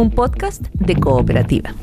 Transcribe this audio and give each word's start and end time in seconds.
un 0.00 0.10
podcast 0.10 0.66
de 0.72 0.96
cooperativa. 0.96 1.74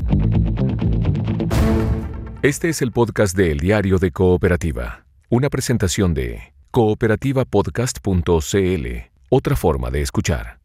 Este 2.42 2.68
es 2.70 2.82
el 2.82 2.90
podcast 2.90 3.36
de 3.36 3.52
El 3.52 3.60
Diario 3.60 3.98
de 3.98 4.10
Cooperativa, 4.10 5.04
una 5.28 5.48
presentación 5.48 6.14
de 6.14 6.52
cooperativapodcast.cl, 6.72 8.86
otra 9.28 9.54
forma 9.54 9.90
de 9.90 10.00
escuchar. 10.00 10.58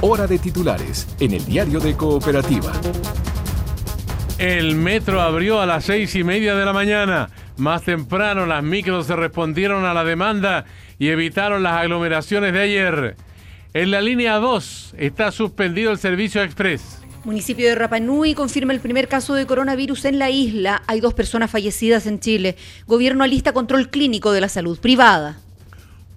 Hora 0.00 0.26
de 0.26 0.38
titulares 0.38 1.06
en 1.20 1.34
El 1.34 1.44
Diario 1.44 1.78
de 1.78 1.96
Cooperativa. 1.96 2.72
El 4.38 4.74
metro 4.74 5.20
abrió 5.20 5.60
a 5.60 5.66
las 5.66 5.84
seis 5.84 6.16
y 6.16 6.24
media 6.24 6.56
de 6.56 6.64
la 6.64 6.72
mañana. 6.72 7.30
Más 7.58 7.82
temprano 7.82 8.44
las 8.44 8.64
micros 8.64 9.06
se 9.06 9.14
respondieron 9.14 9.84
a 9.84 9.94
la 9.94 10.02
demanda 10.02 10.64
y 10.98 11.10
evitaron 11.10 11.62
las 11.62 11.74
aglomeraciones 11.74 12.52
de 12.52 12.60
ayer. 12.60 13.16
En 13.74 13.90
la 13.90 14.00
línea 14.00 14.36
2 14.36 14.94
está 14.98 15.30
suspendido 15.32 15.90
el 15.90 15.98
servicio 15.98 16.42
express. 16.42 17.02
Municipio 17.24 17.66
de 17.66 17.74
Rapanui 17.74 18.34
confirma 18.34 18.72
el 18.72 18.80
primer 18.80 19.08
caso 19.08 19.34
de 19.34 19.46
coronavirus 19.46 20.04
en 20.04 20.18
la 20.18 20.30
isla. 20.30 20.82
Hay 20.86 21.00
dos 21.00 21.12
personas 21.12 21.50
fallecidas 21.50 22.06
en 22.06 22.20
Chile. 22.20 22.56
Gobierno 22.86 23.24
alista 23.24 23.52
control 23.52 23.90
clínico 23.90 24.30
de 24.32 24.40
la 24.40 24.48
salud 24.48 24.78
privada. 24.78 25.36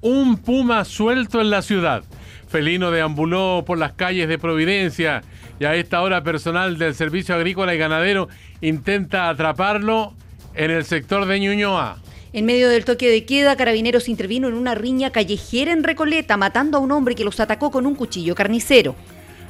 Un 0.02 0.38
puma 0.38 0.86
suelto 0.86 1.42
en 1.42 1.50
la 1.50 1.62
ciudad. 1.62 2.04
Felino 2.48 2.92
deambuló 2.92 3.64
por 3.66 3.78
las 3.78 3.94
calles 3.94 4.28
de 4.28 4.38
Providencia 4.38 5.24
y 5.60 5.66
a 5.66 5.76
esta 5.76 6.02
hora 6.02 6.24
personal 6.24 6.78
del 6.78 6.96
Servicio 6.96 7.36
Agrícola 7.36 7.76
y 7.76 7.78
Ganadero 7.78 8.30
intenta 8.62 9.30
atraparlo 9.30 10.14
en 10.54 10.72
el 10.72 10.86
sector 10.86 11.26
de 11.26 11.40
Ñuñoa. 11.40 11.98
En 12.32 12.46
medio 12.46 12.70
del 12.70 12.86
toque 12.86 13.10
de 13.10 13.26
queda, 13.26 13.56
Carabineros 13.56 14.08
intervino 14.08 14.48
en 14.48 14.54
una 14.54 14.76
riña 14.76 15.10
callejera 15.10 15.72
en 15.72 15.84
Recoleta, 15.84 16.38
matando 16.38 16.78
a 16.78 16.82
un 16.82 16.92
hombre 16.92 17.16
que 17.16 17.24
los 17.24 17.40
atacó 17.40 17.72
con 17.72 17.88
un 17.88 17.96
cuchillo 17.96 18.36
carnicero. 18.36 18.96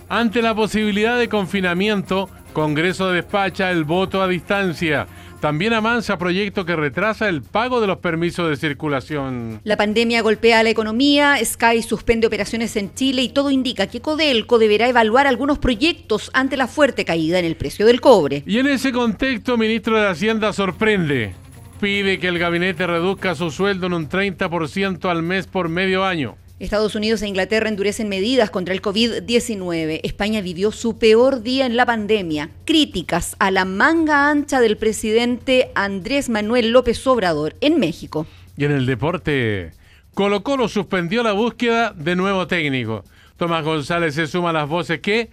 Ante 0.08 0.42
la 0.42 0.56
posibilidad 0.56 1.20
de 1.20 1.28
confinamiento, 1.28 2.30
Congreso 2.54 3.12
despacha 3.12 3.70
el 3.70 3.84
voto 3.84 4.22
a 4.22 4.28
distancia. 4.30 5.08
También 5.42 5.74
avanza 5.74 6.18
proyecto 6.18 6.66
que 6.66 6.76
retrasa 6.76 7.30
el 7.30 7.42
pago 7.42 7.82
de 7.82 7.88
los 7.88 7.98
permisos 7.98 8.50
de 8.50 8.56
circulación. 8.56 9.60
La 9.66 9.78
pandemia 9.78 10.22
golpea 10.22 10.60
a 10.60 10.64
la 10.64 10.70
economía, 10.70 11.38
Sky 11.44 11.82
suspende 11.84 12.28
operaciones 12.28 12.76
en 12.78 12.94
Chile 12.94 13.22
y 13.22 13.30
todo 13.30 13.52
indica 13.52 13.88
que 13.88 14.02
Codelco 14.02 14.58
deberá 14.58 14.88
evaluar 14.88 15.28
algunos 15.28 15.60
proyectos 15.60 16.32
ante 16.34 16.58
la 16.58 16.68
fuerte 16.68 17.06
caída 17.06 17.40
en 17.40 17.46
el 17.46 17.56
precio 17.56 17.86
del 17.86 18.02
cobre. 18.02 18.44
Y 18.46 18.58
en 18.58 18.68
ese 18.68 18.92
contexto, 18.92 19.58
ministro 19.58 20.00
de 20.00 20.08
Hacienda 20.08 20.52
sorprende. 20.54 21.36
Pide 21.80 22.20
que 22.20 22.28
el 22.28 22.40
gabinete 22.40 22.86
reduzca 22.88 23.36
su 23.36 23.52
sueldo 23.52 23.88
en 23.88 23.94
un 23.94 24.10
30% 24.10 25.10
al 25.10 25.24
mes 25.24 25.48
por 25.48 25.70
medio 25.70 26.04
año. 26.04 26.36
Estados 26.60 26.94
Unidos 26.96 27.22
e 27.22 27.28
Inglaterra 27.28 27.70
endurecen 27.70 28.10
medidas 28.10 28.50
contra 28.50 28.74
el 28.74 28.82
COVID-19. 28.82 30.02
España 30.04 30.42
vivió 30.42 30.74
su 30.74 30.98
peor 30.98 31.42
día 31.42 31.66
en 31.66 31.78
la 31.78 31.86
pandemia. 31.86 32.50
Críticas 32.66 33.38
a 33.40 33.50
la 33.50 33.64
manga 33.64 34.30
ancha 34.30 34.60
del 34.60 34.76
presidente 34.76 35.72
Andrés 35.74 36.28
Manuel 36.28 36.72
López 36.72 37.08
Obrador 37.08 37.56
en 37.62 37.80
México. 37.80 38.28
Y 38.58 38.66
en 38.66 38.72
el 38.72 38.86
deporte, 38.86 39.72
Colo 40.14 40.44
Colo 40.44 40.68
suspendió 40.68 41.24
la 41.24 41.32
búsqueda 41.32 41.94
de 41.96 42.18
nuevo 42.18 42.46
técnico. 42.46 43.06
Tomás 43.38 43.64
González 43.64 44.16
se 44.16 44.28
suma 44.28 44.50
a 44.50 44.54
las 44.54 44.68
voces 44.68 45.00
que 45.00 45.30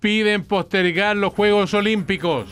piden 0.00 0.44
postergar 0.44 1.16
los 1.16 1.32
Juegos 1.32 1.72
Olímpicos. 1.72 2.50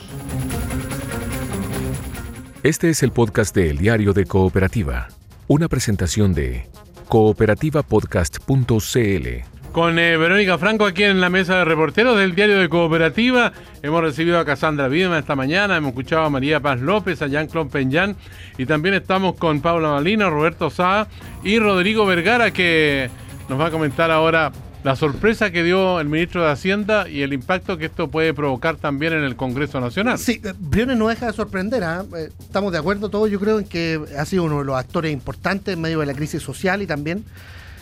Este 2.65 2.89
es 2.89 3.01
el 3.03 3.11
podcast 3.11 3.55
de 3.55 3.69
El 3.69 3.77
Diario 3.77 4.11
de 4.11 4.25
Cooperativa, 4.25 5.09
una 5.47 5.67
presentación 5.67 6.33
de 6.33 6.67
cooperativapodcast.cl. 7.09 9.71
Con 9.71 9.99
eh, 9.99 10.17
Verónica 10.17 10.57
Franco 10.57 10.87
aquí 10.87 11.03
en 11.03 11.21
la 11.21 11.29
mesa 11.29 11.57
de 11.57 11.65
reporteros 11.65 12.17
del 12.17 12.33
Diario 12.33 12.57
de 12.57 12.67
Cooperativa. 12.67 13.53
Hemos 13.83 14.01
recibido 14.01 14.39
a 14.39 14.45
Casandra 14.45 14.87
Wiedemann 14.87 15.19
esta 15.19 15.35
mañana, 15.35 15.77
hemos 15.77 15.89
escuchado 15.89 16.23
a 16.23 16.31
María 16.31 16.59
Paz 16.59 16.81
López, 16.81 17.21
a 17.21 17.27
Jean-Claude 17.27 17.69
Peñán 17.69 18.15
y 18.57 18.65
también 18.65 18.95
estamos 18.95 19.35
con 19.35 19.61
Paula 19.61 19.89
Malina, 19.89 20.31
Roberto 20.31 20.71
Sá 20.71 21.07
y 21.43 21.59
Rodrigo 21.59 22.07
Vergara 22.07 22.49
que 22.49 23.11
nos 23.47 23.59
va 23.59 23.67
a 23.67 23.71
comentar 23.71 24.09
ahora 24.09 24.51
la 24.85 24.95
sorpresa 24.95 25.49
que 25.49 25.63
dio 25.63 25.99
el 25.99 26.07
ministro 26.07 26.43
de 26.43 26.51
Hacienda 26.51 27.09
y 27.09 27.23
el 27.23 27.33
impacto 27.33 27.75
que 27.79 27.85
esto 27.85 28.07
puede 28.07 28.35
provocar 28.35 28.75
también 28.75 29.13
en 29.13 29.23
el 29.23 29.35
Congreso 29.35 29.81
Nacional. 29.81 30.19
Sí, 30.19 30.39
eh, 30.43 30.53
Briones 30.59 30.95
no 30.95 31.07
deja 31.07 31.25
de 31.25 31.33
sorprender. 31.33 31.83
¿ah? 31.83 32.05
Eh, 32.15 32.29
estamos 32.39 32.71
de 32.71 32.77
acuerdo 32.77 33.09
todos, 33.09 33.31
yo 33.31 33.39
creo, 33.39 33.57
en 33.57 33.65
que 33.65 33.99
ha 34.15 34.23
sido 34.25 34.43
uno 34.43 34.59
de 34.59 34.65
los 34.65 34.77
actores 34.77 35.11
importantes 35.11 35.73
en 35.73 35.81
medio 35.81 36.01
de 36.01 36.05
la 36.05 36.13
crisis 36.13 36.43
social 36.43 36.83
y 36.83 36.85
también 36.85 37.25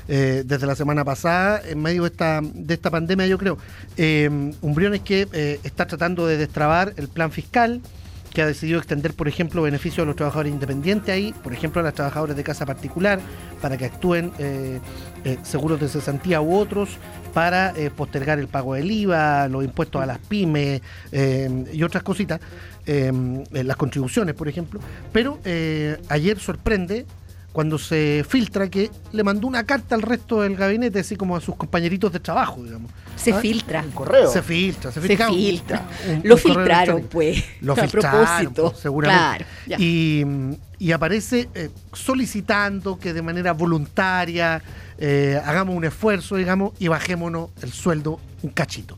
eh, 0.07 0.43
desde 0.45 0.65
la 0.65 0.77
semana 0.77 1.03
pasada, 1.03 1.61
en 1.67 1.81
medio 1.81 2.03
de 2.03 2.07
esta, 2.07 2.39
de 2.41 2.73
esta 2.73 2.89
pandemia, 2.89 3.27
yo 3.27 3.37
creo. 3.37 3.57
un 3.97 4.73
Briones 4.73 5.01
que 5.01 5.59
está 5.61 5.85
tratando 5.85 6.25
de 6.25 6.37
destrabar 6.37 6.93
el 6.95 7.09
plan 7.09 7.31
fiscal 7.33 7.81
que 8.33 8.41
ha 8.41 8.47
decidido 8.47 8.79
extender, 8.79 9.13
por 9.13 9.27
ejemplo, 9.27 9.61
beneficios 9.61 10.03
a 10.03 10.07
los 10.07 10.15
trabajadores 10.15 10.51
independientes 10.51 11.13
ahí, 11.13 11.33
por 11.43 11.53
ejemplo, 11.53 11.79
a 11.81 11.83
los 11.83 11.93
trabajadores 11.93 12.35
de 12.35 12.43
casa 12.43 12.65
particular, 12.65 13.19
para 13.61 13.77
que 13.77 13.85
actúen 13.85 14.31
eh, 14.39 14.79
eh, 15.23 15.37
seguros 15.43 15.79
de 15.79 15.87
cesantía 15.87 16.41
u 16.41 16.55
otros, 16.55 16.97
para 17.33 17.73
eh, 17.77 17.91
postergar 17.95 18.39
el 18.39 18.47
pago 18.47 18.73
del 18.73 18.89
IVA, 18.89 19.47
los 19.47 19.63
impuestos 19.63 20.01
a 20.01 20.05
las 20.05 20.17
pymes 20.17 20.81
y 21.11 21.83
otras 21.83 22.03
cositas, 22.03 22.39
las 22.85 23.77
contribuciones, 23.77 24.35
por 24.35 24.47
ejemplo. 24.47 24.79
Pero 25.11 25.39
ayer 26.09 26.39
sorprende 26.39 27.05
cuando 27.53 27.77
se 27.77 28.25
filtra 28.27 28.67
que 28.67 28.89
le 29.11 29.23
mandó 29.23 29.47
una 29.47 29.63
carta 29.63 29.93
al 29.93 30.01
resto 30.01 30.41
del 30.41 30.55
gabinete, 30.55 30.99
así 30.99 31.15
como 31.15 31.37
a 31.37 31.39
sus 31.39 31.55
compañeritos 31.55 32.11
de 32.11 32.19
trabajo, 32.19 32.63
digamos. 32.63 32.91
Se 33.15 33.31
¿Ah? 33.31 33.39
filtra. 33.39 33.81
Un 33.83 33.91
correo. 33.91 34.29
Se 34.29 34.41
filtra, 34.41 34.91
se 34.91 34.99
filtra. 34.99 35.27
Se 35.27 35.33
filtra. 35.33 35.87
Lo 36.23 36.35
filtraron, 36.35 37.03
pues. 37.03 37.43
Lo 37.61 37.73
a 37.73 37.75
propósito. 37.75 38.71
Pues, 38.71 38.79
seguramente. 38.79 39.45
y, 39.77 40.25
y, 40.79 40.91
aparece 40.91 41.47
eh, 41.53 41.69
solicitando 41.93 42.97
que 42.97 43.13
de 43.13 43.21
manera 43.21 43.53
voluntaria 43.53 44.61
eh, 44.97 45.39
hagamos 45.45 45.75
un 45.75 45.85
esfuerzo, 45.85 46.37
digamos, 46.37 46.73
y 46.79 46.87
bajémonos 46.87 47.51
el 47.61 47.71
sueldo 47.71 48.19
un 48.41 48.49
cachito. 48.49 48.97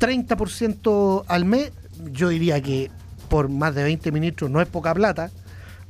30% 0.00 1.22
mm. 1.22 1.26
al 1.28 1.44
mes, 1.44 1.70
yo 2.10 2.28
diría 2.28 2.60
que 2.60 2.90
por 3.28 3.48
más 3.48 3.72
de 3.76 3.84
20 3.84 4.10
ministros 4.10 4.50
no 4.50 4.60
es 4.60 4.66
poca 4.66 4.92
plata 4.94 5.30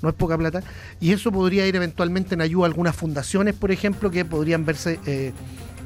no 0.03 0.09
es 0.09 0.14
poca 0.14 0.38
plata, 0.38 0.62
y 1.00 1.12
eso 1.12 1.32
podría 1.32 1.66
ir 1.66 1.76
eventualmente 1.76 2.34
en 2.34 2.41
ayuda 2.41 2.64
a 2.64 2.69
algunas 2.69 2.94
fundaciones, 2.94 3.54
por 3.54 3.70
ejemplo, 3.70 4.10
que 4.10 4.25
podrían 4.25 4.64
verse 4.64 5.00
eh, 5.06 5.32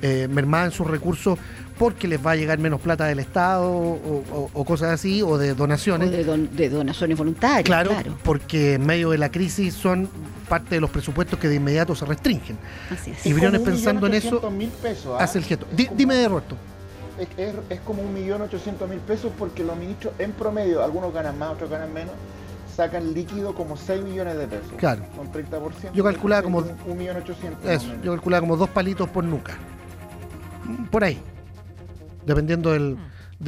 eh, 0.02 0.28
mermadas 0.28 0.72
en 0.72 0.72
sus 0.72 0.86
recursos 0.86 1.38
porque 1.78 2.08
les 2.08 2.24
va 2.24 2.32
a 2.32 2.36
llegar 2.36 2.58
menos 2.58 2.80
plata 2.80 3.06
del 3.06 3.18
Estado 3.18 3.70
o, 3.72 4.64
cosas 4.64 4.90
así, 4.90 5.22
o 5.22 5.38
de 5.38 5.54
donaciones. 5.54 6.10
de, 6.10 6.68
donaciones 6.68 7.16
voluntarias. 7.16 7.64
Claro, 7.64 7.92
porque 8.22 8.74
en 8.74 8.86
medio 8.86 9.10
de 9.10 9.18
la 9.18 9.30
crisis 9.30 9.74
son 9.74 10.08
parte 10.48 10.74
de 10.74 10.80
los 10.80 10.90
presupuestos 10.90 11.38
que 11.38 11.48
de 11.48 11.56
inmediato 11.56 11.94
se 11.94 12.04
restringen. 12.04 12.58
Así 12.90 13.12
es. 13.12 13.24
Y 13.26 13.32
Briones 13.32 13.60
pensando 13.62 14.06
en 14.06 14.14
eso, 14.14 14.40
pesos, 14.82 15.16
¿ah? 15.18 15.24
hace 15.24 15.38
el 15.38 15.44
gesto. 15.44 15.66
dime 15.72 16.14
de 16.14 16.28
Roberto. 16.28 16.56
Es, 17.18 17.54
es, 17.68 17.80
como 17.80 18.02
un 18.02 18.12
millón 18.12 18.42
ochocientos 18.42 18.88
mil 18.88 18.98
pesos 18.98 19.30
porque 19.38 19.62
los 19.62 19.76
ministros 19.76 20.14
en 20.18 20.32
promedio, 20.32 20.82
algunos 20.82 21.12
ganan 21.12 21.38
más, 21.38 21.52
otros 21.52 21.70
ganan 21.70 21.92
menos, 21.92 22.14
sacan 22.74 23.14
líquido 23.14 23.54
como 23.54 23.76
6 23.76 24.02
millones 24.02 24.36
de 24.38 24.46
pesos. 24.46 24.72
Claro. 24.76 25.02
Con 25.16 25.30
30%. 25.30 25.92
Yo 25.92 26.04
calculaba 26.04 26.42
como. 26.42 26.62
1.800.000. 26.62 27.68
Eso, 27.68 27.88
yo 28.02 28.12
calculaba 28.12 28.40
como 28.40 28.56
dos 28.56 28.68
palitos 28.70 29.08
por 29.08 29.24
nuca. 29.24 29.56
Por 30.90 31.04
ahí. 31.04 31.18
Dependiendo 32.26 32.70
del, 32.72 32.96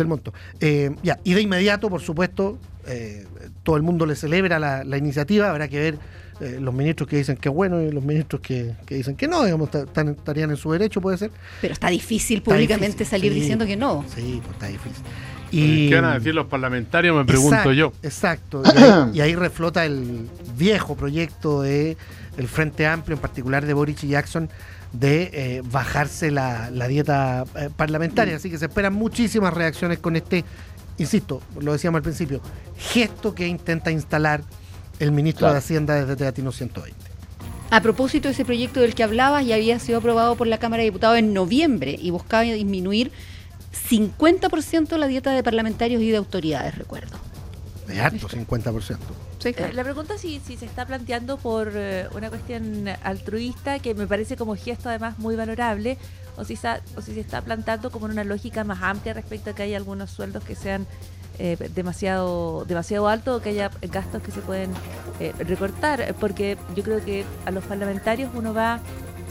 monto. 0.07 0.33
Eh, 0.61 0.95
ya, 1.03 1.19
y 1.25 1.35
de 1.35 1.43
inmediato, 1.43 1.89
por 1.89 2.01
supuesto, 2.01 2.59
eh, 2.87 3.27
todo 3.63 3.77
el 3.77 3.83
mundo 3.83 4.07
le 4.07 4.17
celebra 4.17 4.59
la, 4.59 4.99
iniciativa. 4.99 5.51
Habrá 5.51 5.69
que 5.69 5.79
ver 5.79 5.99
eh, 6.41 6.59
los 6.61 6.75
ministros 6.75 7.09
que 7.09 7.17
dicen 7.17 7.37
que 7.37 7.49
es 7.49 7.55
bueno 7.55 7.81
y 7.81 7.91
los 7.91 8.05
ministros 8.05 8.41
que, 8.41 8.75
dicen 8.89 9.17
que 9.17 9.29
no, 9.29 9.45
digamos, 9.45 9.71
estarían 9.75 10.51
en 10.51 10.57
su 10.57 10.73
derecho, 10.73 11.01
puede 11.01 11.19
ser. 11.19 11.31
Pero 11.61 11.73
está 11.73 11.89
difícil 11.89 12.43
públicamente 12.43 13.05
salir 13.05 13.33
diciendo 13.33 13.67
que 13.67 13.77
no. 13.77 14.05
Sí, 14.15 14.41
pues 14.43 14.55
está 14.55 14.67
difícil. 14.67 15.03
Y, 15.51 15.89
¿Qué 15.89 15.95
van 15.95 16.05
a 16.07 16.15
decir 16.15 16.35
los 16.35 16.47
parlamentarios? 16.47 17.17
Me 17.17 17.25
pregunto 17.25 17.73
yo. 17.73 17.93
Exacto. 18.03 18.63
Y 19.13 19.21
ahí, 19.21 19.35
reflota 19.35 19.85
el 19.85 20.29
viejo 20.57 20.97
proyecto 20.97 21.63
de 21.63 21.97
el 22.37 22.49
Frente 22.49 22.87
Amplio, 22.87 23.15
en 23.15 23.21
particular 23.21 23.65
de 23.65 23.73
Boris 23.75 24.01
Jackson, 24.03 24.49
de 24.93 25.31
eh, 25.33 25.63
bajarse 25.65 26.31
la, 26.31 26.71
dieta 26.89 27.45
eh, 27.57 27.69
parlamentaria. 27.77 28.37
Así 28.37 28.51
que 28.51 28.59
se 28.59 28.67
esperan 28.67 28.95
muchísimas 28.95 29.55
reacciones 29.55 29.99
con 29.99 30.17
este, 30.17 30.45
insisto, 30.99 31.43
lo 31.61 31.73
decíamos 31.73 31.99
al 31.99 32.03
principio, 32.03 32.41
gesto 32.77 33.35
que 33.35 33.47
intenta 33.47 33.91
instalar 33.91 34.43
el 34.99 35.13
ministro 35.13 35.51
de 35.51 35.59
Hacienda 35.59 35.95
desde 35.95 36.17
Teatino 36.17 36.53
120. 36.53 36.97
A 37.71 37.81
propósito 37.81 38.29
de 38.29 38.35
ese 38.35 38.45
proyecto 38.45 38.81
del 38.81 38.95
que 38.95 39.03
hablabas, 39.03 39.45
ya 39.47 39.57
había 39.57 39.79
sido 39.79 39.99
aprobado 39.99 40.37
por 40.37 40.47
la 40.47 40.59
Cámara 40.59 40.83
de 40.83 40.91
Diputados 40.91 41.19
en 41.19 41.33
noviembre 41.33 41.97
y 42.01 42.11
buscaba 42.11 42.43
disminuir 42.43 43.11
50% 43.91 44.97
la 44.97 45.07
dieta 45.07 45.33
de 45.33 45.43
parlamentarios 45.43 46.01
y 46.03 46.11
de 46.11 46.17
autoridades, 46.17 46.77
recuerdo. 46.77 47.19
Es 47.89 47.99
alto, 47.99 48.29
50%. 48.29 48.99
claro. 49.55 49.73
La 49.75 49.85
pregunta 49.85 50.15
es 50.15 50.21
si, 50.21 50.41
si 50.41 50.57
se 50.57 50.65
está 50.65 50.87
planteando 50.87 51.37
por 51.37 51.73
eh, 51.75 52.07
una 52.15 52.31
cuestión 52.31 52.89
altruista, 53.03 53.79
que 53.79 53.95
me 53.95 54.07
parece 54.07 54.37
como 54.37 54.57
gesto 54.57 54.89
además 54.89 55.19
muy 55.19 55.37
valorable, 55.37 55.99
o 56.37 56.45
si, 56.45 56.57
sa- 56.57 56.81
o 56.97 57.01
si 57.03 57.15
se 57.15 57.21
está 57.21 57.41
plantando 57.43 57.91
como 57.91 58.07
en 58.07 58.13
una 58.13 58.25
lógica 58.25 58.65
más 58.65 58.83
amplia 58.83 59.15
respecto 59.15 59.51
a 59.51 59.55
que 59.55 59.63
hay 59.63 59.75
algunos 59.75 60.11
sueldos 60.11 60.43
que 60.45 60.55
sean 60.55 60.87
eh, 61.39 61.57
demasiado, 61.75 62.65
demasiado 62.65 63.09
altos 63.09 63.39
o 63.39 63.43
que 63.43 63.51
haya 63.51 63.71
gastos 63.83 64.23
que 64.23 64.31
se 64.31 64.41
pueden 64.41 64.71
eh, 65.21 65.33
recortar, 65.39 66.15
porque 66.21 66.57
yo 66.77 66.83
creo 66.85 67.05
que 67.05 67.25
a 67.45 67.51
los 67.51 67.65
parlamentarios 67.65 68.31
uno 68.35 68.55
va 68.55 68.79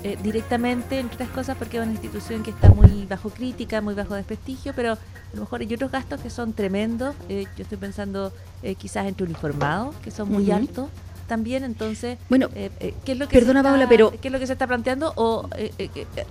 eh, 0.03 0.17
directamente, 0.21 1.00
entre 1.00 1.15
otras 1.15 1.29
cosas, 1.29 1.55
porque 1.57 1.77
es 1.77 1.83
una 1.83 1.94
institución 1.94 2.44
que 2.44 2.51
está 2.51 2.69
muy 2.69 3.05
bajo 3.05 3.29
crítica, 3.29 3.79
muy 3.81 3.94
bajo 3.94 4.15
desprestigio, 4.15 4.73
pero 4.75 4.94
a 4.94 4.97
lo 5.33 5.39
mejor 5.41 5.61
hay 5.61 5.73
otros 5.73 5.91
gastos 5.91 6.19
que 6.19 6.29
son 6.29 6.51
tremendos. 6.51 7.15
Yo 7.29 7.45
estoy 7.57 7.77
pensando 7.77 8.33
quizás 8.77 9.05
entre 9.07 9.25
uniformados, 9.25 9.95
que 10.03 10.11
son 10.11 10.29
muy 10.29 10.51
altos 10.51 10.89
también, 11.28 11.64
entonces, 11.64 12.18
Bueno, 12.30 12.50
eh, 12.56 12.70
eh, 12.80 12.94
¿qué 13.06 13.14
es 13.14 13.18
lo 13.18 13.28
que 13.28 13.38
perdona, 13.38 13.60
está, 13.62 13.70
Paula, 13.72 13.90
pero- 13.90 14.12
¿qué 14.22 14.28
es 14.28 14.31
lo 14.31 14.40
que 14.40 14.48
se 14.48 14.54
está 14.54 14.68
planteando 14.68 15.14
o 15.16 15.50
eh, 15.58 15.72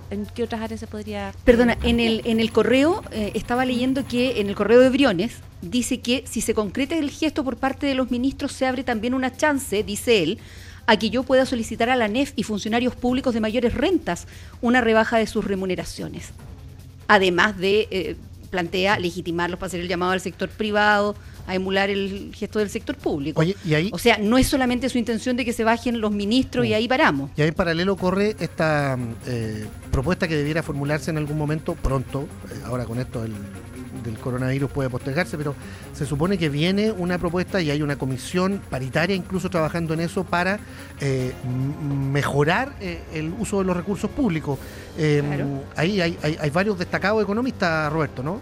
en 0.09 0.25
qué 0.27 0.43
otras 0.43 0.61
áreas 0.61 0.79
se 0.79 0.87
podría... 0.87 1.33
Perdona, 1.45 1.77
en 1.83 1.99
el, 1.99 2.21
en 2.25 2.39
el 2.39 2.51
correo 2.51 3.03
estaba 3.11 3.65
leyendo 3.65 4.05
que 4.07 4.39
en 4.41 4.47
el 4.49 4.55
correo 4.55 4.79
de 4.79 4.89
Briones 4.89 5.33
dice 5.61 5.99
que 5.99 6.23
si 6.27 6.41
se 6.41 6.53
concreta 6.53 6.95
el 6.97 7.09
gesto 7.09 7.43
por 7.43 7.57
parte 7.57 7.85
de 7.87 7.95
los 7.95 8.11
ministros 8.11 8.51
se 8.51 8.65
abre 8.65 8.83
también 8.83 9.13
una 9.13 9.35
chance, 9.35 9.83
dice 9.83 10.23
él, 10.23 10.39
a 10.85 10.97
que 10.97 11.09
yo 11.09 11.23
pueda 11.23 11.45
solicitar 11.45 11.89
a 11.89 11.95
la 11.95 12.07
NEF 12.07 12.33
y 12.35 12.43
funcionarios 12.43 12.95
públicos 12.95 13.33
de 13.33 13.39
mayores 13.39 13.73
rentas 13.73 14.27
una 14.61 14.81
rebaja 14.81 15.17
de 15.17 15.27
sus 15.27 15.45
remuneraciones. 15.45 16.31
Además 17.07 17.57
de, 17.57 17.87
eh, 17.91 18.15
plantea 18.49 18.99
legitimarlos 18.99 19.59
para 19.59 19.67
hacer 19.67 19.79
el 19.79 19.87
llamado 19.87 20.11
al 20.11 20.21
sector 20.21 20.49
privado, 20.49 21.15
a 21.47 21.55
emular 21.55 21.89
el 21.89 22.31
gesto 22.33 22.59
del 22.59 22.69
sector 22.69 22.95
público. 22.97 23.41
Oye, 23.41 23.55
y 23.65 23.73
ahí, 23.73 23.89
O 23.93 23.97
sea, 23.97 24.17
no 24.17 24.37
es 24.37 24.47
solamente 24.47 24.89
su 24.89 24.97
intención 24.97 25.35
de 25.35 25.45
que 25.45 25.53
se 25.53 25.63
bajen 25.63 25.99
los 26.01 26.11
ministros 26.11 26.65
y 26.65 26.73
ahí 26.73 26.87
paramos. 26.87 27.31
y 27.35 27.41
ahí 27.41 27.47
en 27.49 27.53
paralelo 27.53 27.95
corre 27.95 28.35
esta 28.39 28.97
eh, 29.27 29.65
propuesta 29.91 30.27
que 30.27 30.35
debiera 30.35 30.63
formularse 30.63 31.11
en 31.11 31.17
algún 31.17 31.37
momento 31.37 31.75
pronto, 31.75 32.27
eh, 32.51 32.59
ahora 32.65 32.85
con 32.85 32.99
esto 32.99 33.21
del, 33.21 33.33
del 34.03 34.17
coronavirus 34.19 34.69
puede 34.71 34.89
postergarse, 34.89 35.37
pero 35.37 35.53
se 35.93 36.05
supone 36.05 36.37
que 36.37 36.49
viene 36.49 36.91
una 36.91 37.17
propuesta 37.17 37.61
y 37.61 37.71
hay 37.71 37.81
una 37.81 37.95
comisión 37.97 38.61
paritaria 38.69 39.15
incluso 39.15 39.49
trabajando 39.49 39.93
en 39.93 39.99
eso 40.01 40.23
para 40.23 40.59
eh, 40.99 41.33
mejorar 42.11 42.73
eh, 42.81 43.01
el 43.13 43.33
uso 43.39 43.59
de 43.59 43.65
los 43.65 43.75
recursos 43.77 44.09
públicos. 44.09 44.57
Eh, 44.97 45.21
Claro. 45.25 45.63
Ahí 45.75 46.01
hay, 46.01 46.17
hay- 46.21 46.37
hay 46.39 46.49
varios 46.49 46.77
destacados 46.77 47.21
economistas, 47.23 47.91
Roberto, 47.91 48.21
¿no? 48.23 48.41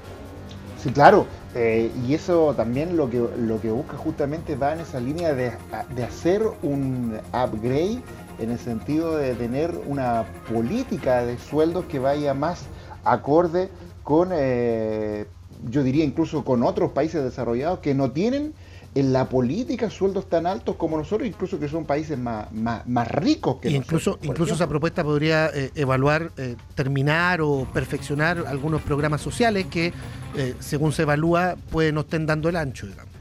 Sí, 0.82 0.90
claro. 0.92 1.28
Eh, 1.54 1.92
y 2.08 2.14
eso 2.14 2.54
también 2.56 2.96
lo 2.96 3.10
que, 3.10 3.18
lo 3.38 3.60
que 3.60 3.72
busca 3.72 3.98
justamente 3.98 4.56
va 4.56 4.74
en 4.74 4.80
esa 4.80 5.00
línea 5.00 5.34
de, 5.34 5.52
de 5.96 6.04
hacer 6.04 6.44
un 6.64 7.18
upgrade 7.34 8.00
en 8.40 8.52
el 8.52 8.58
sentido 8.60 9.18
de 9.18 9.36
tener 9.36 9.80
una 9.86 10.26
política 10.52 11.26
de 11.26 11.38
sueldos 11.38 11.86
que 11.86 12.00
vaya 12.00 12.34
más 12.34 12.64
acorde 13.04 13.70
con, 14.04 14.30
eh, 14.32 15.26
yo 15.70 15.84
diría 15.84 16.06
incluso 16.06 16.44
con 16.44 16.64
otros 16.64 16.92
países 16.92 17.24
desarrollados 17.24 17.80
que 17.80 17.94
no 17.94 18.12
tienen 18.12 18.54
en 18.94 19.14
la 19.14 19.30
política 19.30 19.90
sueldos 19.90 20.28
tan 20.28 20.46
altos 20.46 20.76
como 20.76 20.98
nosotros, 20.98 21.28
incluso 21.28 21.60
que 21.60 21.70
son 21.70 21.86
países 21.86 22.18
más, 22.18 22.52
más, 22.52 22.86
más 22.88 23.08
ricos 23.10 23.58
que 23.62 23.70
Y 23.70 23.80
nosotros. 23.80 24.02
incluso, 24.02 24.20
incluso 24.22 24.54
esa 24.56 24.68
propuesta 24.68 25.04
podría 25.04 25.48
eh, 25.48 25.72
evaluar, 25.76 26.32
eh, 26.38 26.56
terminar 26.76 27.42
o 27.42 27.66
perfeccionar 27.74 28.44
algunos 28.48 28.82
programas 28.82 29.22
sociales 29.22 29.68
que, 29.68 29.94
eh, 30.36 30.56
según 30.60 30.92
se 30.92 31.04
evalúa, 31.04 31.56
pueden 31.70 31.96
no 31.96 32.02
estén 32.02 32.26
dando 32.26 32.50
el 32.50 32.58
ancho, 32.58 32.86
digamos. 32.86 33.12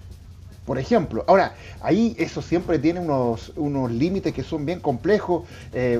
Por 0.66 0.78
ejemplo, 0.78 1.24
ahora, 1.26 1.54
ahí 1.80 2.14
eso 2.18 2.42
siempre 2.42 2.78
tiene 2.78 3.00
unos, 3.00 3.52
unos 3.56 3.90
límites 3.90 4.32
que 4.32 4.44
son 4.44 4.66
bien 4.66 4.78
complejos. 4.78 5.44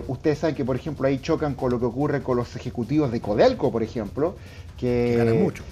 Ustedes 0.07 0.39
saben 0.39 0.55
que, 0.55 0.65
por 0.65 0.77
ejemplo, 0.77 1.09
ahí 1.09 1.19
chocan 1.19 1.55
con 1.55 1.73
lo 1.73 1.81
que 1.81 1.87
ocurre 1.87 2.23
con 2.23 2.37
los 2.37 2.55
ejecutivos 2.55 3.11
de 3.11 3.21
Codelco, 3.21 3.73
por 3.73 3.83
ejemplo, 3.83 4.37
que... 4.79 5.17
Ganan 5.17 5.43
mucho. 5.43 5.65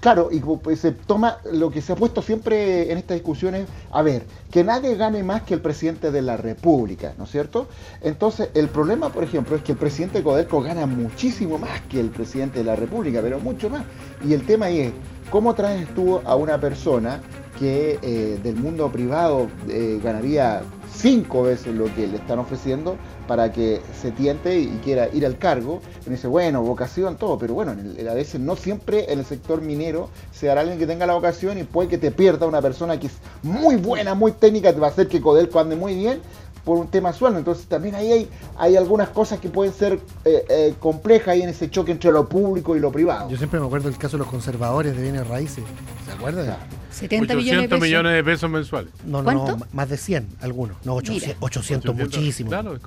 Claro, 0.00 0.30
y 0.32 0.40
pues, 0.40 0.80
se 0.80 0.92
toma 0.92 1.38
lo 1.52 1.70
que 1.70 1.80
se 1.80 1.92
ha 1.92 1.96
puesto 1.96 2.22
siempre 2.22 2.90
en 2.90 2.98
estas 2.98 3.16
discusiones, 3.16 3.66
a 3.92 4.02
ver, 4.02 4.24
que 4.50 4.64
nadie 4.64 4.96
gane 4.96 5.22
más 5.22 5.42
que 5.42 5.54
el 5.54 5.60
presidente 5.60 6.10
de 6.10 6.22
la 6.22 6.36
República, 6.36 7.14
¿no 7.18 7.24
es 7.24 7.30
cierto? 7.30 7.68
Entonces, 8.00 8.48
el 8.54 8.68
problema, 8.68 9.10
por 9.10 9.22
ejemplo, 9.22 9.54
es 9.54 9.62
que 9.62 9.72
el 9.72 9.78
presidente 9.78 10.18
de 10.18 10.24
Codelco 10.24 10.60
gana 10.60 10.86
muchísimo 10.86 11.58
más 11.58 11.80
que 11.82 12.00
el 12.00 12.10
presidente 12.10 12.58
de 12.58 12.64
la 12.64 12.74
República, 12.74 13.20
pero 13.22 13.38
mucho 13.38 13.70
más. 13.70 13.84
Y 14.24 14.32
el 14.32 14.44
tema 14.44 14.66
ahí 14.66 14.80
es, 14.80 14.92
¿cómo 15.30 15.54
traes 15.54 15.86
tú 15.94 16.20
a 16.24 16.34
una 16.34 16.60
persona 16.60 17.20
que 17.62 18.00
eh, 18.02 18.40
del 18.42 18.56
mundo 18.56 18.90
privado 18.90 19.46
eh, 19.68 20.00
ganaría 20.02 20.62
cinco 20.92 21.44
veces 21.44 21.72
lo 21.72 21.84
que 21.94 22.08
le 22.08 22.16
están 22.16 22.40
ofreciendo 22.40 22.96
para 23.28 23.52
que 23.52 23.80
se 24.00 24.10
tiente 24.10 24.58
y 24.58 24.80
quiera 24.82 25.08
ir 25.12 25.24
al 25.24 25.38
cargo. 25.38 25.80
Y 26.04 26.10
dice, 26.10 26.26
bueno, 26.26 26.60
vocación, 26.64 27.16
todo, 27.16 27.38
pero 27.38 27.54
bueno, 27.54 27.70
a 27.70 28.14
veces 28.14 28.40
no 28.40 28.56
siempre 28.56 29.12
en 29.12 29.20
el 29.20 29.24
sector 29.24 29.62
minero 29.62 30.08
se 30.32 30.48
dará 30.48 30.62
alguien 30.62 30.80
que 30.80 30.88
tenga 30.88 31.06
la 31.06 31.14
vocación 31.14 31.56
y 31.56 31.62
puede 31.62 31.88
que 31.88 31.98
te 31.98 32.10
pierda 32.10 32.48
una 32.48 32.60
persona 32.60 32.98
que 32.98 33.06
es 33.06 33.14
muy 33.44 33.76
buena, 33.76 34.14
muy 34.14 34.32
técnica, 34.32 34.72
te 34.72 34.80
va 34.80 34.88
a 34.88 34.90
hacer 34.90 35.06
que 35.06 35.20
Codelco 35.20 35.60
ande 35.60 35.76
muy 35.76 35.94
bien 35.94 36.20
por 36.64 36.78
un 36.78 36.88
tema 36.88 37.12
sueldo. 37.12 37.38
Entonces 37.38 37.66
también 37.66 37.94
ahí 37.94 38.12
hay, 38.12 38.28
hay 38.56 38.76
algunas 38.76 39.08
cosas 39.08 39.40
que 39.40 39.48
pueden 39.48 39.72
ser 39.72 40.00
eh, 40.24 40.44
eh, 40.48 40.74
complejas 40.78 41.28
ahí 41.28 41.42
en 41.42 41.48
ese 41.48 41.70
choque 41.70 41.92
entre 41.92 42.12
lo 42.12 42.28
público 42.28 42.76
y 42.76 42.80
lo 42.80 42.90
privado. 42.92 43.28
Yo 43.30 43.36
siempre 43.36 43.60
me 43.60 43.66
acuerdo 43.66 43.88
del 43.88 43.98
caso 43.98 44.16
de 44.16 44.18
los 44.18 44.28
conservadores 44.28 44.96
de 44.96 45.02
bienes 45.02 45.26
raíces. 45.26 45.64
¿Se 46.06 46.12
acuerdan? 46.12 46.46
Claro. 46.46 46.62
70 46.90 47.34
millones 47.34 47.46
de 47.46 47.46
800 47.46 47.68
pesos. 47.68 47.82
millones 47.82 48.12
de 48.12 48.24
pesos 48.24 48.50
mensuales. 48.50 48.92
No, 49.04 49.18
no, 49.18 49.24
¿Cuánto? 49.24 49.56
no, 49.56 49.66
más 49.72 49.88
de 49.88 49.96
100 49.96 50.28
algunos. 50.40 50.76
No, 50.84 50.94
800, 50.96 51.28
Mira. 51.28 51.38
800, 51.40 51.94
muchísimo. 51.94 52.50
Claro, 52.50 52.78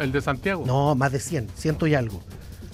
el 0.00 0.12
de 0.12 0.20
Santiago. 0.20 0.64
No, 0.66 0.94
más 0.94 1.12
de 1.12 1.20
100, 1.20 1.48
ciento 1.56 1.86
y 1.86 1.94
algo. 1.94 2.20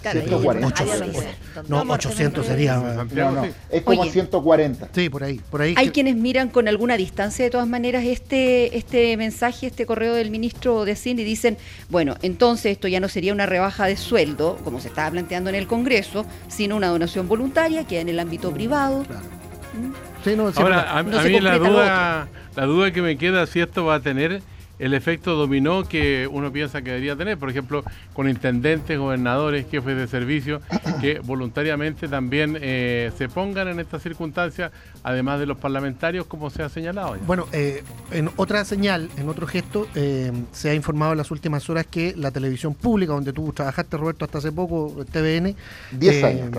Claro, 0.01 0.21
ahí 0.21 0.27
140. 0.29 0.67
hay 0.67 0.87
una 0.89 0.95
área 0.95 0.95
Ocho- 0.95 1.13
donde- 1.13 1.29
donde 1.55 1.71
No, 1.71 1.77
vamos 1.77 1.93
a 1.95 1.95
800 2.09 2.45
tener- 2.47 2.59
sería. 2.59 2.77
No, 2.77 3.31
no, 3.33 3.45
es 3.71 3.83
como 3.83 4.03
Oye. 4.03 4.11
140. 4.13 4.89
Sí, 4.95 5.09
por 5.11 5.25
ahí. 5.25 5.41
Por 5.51 5.63
ahí 5.63 5.75
Hay 5.77 5.87
que- 5.87 5.93
quienes 5.93 6.17
miran 6.17 6.49
con 6.49 6.69
alguna 6.69 6.97
distancia 6.97 7.45
de 7.45 7.51
todas 7.51 7.67
maneras 7.69 8.05
este, 8.05 8.77
este 8.77 9.17
mensaje, 9.17 9.67
este 9.67 9.87
correo 9.87 10.15
del 10.15 10.31
ministro 10.31 10.85
de 10.85 10.93
Hacienda 10.93 11.23
y 11.23 11.25
dicen, 11.25 11.57
bueno, 11.89 12.17
entonces 12.23 12.73
esto 12.73 12.89
ya 12.89 13.01
no 13.01 13.09
sería 13.09 13.33
una 13.33 13.47
rebaja 13.47 13.87
de 13.87 13.97
sueldo, 13.97 14.59
como 14.65 14.81
se 14.81 14.89
estaba 14.89 15.11
planteando 15.11 15.51
en 15.51 15.57
el 15.57 15.67
Congreso, 15.67 16.25
sino 16.49 16.77
una 16.77 16.89
donación 16.89 17.29
voluntaria 17.29 17.85
que 17.85 18.01
en 18.01 18.09
el 18.09 18.19
ámbito 18.21 18.53
privado. 18.53 19.05
Claro. 19.05 19.23
¿Mm? 19.23 20.25
Sí, 20.25 20.35
no, 20.37 20.51
Ahora, 20.57 20.99
a, 20.99 21.03
No 21.03 21.19
a 21.19 21.23
se 21.23 21.29
mí 21.29 21.41
la 21.41 21.59
duda, 21.59 22.29
la 22.57 22.65
duda 22.67 22.93
que 22.93 23.03
me 23.03 23.17
queda 23.17 23.47
si 23.47 23.61
esto 23.61 23.85
va 23.85 23.97
a 23.97 24.01
tener 24.01 24.43
el 24.79 24.95
efecto 24.95 25.35
dominó 25.35 25.85
que 25.85 26.29
uno 26.31 26.53
piensa 26.53 26.83
que 26.83 26.91
debería 26.91 27.17
tener, 27.17 27.39
por 27.39 27.51
ejemplo, 27.51 27.85
con 28.13 28.29
intendentes, 28.29 28.99
gobernadores, 28.99 29.67
jefes 29.71 29.97
de 29.97 30.07
servicio, 30.07 30.61
que 31.01 31.21
voluntariamente 31.21 32.09
también 32.09 32.59
eh, 32.61 33.11
se 33.17 33.29
pongan 33.29 33.69
en 33.69 33.81
estas 33.81 34.03
circunstancias, 34.03 34.71
además 35.03 35.41
de 35.41 35.47
los 35.47 35.59
parlamentarios, 35.59 36.27
como 36.27 36.51
se 36.51 36.63
ha 36.63 36.69
señalado. 36.69 37.17
ya. 37.17 37.23
Bueno, 37.27 37.47
eh, 37.53 37.83
en 38.11 38.31
otra 38.37 38.65
señal, 38.65 39.11
en 39.17 39.29
otro 39.29 39.47
gesto, 39.47 39.87
eh, 39.95 40.33
se 40.53 40.71
ha 40.71 40.75
informado 40.75 41.13
en 41.13 41.19
las 41.19 41.31
últimas 41.31 41.69
horas 41.69 41.87
que 41.87 42.15
la 42.17 42.31
televisión 42.31 42.75
pública, 42.75 43.13
donde 43.13 43.33
tú 43.33 43.53
trabajaste, 43.53 43.97
Roberto, 43.97 44.25
hasta 44.25 44.39
hace 44.39 44.53
poco, 44.53 45.05
TVN, 45.11 45.55
10 45.93 46.15
eh, 46.15 46.25
años 46.25 46.51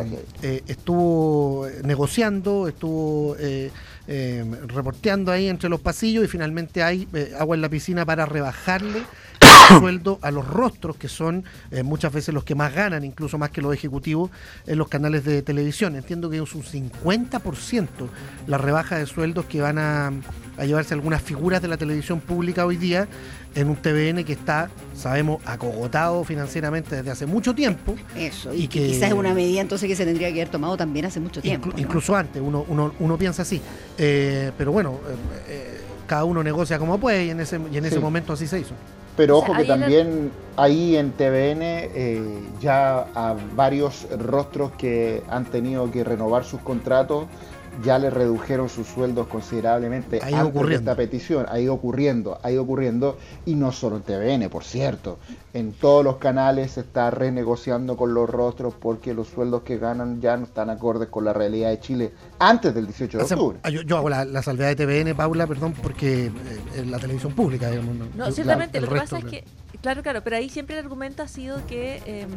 eh, 0.42 0.64
estuvo 0.68 1.68
negociando, 1.84 2.68
estuvo 2.68 3.36
eh, 4.12 4.44
reporteando 4.66 5.32
ahí 5.32 5.48
entre 5.48 5.70
los 5.70 5.82
pasillos 5.82 6.26
y 6.26 6.28
finalmente 6.28 6.82
hay 6.82 7.08
eh, 7.14 7.32
agua 7.38 7.56
en 7.56 7.62
la 7.62 7.70
piscina 7.70 8.08
para 8.08 8.26
rebajarle 8.26 9.04
sueldo 9.80 10.20
a 10.22 10.32
los 10.32 10.48
rostros, 10.48 10.96
que 10.98 11.08
son 11.08 11.44
eh, 11.72 11.84
muchas 11.84 12.12
veces 12.14 12.34
los 12.34 12.44
que 12.44 12.56
más 12.56 12.74
ganan, 12.74 13.04
incluso 13.04 13.38
más 13.38 13.50
que 13.52 13.62
los 13.62 13.74
ejecutivos, 13.74 14.32
en 14.66 14.78
los 14.78 14.88
canales 14.88 15.24
de 15.26 15.42
televisión. 15.42 15.96
Entiendo 15.96 16.30
que 16.30 16.38
es 16.42 16.56
un 16.56 16.64
50% 16.64 17.88
la 18.48 18.58
rebaja 18.58 18.98
de 18.98 19.06
sueldos 19.06 19.46
que 19.46 19.62
van 19.62 19.78
a, 19.78 20.12
a 20.58 20.66
llevarse 20.66 20.94
algunas 20.94 21.22
figuras 21.22 21.62
de 21.62 21.68
la 21.68 21.78
televisión 21.78 22.20
pública 22.20 22.66
hoy 22.66 22.78
día 22.78 23.08
en 23.56 23.68
un 23.68 23.76
TVN 23.78 24.24
que 24.24 24.34
está, 24.34 24.70
sabemos, 24.96 25.42
acogotado 25.46 26.24
financieramente 26.24 26.96
desde 26.98 27.12
hace 27.12 27.26
mucho 27.26 27.54
tiempo. 27.56 27.96
Eso, 28.16 28.54
y, 28.54 28.64
Y 28.64 28.68
que 28.68 28.88
quizás 28.88 29.10
es 29.10 29.14
una 29.14 29.34
medida 29.34 29.62
entonces 29.62 29.88
que 29.90 29.96
se 29.96 30.06
tendría 30.06 30.28
que 30.30 30.42
haber 30.42 30.50
tomado 30.50 30.78
también 30.78 31.06
hace 31.06 31.20
mucho 31.20 31.42
tiempo. 31.42 31.70
Inclu- 31.70 31.74
¿no? 31.74 31.80
Incluso 31.80 32.16
antes, 32.16 32.42
uno, 32.42 32.64
uno, 32.68 32.94
uno 33.00 33.18
piensa 33.18 33.42
así. 33.42 33.60
Eh, 33.98 34.52
pero 34.58 34.72
bueno, 34.72 35.00
eh, 35.48 35.82
cada 36.10 36.24
uno 36.26 36.44
negocia 36.44 36.80
como 36.80 36.98
puede 37.00 37.26
y 37.26 37.30
en 37.30 37.40
ese, 37.40 37.60
y 37.72 37.78
en 37.78 37.86
ese 37.86 37.96
Sí. 37.96 38.02
momento 38.02 38.34
así 38.34 38.48
se 38.48 38.60
hizo. 38.60 38.74
Pero 39.16 39.38
O 39.38 39.42
sea, 39.42 39.50
ojo 39.52 39.54
que 39.58 39.62
ahí 39.62 39.68
en 39.68 39.74
el- 39.74 39.80
también 39.82 40.32
ahí 40.58 40.96
en 40.98 41.12
TVN 41.12 41.62
eh, 41.62 42.22
ya 42.60 43.06
a 43.14 43.36
varios 43.56 44.08
rostros 44.18 44.72
que 44.78 45.24
han 45.30 45.46
tenido 45.46 45.90
que 45.92 46.04
renovar 46.04 46.44
sus 46.44 46.60
contratos 46.62 47.26
ya 47.84 47.98
le 48.00 48.10
redujeron 48.10 48.70
sus 48.70 48.88
sueldos 48.88 49.28
considerablemente 49.28 50.20
Ha 50.24 50.30
ido 50.30 50.40
antes 50.40 50.54
de 50.54 50.60
ocurriendo. 50.60 50.92
esta 50.92 50.96
petición. 51.02 51.46
Ha 51.50 51.60
ido 51.60 51.74
ocurriendo, 51.74 52.40
ha 52.44 52.52
ido 52.52 52.64
ocurriendo, 52.64 53.18
y 53.46 53.56
no 53.56 53.72
solo 53.72 53.98
en 53.98 54.04
TVN, 54.04 54.50
por 54.50 54.64
cierto. 54.64 55.20
En 55.54 55.72
todos 55.74 56.04
los 56.04 56.18
canales 56.18 56.72
se 56.72 56.82
está 56.82 57.10
renegociando 57.12 57.98
con 57.98 58.14
los 58.14 58.30
rostros 58.30 58.74
porque 58.80 59.14
los 59.14 59.28
sueldos 59.28 59.64
que 59.64 59.78
ganan 59.78 60.22
ya 60.22 60.38
no 60.38 60.46
están 60.46 60.70
acordes 60.70 61.10
con 61.10 61.26
la 61.26 61.34
realidad 61.34 61.70
de 61.70 61.80
Chile 61.80 62.12
antes 62.40 62.74
del 62.74 62.86
18 62.88 63.18
de 63.18 63.24
octubre. 63.24 63.60
ah, 63.64 63.70
yo, 63.70 63.82
yo 63.82 63.98
hago 63.98 64.10
la, 64.10 64.26
la 64.26 64.44
salvedad 64.44 64.76
de 64.76 64.76
TVN, 64.86 65.16
Paula, 65.16 65.48
perdón, 65.48 65.74
porque 65.82 66.26
eh, 66.28 66.32
es 66.78 66.88
la 66.88 67.00
televisión 67.00 67.34
pública, 67.34 67.70
digamos. 67.70 67.96
No, 68.16 68.26
El- 68.28 68.34
ciertamente, 68.34 68.78
el 68.78 68.86
lo 68.86 68.90
que 68.92 69.00
resto 69.00 69.16
pasa 69.16 69.28
es 69.28 69.32
que, 69.32 69.44
claro, 69.82 70.04
claro, 70.04 70.24
pero 70.24 70.36
ahí 70.36 70.50
siempre 70.50 70.78
el 70.78 70.84
argumento 70.84 71.24
ha 71.24 71.28
sido 71.28 71.66
que 71.68 72.02
em, 72.06 72.30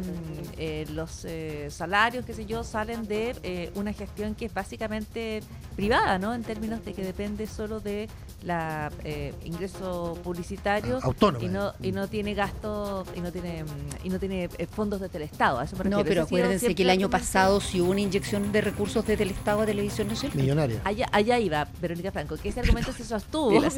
eh, 0.57 0.85
los 0.91 1.25
eh, 1.25 1.67
salarios, 1.69 2.25
qué 2.25 2.33
sé 2.33 2.45
yo, 2.45 2.63
salen 2.63 3.07
de 3.07 3.35
eh, 3.43 3.71
una 3.75 3.93
gestión 3.93 4.35
que 4.35 4.45
es 4.45 4.53
básicamente 4.53 5.41
privada, 5.75 6.19
¿no? 6.19 6.33
En 6.33 6.43
términos 6.43 6.83
de 6.85 6.93
que 6.93 7.03
depende 7.03 7.47
solo 7.47 7.79
de 7.79 8.09
la 8.43 8.91
eh, 9.03 9.33
ingreso 9.45 10.17
publicitario 10.23 10.99
Autónoma. 11.01 11.43
y 11.45 11.47
no 11.47 11.73
y 11.81 11.91
no 11.91 12.07
tiene 12.07 12.33
gasto 12.33 13.05
y 13.15 13.21
no 13.21 13.31
tiene 13.31 13.63
mm, 13.63 13.67
y 14.05 14.09
no 14.09 14.19
tiene 14.19 14.49
eh, 14.57 14.67
fondos 14.67 14.99
desde 14.99 15.17
el 15.17 15.23
Estado. 15.23 15.59
A 15.59 15.63
eso 15.63 15.75
me 15.77 15.89
No, 15.89 16.03
pero 16.03 16.23
acuérdense 16.23 16.75
que 16.75 16.83
el 16.83 16.89
año 16.89 17.09
pasado 17.09 17.61
sí 17.61 17.79
hubo 17.81 17.91
una 17.91 18.01
inyección 18.01 18.51
de 18.51 18.61
recursos 18.61 19.05
desde 19.05 19.23
el 19.23 19.31
Estado 19.31 19.61
a 19.61 19.65
Televisión 19.65 20.07
Nacional. 20.07 20.37
Millonaria. 20.37 20.81
Allá, 20.83 21.07
allá 21.11 21.39
iba 21.39 21.67
Verónica 21.81 22.11
Franco, 22.11 22.35
que 22.37 22.49
ese 22.49 22.59
argumento 22.59 22.91
se 22.97 23.03
sostuvo 23.05 23.51
mientras, 23.51 23.73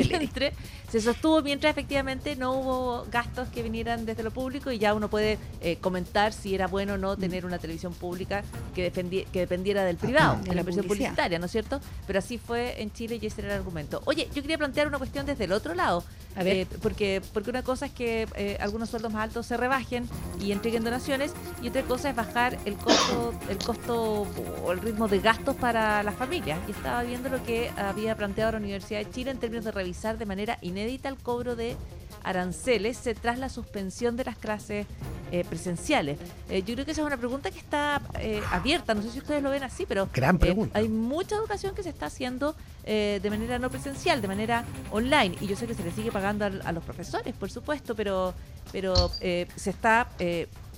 se 0.89 1.01
sostuvo 1.01 1.41
mientras 1.41 1.72
efectivamente 1.72 2.36
no 2.36 2.53
hubo 2.53 3.05
gastos 3.12 3.48
que 3.50 3.62
vinieran 3.62 4.05
desde 4.05 4.24
lo 4.24 4.31
público 4.31 4.72
y 4.72 4.79
ya 4.79 4.93
uno 4.93 5.10
puede 5.10 5.38
eh, 5.62 5.77
comentar 5.79 6.34
si 6.34 6.55
era 6.55 6.67
bueno 6.67 6.93
o 6.93 6.98
no 6.98 7.15
tener 7.17 7.45
una 7.45 7.60
televisión 7.60 7.93
pública 7.93 8.43
que, 8.74 8.91
defendi- 8.91 9.25
que 9.31 9.39
dependiera 9.39 9.84
del 9.84 9.98
privado, 9.98 10.38
de 10.38 10.41
de 10.43 10.48
la 10.50 10.53
la 10.55 10.60
inversión 10.62 10.86
publicidad. 10.86 11.10
publicitaria, 11.10 11.39
¿no 11.39 11.45
es 11.45 11.51
cierto? 11.51 11.79
Pero 12.07 12.19
así 12.19 12.38
fue 12.38 12.81
en 12.81 12.91
Chile 12.91 13.19
y 13.22 13.25
ese 13.27 13.41
era 13.41 13.53
el 13.53 13.60
argumento. 13.60 14.01
Oye, 14.05 14.27
yo 14.34 14.41
quería 14.41 14.54
plantear 14.57 14.88
una 14.88 14.97
cuestión 14.97 15.25
desde 15.25 15.45
el 15.45 15.51
otro 15.51 15.74
lado. 15.74 16.03
A 16.35 16.43
ver. 16.43 16.57
eh, 16.57 16.67
porque, 16.81 17.21
porque 17.33 17.50
una 17.50 17.63
cosa 17.63 17.85
es 17.85 17.93
que 17.93 18.27
eh, 18.35 18.57
algunos 18.59 18.89
sueldos 18.89 19.13
más 19.13 19.24
altos 19.24 19.45
se 19.45 19.55
rebajen 19.55 20.07
y 20.41 20.51
entreguen 20.51 20.83
donaciones 20.83 21.33
y 21.62 21.69
otra 21.69 21.83
cosa 21.83 22.09
es 22.09 22.15
bajar 22.15 22.57
el 22.65 22.75
costo, 22.75 23.33
el 23.50 23.57
costo 23.57 24.27
o 24.65 24.71
el 24.74 24.79
ritmo 24.79 25.07
de 25.07 25.19
gastos 25.19 25.55
para 25.55 26.03
las 26.03 26.15
familias. 26.15 26.59
Y 26.67 26.71
estaba 26.71 27.03
viendo 27.03 27.29
lo 27.29 27.41
que 27.43 27.71
había 27.77 28.17
planteado 28.17 28.51
la 28.51 28.57
Universidad 28.57 29.00
de 29.00 29.09
Chile 29.12 29.31
en 29.31 29.38
términos 29.38 29.63
de 29.63 29.71
revisar 29.71 30.17
de 30.17 30.25
manera 30.25 30.57
inédita 30.62 31.07
el 31.07 31.15
cobro 31.15 31.55
de 31.55 31.77
aranceles 32.25 33.05
eh, 33.08 33.15
tras 33.15 33.39
la 33.39 33.50
suspensión 33.50 34.17
de 34.17 34.25
las 34.25 34.38
clases 34.38 34.86
eh, 35.32 35.44
presenciales. 35.48 36.17
Eh, 36.50 36.63
yo 36.63 36.74
creo 36.74 36.86
que 36.86 36.91
esa 36.91 37.01
es 37.01 37.08
una 37.08 37.17
pregunta 37.17 37.51
que 37.51 37.60
está 37.60 38.01
eh, 38.20 38.41
abierta, 38.51 38.94
no 38.94 39.01
sé 39.01 39.12
si 39.12 39.20
ustedes 39.20 39.41
lo 39.41 39.50
ven 39.50 39.63
así, 39.63 39.86
pero 39.86 40.10
Gran 40.13 40.38
pregunta. 40.38 40.77
hay 40.77 40.89
mucha 40.89 41.36
educación 41.36 41.74
que 41.75 41.84
se 41.84 41.89
está 41.89 42.08
haciendo 42.08 42.55
de 42.86 43.27
manera 43.32 43.58
no 43.58 43.72
presencial, 43.72 44.22
de 44.22 44.27
manera 44.27 44.63
online. 44.91 45.36
Y 45.41 45.48
yo 45.48 45.55
sé 45.55 45.65
que 45.65 45.74
se 45.74 45.84
le 45.84 45.91
sigue 45.91 46.12
pagando 46.12 46.46
al- 46.46 46.62
a, 46.65 46.72
los 46.72 46.84
profesores, 46.84 47.34
por 47.34 47.50
supuesto, 47.50 47.96
pero, 47.96 48.36
pero 48.72 48.94
se 49.10 49.48
está 49.70 50.08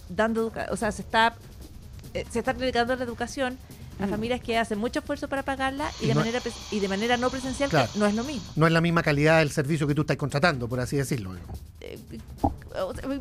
dando, 0.08 0.54
o 0.72 0.78
sea, 0.78 0.92
se 0.94 1.02
está, 1.02 1.36
se 2.30 2.40
está 2.40 2.54
dedicando 2.54 2.96
la 2.96 3.04
educación 3.04 3.58
a 4.00 4.06
Mm. 4.06 4.10
familias 4.10 4.42
que 4.42 4.58
hacen 4.58 4.78
mucho 4.80 5.00
esfuerzo 5.00 5.28
para 5.28 5.44
pagarla 5.44 5.90
y 6.00 6.06
Y 6.06 6.08
de 6.10 6.14
no- 6.14 6.20
manera 6.22 6.42
y 6.72 6.80
de 6.80 6.88
manera 6.88 7.18
no 7.18 7.30
presencial 7.30 7.70
Claro. 7.70 7.90
no 7.96 8.06
es 8.06 8.14
lo 8.16 8.24
mismo. 8.24 8.44
No 8.56 8.68
es 8.68 8.74
la 8.74 8.82
misma 8.82 9.02
calidad 9.04 9.40
del 9.40 9.52
servicio 9.52 9.88
que 9.88 9.96
tú 9.96 10.02
estás 10.02 10.18
contratando, 10.18 10.68
por 10.68 10.80
así 10.80 10.98
decirlo. 10.98 11.32
eh, 11.80 11.98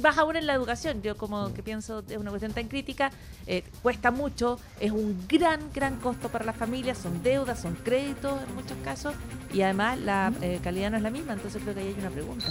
baja 0.00 0.22
aún 0.22 0.36
en 0.36 0.46
la 0.46 0.54
educación. 0.54 1.00
Yo 1.02 1.16
como 1.16 1.52
que 1.54 1.62
pienso 1.62 2.02
es 2.08 2.16
una 2.16 2.30
cuestión 2.30 2.52
tan 2.52 2.68
crítica, 2.68 3.10
eh, 3.46 3.62
cuesta 3.82 4.10
mucho, 4.10 4.58
es 4.80 4.90
un 4.92 5.24
gran, 5.28 5.60
gran 5.72 5.96
costo 5.96 6.28
para 6.28 6.44
las 6.44 6.56
familias, 6.56 6.98
son 6.98 7.22
deudas, 7.22 7.60
son 7.60 7.74
créditos 7.76 8.40
en 8.42 8.54
muchos 8.54 8.76
casos 8.84 9.14
y 9.52 9.62
además 9.62 9.98
la 10.00 10.32
eh, 10.42 10.58
calidad 10.62 10.90
no 10.90 10.96
es 10.96 11.02
la 11.02 11.10
misma, 11.10 11.34
entonces 11.34 11.62
creo 11.62 11.74
que 11.74 11.80
ahí 11.80 11.86
hay 11.88 11.96
una 12.00 12.10
pregunta. 12.10 12.46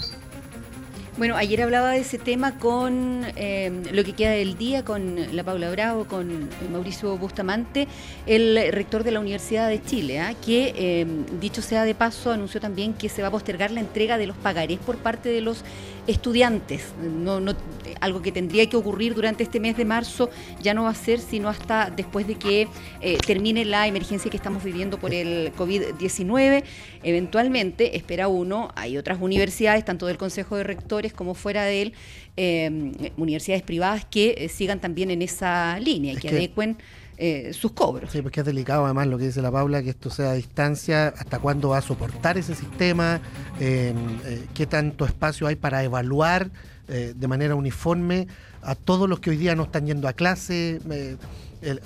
Bueno, 1.17 1.37
ayer 1.37 1.61
hablaba 1.61 1.91
de 1.91 1.99
ese 1.99 2.17
tema 2.17 2.59
con 2.59 3.25
eh, 3.37 3.71
lo 3.93 4.03
que 4.03 4.11
queda 4.11 4.31
del 4.31 4.57
día, 4.57 4.83
con 4.83 5.15
la 5.33 5.45
Paula 5.45 5.71
Bravo, 5.71 6.03
con 6.03 6.49
Mauricio 6.73 7.17
Bustamante, 7.17 7.87
el 8.25 8.59
rector 8.73 9.05
de 9.05 9.11
la 9.11 9.21
Universidad 9.21 9.69
de 9.69 9.81
Chile, 9.81 10.19
¿ah? 10.19 10.33
que, 10.45 10.73
eh, 10.75 11.07
dicho 11.39 11.61
sea 11.61 11.85
de 11.85 11.95
paso, 11.95 12.33
anunció 12.33 12.59
también 12.59 12.93
que 12.93 13.07
se 13.07 13.21
va 13.21 13.29
a 13.29 13.31
postergar 13.31 13.71
la 13.71 13.79
entrega 13.79 14.17
de 14.17 14.27
los 14.27 14.35
pagarés 14.35 14.77
por 14.79 14.97
parte 14.97 15.29
de 15.29 15.39
los 15.39 15.63
estudiantes. 16.07 16.93
No, 17.01 17.39
no, 17.39 17.53
algo 17.99 18.21
que 18.21 18.31
tendría 18.31 18.67
que 18.69 18.77
ocurrir 18.77 19.15
durante 19.15 19.43
este 19.43 19.59
mes 19.59 19.77
de 19.77 19.85
marzo 19.85 20.29
ya 20.61 20.73
no 20.73 20.83
va 20.83 20.89
a 20.89 20.95
ser 20.95 21.19
sino 21.19 21.49
hasta 21.49 21.89
después 21.89 22.27
de 22.27 22.35
que 22.35 22.67
eh, 23.01 23.17
termine 23.25 23.65
la 23.65 23.87
emergencia 23.87 24.29
que 24.29 24.37
estamos 24.37 24.63
viviendo 24.63 24.97
por 24.99 25.13
el 25.13 25.51
COVID-19. 25.55 26.63
Eventualmente, 27.03 27.95
espera 27.95 28.27
uno, 28.27 28.71
hay 28.75 28.97
otras 28.97 29.19
universidades, 29.21 29.85
tanto 29.85 30.05
del 30.07 30.17
Consejo 30.17 30.57
de 30.57 30.63
Rectores 30.63 31.13
como 31.13 31.33
fuera 31.33 31.63
de 31.63 31.81
él, 31.83 31.93
eh, 32.37 32.91
universidades 33.17 33.63
privadas 33.63 34.05
que 34.05 34.35
eh, 34.37 34.49
sigan 34.49 34.79
también 34.79 35.11
en 35.11 35.21
esa 35.21 35.79
línea 35.79 36.13
y 36.13 36.15
Es 36.15 36.21
que, 36.21 36.27
que- 36.29 36.35
adecuen 36.35 36.77
eh, 37.17 37.53
sus 37.53 37.71
cobros. 37.71 38.11
Sí, 38.11 38.21
porque 38.21 38.41
es 38.41 38.45
delicado 38.45 38.85
además 38.85 39.07
lo 39.07 39.17
que 39.17 39.25
dice 39.25 39.41
la 39.41 39.51
Paula, 39.51 39.81
que 39.81 39.91
esto 39.91 40.09
sea 40.09 40.31
a 40.31 40.33
distancia, 40.33 41.07
hasta 41.07 41.39
cuándo 41.39 41.69
va 41.69 41.77
a 41.77 41.81
soportar 41.81 42.37
ese 42.37 42.55
sistema, 42.55 43.21
eh, 43.59 43.93
eh, 44.25 44.45
qué 44.53 44.65
tanto 44.65 45.05
espacio 45.05 45.47
hay 45.47 45.55
para 45.55 45.83
evaluar 45.83 46.49
eh, 46.87 47.13
de 47.15 47.27
manera 47.27 47.55
uniforme 47.55 48.27
a 48.61 48.75
todos 48.75 49.07
los 49.07 49.19
que 49.19 49.29
hoy 49.29 49.37
día 49.37 49.55
no 49.55 49.63
están 49.63 49.85
yendo 49.85 50.07
a 50.07 50.13
clase. 50.13 50.79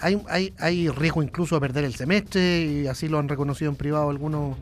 hay, 0.02 0.54
hay 0.58 0.90
riesgo 0.90 1.22
incluso 1.22 1.56
de 1.56 1.62
perder 1.62 1.84
el 1.84 1.94
semestre 1.94 2.62
y 2.62 2.88
así 2.88 3.08
lo 3.08 3.20
han 3.20 3.30
reconocido 3.30 3.70
en 3.70 3.78
privado 3.78 4.10
algunos 4.10 4.56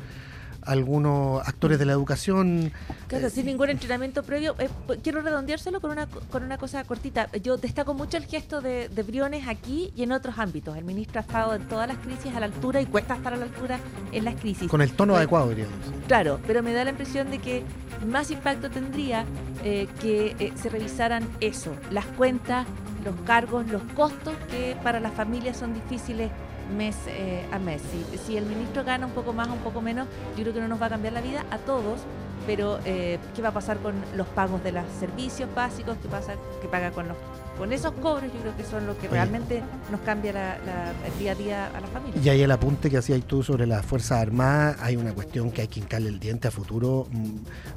algunos 0.67 1.47
actores 1.47 1.79
de 1.79 1.86
la 1.86 1.93
educación. 1.93 2.71
Claro, 3.07 3.29
sin 3.29 3.45
ningún 3.45 3.69
entrenamiento 3.69 4.24
previo. 4.24 4.55
Eh, 4.59 4.69
quiero 5.01 5.21
redondeárselo 5.21 5.79
con 5.81 5.91
una, 5.91 6.05
co- 6.07 6.21
con 6.31 6.43
una 6.43 6.57
cosa 6.57 6.83
cortita. 6.83 7.29
Yo 7.41 7.57
destaco 7.57 7.93
mucho 7.93 8.17
el 8.17 8.25
gesto 8.25 8.62
de, 8.62 8.89
de 8.89 9.03
Briones 9.03 9.47
aquí 9.47 9.91
y 9.95 10.03
en 10.03 10.12
otros 10.12 10.38
ámbitos. 10.38 10.77
El 10.77 10.83
ministro 10.83 11.19
ha 11.19 11.21
estado 11.21 11.55
en 11.55 11.67
todas 11.67 11.88
las 11.88 11.97
crisis 11.97 12.36
a 12.36 12.39
la 12.39 12.45
altura 12.47 12.81
y 12.81 12.86
cuesta 12.86 13.15
estar 13.15 13.33
a 13.33 13.38
la 13.38 13.45
altura 13.45 13.79
en 14.12 14.25
las 14.25 14.36
crisis. 14.36 14.69
Con 14.69 14.81
el 14.81 14.91
tono 14.91 15.15
adecuado, 15.15 15.50
diríamos. 15.50 15.75
Claro, 16.07 16.39
pero 16.45 16.62
me 16.63 16.74
da 16.74 16.83
la 16.83 16.89
impresión 16.91 17.31
de 17.31 17.39
que 17.39 17.63
más 18.07 18.29
impacto 18.31 18.69
tendría 18.69 19.25
eh, 19.63 19.88
que 20.01 20.36
eh, 20.39 20.53
se 20.55 20.69
revisaran 20.69 21.27
eso, 21.39 21.74
las 21.91 22.05
cuentas, 22.05 22.67
los 23.05 23.15
cargos, 23.25 23.67
los 23.67 23.81
costos 23.95 24.33
que 24.51 24.75
para 24.83 25.00
las 25.00 25.13
familias 25.13 25.57
son 25.57 25.74
difíciles 25.74 26.29
mes 26.75 26.95
eh, 27.07 27.45
a 27.51 27.59
mes. 27.59 27.81
Si, 27.81 28.17
si 28.17 28.38
el 28.38 28.45
ministro 28.45 28.83
gana 28.83 29.05
un 29.05 29.13
poco 29.13 29.33
más, 29.33 29.47
un 29.47 29.59
poco 29.59 29.81
menos, 29.81 30.07
yo 30.36 30.43
creo 30.43 30.53
que 30.53 30.62
no 30.62 30.67
nos 30.67 30.81
va 30.81 30.88
a 30.88 30.89
cambiar 30.89 31.13
la 31.13 31.21
vida 31.21 31.45
a 31.51 31.57
todos, 31.57 32.00
pero 32.45 32.79
eh, 32.86 33.19
¿qué 33.36 33.41
va 33.41 33.50
a 33.50 33.53
pasar 33.53 33.77
con 33.77 33.95
los 34.15 34.27
pagos 34.27 34.63
de 34.63 34.71
los 34.71 34.83
servicios 35.00 35.53
básicos? 35.53 35.97
¿Qué 36.01 36.07
pasa? 36.07 36.36
¿Qué 36.62 36.67
paga 36.67 36.91
con 36.91 37.07
los 37.07 37.17
con 37.57 37.73
esos 37.73 37.91
cobros? 37.93 38.31
Yo 38.33 38.39
creo 38.41 38.55
que 38.57 38.63
son 38.63 38.85
lo 38.87 38.97
que 38.97 39.07
realmente 39.07 39.61
nos 39.91 40.01
cambia 40.01 40.33
la- 40.33 40.57
la- 40.65 40.91
el 41.07 41.19
día 41.19 41.31
a 41.31 41.35
día 41.35 41.67
a 41.75 41.81
las 41.81 41.89
familias. 41.89 42.23
Y 42.25 42.29
ahí 42.29 42.41
el 42.41 42.51
apunte 42.51 42.89
que 42.89 42.97
hacías 42.97 43.21
tú 43.23 43.43
sobre 43.43 43.65
las 43.65 43.85
Fuerzas 43.85 44.21
Armadas, 44.21 44.77
hay 44.81 44.95
una 44.95 45.13
cuestión 45.13 45.51
que 45.51 45.61
hay 45.61 45.67
que 45.67 45.79
hincarle 45.79 46.09
el 46.09 46.19
diente 46.19 46.47
a 46.47 46.51
futuro, 46.51 47.07
mm, 47.11 47.29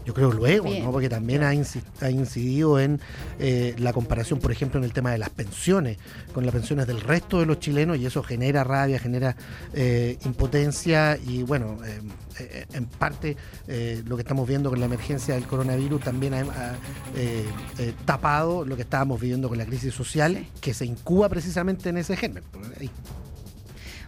yo 0.05 0.15
creo 0.15 0.31
luego, 0.33 0.65
Bien. 0.71 0.85
¿no? 0.85 0.93
porque 0.93 1.09
también 1.09 1.43
ha 1.43 1.55
incidido 1.55 2.79
en 2.81 3.01
eh, 3.39 3.75
la 3.79 3.93
comparación, 3.93 4.39
por 4.39 4.53
ejemplo, 4.53 4.79
en 4.79 4.85
el 4.85 4.93
tema 4.93 5.11
de 5.13 5.19
las 5.19 5.31
pensiones, 5.31 5.99
con 6.35 6.45
las 6.45 6.55
pensiones 6.55 6.87
del 6.87 7.01
resto 7.01 7.41
de 7.41 7.47
los 7.47 7.59
chilenos, 7.59 7.97
y 7.99 8.07
eso 8.07 8.23
genera 8.23 8.65
rabia, 8.65 8.99
genera 8.99 9.35
eh, 9.73 10.19
impotencia, 10.25 11.17
y 11.27 11.43
bueno, 11.43 11.79
eh, 11.85 12.01
eh, 12.41 12.67
en 12.73 12.87
parte 12.87 13.37
eh, 13.69 14.03
lo 14.07 14.17
que 14.17 14.23
estamos 14.23 14.49
viendo 14.49 14.71
con 14.71 14.81
la 14.81 14.87
emergencia 14.87 15.35
del 15.35 15.47
coronavirus 15.47 16.03
también 16.03 16.35
ha, 16.35 16.41
ha, 16.41 16.75
eh, 17.17 17.45
tapado 18.05 18.65
lo 18.65 18.77
que 18.77 18.83
estábamos 18.83 19.21
viviendo 19.21 19.49
con 19.49 19.59
la 19.59 19.67
crisis 19.67 19.95
social, 19.95 20.47
que 20.61 20.75
se 20.75 20.85
incuba 20.87 21.29
precisamente 21.29 21.89
en 21.89 21.99
ese 21.99 22.17
germen. 22.17 22.43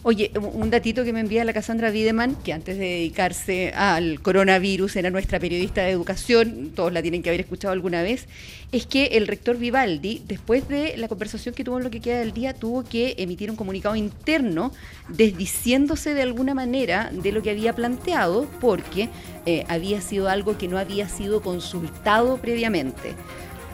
Oye, 0.04 0.32
un 0.35 0.68
datito 0.68 1.04
que 1.04 1.12
me 1.12 1.21
envía 1.21 1.44
la 1.44 1.52
Cassandra 1.52 1.92
Wiedemann, 1.92 2.35
que 2.35 2.52
antes 2.52 2.76
de 2.76 2.87
dedicarse 2.87 3.73
al 3.73 4.21
coronavirus 4.21 4.97
era 4.97 5.11
nuestra 5.11 5.38
periodista 5.38 5.82
de 5.82 5.90
educación, 5.90 6.73
todos 6.75 6.92
la 6.92 7.02
tienen 7.02 7.23
que 7.23 7.30
haber 7.30 7.42
escuchado 7.42 7.73
alguna 7.73 8.02
vez, 8.02 8.26
es 8.73 8.85
que 8.87 9.04
el 9.12 9.28
rector 9.28 9.59
Vivaldi, 9.59 10.21
después 10.26 10.66
de 10.66 10.97
la 10.97 11.06
conversación 11.06 11.54
que 11.54 11.62
tuvo 11.62 11.78
en 11.78 11.85
lo 11.85 11.90
que 11.90 12.00
queda 12.00 12.18
del 12.18 12.32
día, 12.32 12.52
tuvo 12.52 12.82
que 12.82 13.14
emitir 13.16 13.49
un 13.49 13.56
comunicado 13.56 13.94
interno 13.94 14.73
desdiciéndose 15.06 16.14
de 16.14 16.23
alguna 16.23 16.52
manera 16.52 17.12
de 17.12 17.30
lo 17.30 17.40
que 17.40 17.50
había 17.50 17.73
planteado, 17.73 18.49
porque 18.61 19.09
eh, 19.47 19.64
había 19.68 20.00
sido 20.00 20.28
algo 20.28 20.59
que 20.59 20.66
no 20.66 20.78
había 20.78 21.09
sido 21.09 21.42
consultado 21.42 22.38
previamente. 22.38 23.14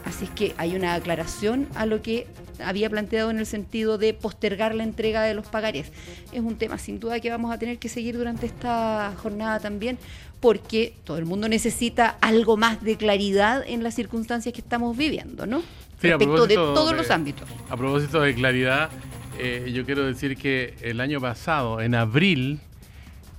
Así 0.08 0.24
es 0.24 0.30
que 0.30 0.54
hay 0.56 0.74
una 0.74 0.94
aclaración 0.94 1.68
a 1.74 1.84
lo 1.84 2.00
que 2.00 2.26
había 2.64 2.88
planteado 2.88 3.30
en 3.30 3.38
el 3.38 3.44
sentido 3.44 3.98
de 3.98 4.14
postergar 4.14 4.74
la 4.74 4.82
entrega 4.82 5.22
de 5.22 5.34
los 5.34 5.46
pagarés. 5.46 5.92
Es 6.32 6.40
un 6.40 6.56
tema 6.56 6.78
sin 6.78 6.98
duda 6.98 7.20
que 7.20 7.28
vamos 7.30 7.52
a 7.52 7.58
tener 7.58 7.78
que 7.78 7.90
seguir 7.90 8.16
durante 8.16 8.46
esta 8.46 9.12
jornada 9.22 9.60
también, 9.60 9.98
porque 10.40 10.94
todo 11.04 11.18
el 11.18 11.26
mundo 11.26 11.46
necesita 11.46 12.16
algo 12.22 12.56
más 12.56 12.82
de 12.82 12.96
claridad 12.96 13.62
en 13.66 13.82
las 13.82 13.94
circunstancias 13.94 14.54
que 14.54 14.62
estamos 14.62 14.96
viviendo, 14.96 15.46
¿no? 15.46 15.60
Sí, 16.00 16.08
Respecto 16.08 16.46
de 16.46 16.54
todos 16.54 16.92
de- 16.92 16.96
los 16.96 17.10
ámbitos. 17.10 17.46
A 17.68 17.76
propósito 17.76 18.20
de 18.22 18.34
claridad, 18.34 18.88
eh, 19.38 19.70
yo 19.74 19.84
quiero 19.84 20.06
decir 20.06 20.38
que 20.38 20.74
el 20.80 21.00
año 21.02 21.20
pasado, 21.20 21.82
en 21.82 21.94
abril, 21.94 22.60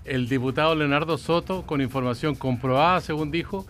el 0.06 0.30
diputado 0.30 0.76
Leonardo 0.76 1.18
Soto, 1.18 1.64
con 1.64 1.82
información 1.82 2.36
comprobada, 2.36 3.02
según 3.02 3.32
dijo, 3.32 3.66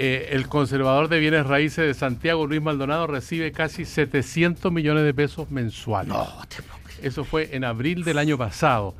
eh, 0.00 0.28
el 0.30 0.46
conservador 0.46 1.08
de 1.08 1.18
bienes 1.18 1.44
raíces 1.44 1.84
de 1.84 1.92
Santiago, 1.92 2.46
Luis 2.46 2.62
Maldonado, 2.62 3.08
recibe 3.08 3.50
casi 3.50 3.84
700 3.84 4.70
millones 4.70 5.02
de 5.02 5.12
pesos 5.12 5.50
mensuales. 5.50 6.14
Eso 7.02 7.24
fue 7.24 7.56
en 7.56 7.64
abril 7.64 8.04
del 8.04 8.18
año 8.18 8.38
pasado. 8.38 8.94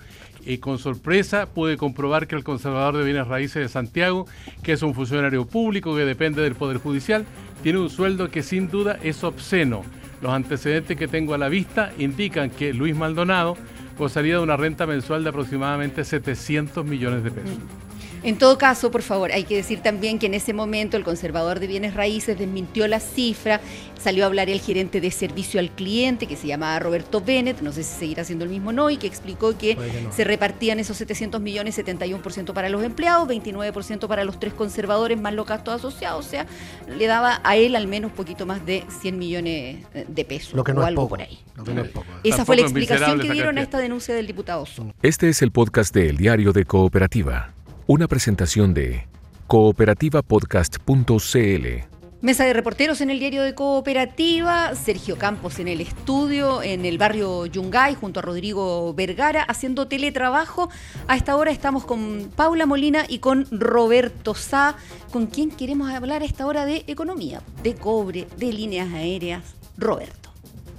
Y 0.44 0.58
con 0.58 0.78
sorpresa 0.80 1.46
pude 1.46 1.76
comprobar 1.76 2.26
que 2.26 2.34
el 2.34 2.42
conservador 2.42 2.96
de 2.96 3.04
bienes 3.04 3.28
raíces 3.28 3.62
de 3.62 3.68
Santiago, 3.68 4.26
que 4.64 4.72
es 4.72 4.82
un 4.82 4.92
funcionario 4.92 5.46
público 5.46 5.94
que 5.94 6.04
depende 6.04 6.42
del 6.42 6.56
Poder 6.56 6.78
Judicial, 6.78 7.24
tiene 7.62 7.78
un 7.78 7.90
sueldo 7.90 8.28
que 8.28 8.42
sin 8.42 8.68
duda 8.68 8.98
es 9.00 9.22
obsceno. 9.22 9.84
Los 10.20 10.32
antecedentes 10.32 10.96
que 10.96 11.06
tengo 11.06 11.32
a 11.32 11.38
la 11.38 11.48
vista 11.48 11.92
indican 11.98 12.50
que 12.50 12.74
Luis 12.74 12.96
Maldonado 12.96 13.56
gozaría 13.96 14.34
de 14.34 14.42
una 14.42 14.56
renta 14.56 14.84
mensual 14.84 15.22
de 15.22 15.30
aproximadamente 15.30 16.04
700 16.04 16.84
millones 16.84 17.22
de 17.22 17.30
pesos. 17.30 17.87
En 18.28 18.36
todo 18.36 18.58
caso, 18.58 18.90
por 18.90 19.00
favor, 19.00 19.32
hay 19.32 19.44
que 19.44 19.56
decir 19.56 19.80
también 19.80 20.18
que 20.18 20.26
en 20.26 20.34
ese 20.34 20.52
momento 20.52 20.98
el 20.98 21.02
conservador 21.02 21.60
de 21.60 21.66
bienes 21.66 21.94
raíces 21.94 22.38
desmintió 22.38 22.86
la 22.86 23.00
cifra, 23.00 23.62
salió 23.98 24.24
a 24.24 24.26
hablar 24.26 24.50
el 24.50 24.60
gerente 24.60 25.00
de 25.00 25.10
servicio 25.10 25.58
al 25.58 25.70
cliente, 25.70 26.26
que 26.26 26.36
se 26.36 26.46
llamaba 26.46 26.78
Roberto 26.78 27.22
Bennett, 27.22 27.62
no 27.62 27.72
sé 27.72 27.82
si 27.84 27.98
seguirá 27.98 28.24
siendo 28.24 28.44
el 28.44 28.50
mismo 28.50 28.70
no, 28.70 28.90
y 28.90 28.98
que 28.98 29.06
explicó 29.06 29.56
que, 29.56 29.78
se 30.14 30.24
repartían 30.24 30.78
esos 30.78 30.98
700 30.98 31.40
millones, 31.40 31.78
71% 31.78 32.52
para 32.52 32.68
los 32.68 32.84
empleados, 32.84 33.26
29% 33.28 34.06
para 34.06 34.24
los 34.24 34.38
tres 34.38 34.52
conservadores, 34.52 35.18
más 35.18 35.32
los 35.32 35.46
gastos 35.46 35.76
asociados, 35.76 36.26
o 36.26 36.28
sea, 36.28 36.44
le 36.86 37.06
daba 37.06 37.40
a 37.44 37.56
él 37.56 37.76
al 37.76 37.86
menos 37.86 38.10
un 38.10 38.16
poquito 38.16 38.44
más 38.44 38.66
de 38.66 38.84
100 39.00 39.18
millones 39.18 39.86
de 40.06 40.24
pesos 40.26 40.52
lo 40.52 40.64
que 40.64 40.74
no 40.74 40.80
o 40.80 40.82
es 40.82 40.88
algo 40.88 41.02
poco, 41.04 41.16
por 41.16 41.22
ahí. 41.22 41.38
Lo 41.56 41.64
que 41.64 41.72
no 41.72 41.80
es 41.80 41.88
poco. 41.88 42.06
Esa 42.24 42.44
fue 42.44 42.56
la 42.56 42.62
explicación 42.62 43.20
que 43.20 43.30
dieron 43.30 43.56
a 43.56 43.62
esta 43.62 43.78
denuncia 43.78 44.14
del 44.14 44.26
diputado 44.26 44.66
Soto. 44.66 44.92
Este 45.00 45.30
es 45.30 45.40
el 45.40 45.50
podcast 45.50 45.94
de 45.94 46.10
El 46.10 46.18
Diario 46.18 46.52
de 46.52 46.66
Cooperativa, 46.66 47.54
una 47.88 48.06
presentación 48.06 48.72
de 48.74 49.08
cooperativapodcast.cl. 49.46 51.66
Mesa 52.20 52.44
de 52.44 52.52
reporteros 52.52 53.00
en 53.00 53.08
el 53.08 53.18
diario 53.18 53.42
de 53.42 53.54
Cooperativa, 53.54 54.74
Sergio 54.74 55.16
Campos 55.16 55.58
en 55.58 55.68
el 55.68 55.80
estudio, 55.80 56.62
en 56.62 56.84
el 56.84 56.98
barrio 56.98 57.46
Yungay, 57.46 57.94
junto 57.94 58.20
a 58.20 58.22
Rodrigo 58.22 58.92
Vergara, 58.92 59.42
haciendo 59.42 59.88
teletrabajo. 59.88 60.68
A 61.06 61.16
esta 61.16 61.34
hora 61.34 61.50
estamos 61.50 61.86
con 61.86 62.30
Paula 62.36 62.66
Molina 62.66 63.06
y 63.08 63.20
con 63.20 63.46
Roberto 63.50 64.34
Sá, 64.34 64.76
con 65.10 65.26
quien 65.26 65.50
queremos 65.50 65.90
hablar 65.90 66.20
a 66.20 66.26
esta 66.26 66.46
hora 66.46 66.66
de 66.66 66.84
economía, 66.88 67.40
de 67.62 67.74
cobre, 67.74 68.28
de 68.36 68.52
líneas 68.52 68.92
aéreas. 68.92 69.54
Roberto. 69.78 70.28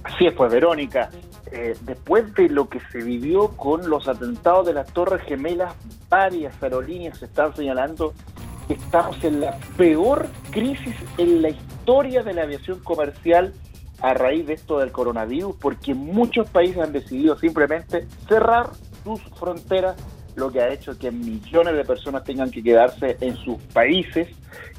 Así 0.04 0.26
es, 0.26 0.34
pues 0.34 0.52
Verónica, 0.52 1.10
eh, 1.52 1.76
después 1.82 2.32
de 2.34 2.48
lo 2.48 2.68
que 2.68 2.80
se 2.92 2.98
vivió 2.98 3.48
con 3.56 3.88
los 3.90 4.06
atentados 4.08 4.66
de 4.66 4.74
las 4.74 4.92
Torres 4.92 5.22
Gemelas, 5.22 5.74
varias 6.08 6.60
aerolíneas 6.62 7.22
están 7.22 7.54
señalando 7.54 8.14
que 8.68 8.74
estamos 8.74 9.22
en 9.24 9.40
la 9.40 9.58
peor 9.76 10.28
crisis 10.50 10.94
en 11.18 11.42
la 11.42 11.48
historia 11.48 12.22
de 12.22 12.34
la 12.34 12.42
aviación 12.42 12.78
comercial 12.80 13.52
a 14.00 14.14
raíz 14.14 14.46
de 14.46 14.54
esto 14.54 14.78
del 14.78 14.92
coronavirus, 14.92 15.56
porque 15.60 15.94
muchos 15.94 16.48
países 16.50 16.78
han 16.78 16.92
decidido 16.92 17.36
simplemente 17.36 18.06
cerrar 18.28 18.70
sus 19.04 19.20
fronteras, 19.38 19.96
lo 20.36 20.50
que 20.50 20.60
ha 20.60 20.72
hecho 20.72 20.96
que 20.98 21.10
millones 21.10 21.74
de 21.74 21.84
personas 21.84 22.24
tengan 22.24 22.50
que 22.50 22.62
quedarse 22.62 23.16
en 23.20 23.36
sus 23.36 23.60
países 23.74 24.28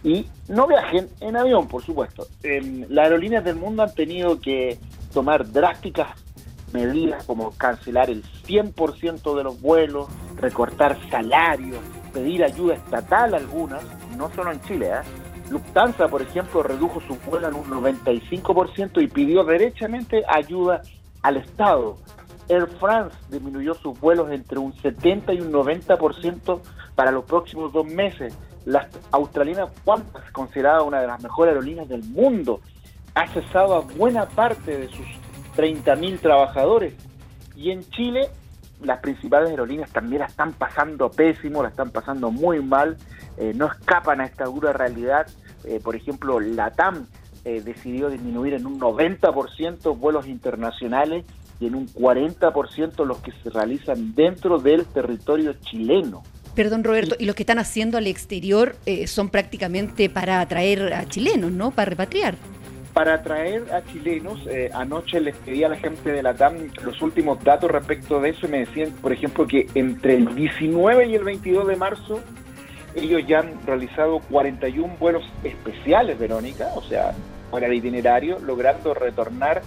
y 0.04 0.26
no 0.48 0.68
viajen 0.68 1.10
en 1.20 1.36
avión, 1.36 1.68
por 1.68 1.84
supuesto. 1.84 2.28
Em, 2.42 2.86
las 2.90 3.06
aerolíneas 3.06 3.44
del 3.44 3.58
mundo 3.58 3.84
han 3.84 3.94
tenido 3.94 4.40
que 4.40 4.80
tomar 5.14 5.52
drásticas 5.52 6.08
medidas 6.74 7.24
como 7.26 7.52
cancelar 7.52 8.10
el 8.10 8.24
100% 8.24 9.36
de 9.36 9.44
los 9.44 9.62
vuelos, 9.62 10.08
recortar 10.38 10.98
salarios, 11.10 11.80
pedir 12.14 12.44
ayuda 12.44 12.76
estatal 12.76 13.34
algunas, 13.34 13.84
no 14.18 14.30
solo 14.32 14.52
en 14.52 14.62
Chile. 14.62 14.92
¿eh? 14.92 15.02
Lufthansa, 15.50 16.08
por 16.08 16.22
ejemplo, 16.22 16.64
redujo 16.64 17.02
su 17.02 17.16
vuelo 17.30 17.50
en 17.50 17.56
un 17.56 17.70
95% 17.70 19.02
y 19.02 19.08
pidió 19.08 19.44
derechamente 19.44 20.24
ayuda 20.28 20.82
al 21.22 21.38
Estado. 21.38 21.98
Air 22.48 22.68
France 22.80 23.16
disminuyó 23.30 23.74
sus 23.76 24.00
vuelos 24.00 24.32
entre 24.32 24.60
un 24.60 24.74
70 24.74 25.34
y 25.34 25.42
un 25.42 25.52
90% 25.52 26.62
para 26.96 27.12
los 27.12 27.26
próximos 27.26 27.72
dos 27.72 27.86
meses. 27.86 28.38
La 28.66 28.88
australiana 29.12 29.68
Qantas, 29.86 30.30
considerada 30.32 30.84
una 30.84 31.02
de 31.02 31.08
las 31.08 31.22
mejores 31.22 31.54
aerolíneas 31.54 31.90
del 31.90 32.04
mundo, 32.04 32.62
ha 33.16 33.28
cesado 33.28 33.76
a 33.76 33.80
buena 33.82 34.26
parte 34.26 34.78
de 34.78 34.88
sus 34.88 35.08
30.000 35.62 36.20
trabajadores. 36.20 36.96
Y 37.56 37.70
en 37.70 37.88
Chile, 37.92 38.30
las 38.82 39.00
principales 39.00 39.52
aerolíneas 39.52 39.92
también 39.92 40.22
la 40.22 40.26
están 40.26 40.54
pasando 40.54 41.12
pésimo, 41.12 41.62
la 41.62 41.70
están 41.70 41.92
pasando 41.92 42.32
muy 42.32 42.62
mal, 42.64 42.98
eh, 43.38 43.54
no 43.56 43.68
escapan 43.68 44.22
a 44.22 44.26
esta 44.26 44.46
dura 44.46 44.74
realidad. 44.74 45.28
Eh, 45.64 45.80
por 45.84 45.96
ejemplo, 45.96 46.40
LATAM 46.40 47.06
eh, 47.46 47.62
decidió 47.64 48.10
disminuir 48.10 48.56
en 48.56 48.66
un 48.66 48.80
90% 48.80 49.96
vuelos 49.96 50.26
internacionales 50.26 51.26
y 51.60 51.68
en 51.68 51.76
un 51.76 51.88
40% 51.88 53.06
los 53.06 53.20
que 53.20 53.32
se 53.44 53.52
realizan 53.52 54.16
dentro 54.16 54.58
del 54.58 54.86
territorio 54.86 55.54
chileno. 55.62 56.24
Perdón, 56.56 56.84
Roberto, 56.84 57.16
y 57.20 57.26
los 57.26 57.36
que 57.36 57.44
están 57.44 57.60
haciendo 57.60 58.00
al 58.00 58.08
exterior 58.08 58.76
son 59.06 59.30
prácticamente 59.30 60.10
para 60.10 60.42
atraer 60.42 60.94
a 60.94 61.08
chilenos, 61.08 61.52
¿no? 61.52 61.72
Para 61.72 61.92
repatriar. 61.92 62.36
Para 62.94 63.16
atraer 63.16 63.74
a 63.74 63.84
chilenos, 63.86 64.46
eh, 64.48 64.70
anoche 64.74 65.22
les 65.22 65.36
pedí 65.38 65.64
a 65.64 65.70
la 65.70 65.78
gente 65.78 66.12
de 66.12 66.22
la 66.22 66.34
TAM 66.34 66.70
los 66.84 67.02
últimos 67.02 67.42
datos 67.44 67.72
respecto 67.72 68.20
de 68.20 68.30
eso 68.30 68.48
y 68.48 68.50
me 68.50 68.60
decían, 68.60 68.92
por 69.02 69.14
ejemplo, 69.14 69.48
que 69.48 69.68
entre 69.76 70.16
el 70.16 70.36
19 70.36 71.08
y 71.08 71.16
el 71.16 71.24
22 71.24 71.68
de 71.68 71.76
marzo 71.78 72.20
ellos 72.96 73.22
ya 73.26 73.40
han 73.40 73.66
realizado 73.66 74.20
41 74.30 74.96
vuelos 75.00 75.24
especiales, 75.44 76.20
Verónica, 76.20 76.70
o 76.76 76.82
sea, 76.82 77.14
fuera 77.50 77.70
de 77.70 77.76
itinerario, 77.76 78.40
logrando 78.40 78.94
retornar 78.94 79.62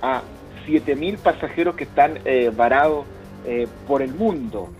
a 0.00 0.22
7.000 0.66 1.18
pasajeros 1.18 1.76
que 1.76 1.84
están 1.84 2.18
eh, 2.24 2.50
varados 2.54 3.04
eh, 3.46 3.66
por 3.86 4.02
el 4.02 4.14
mundo. 4.14 4.70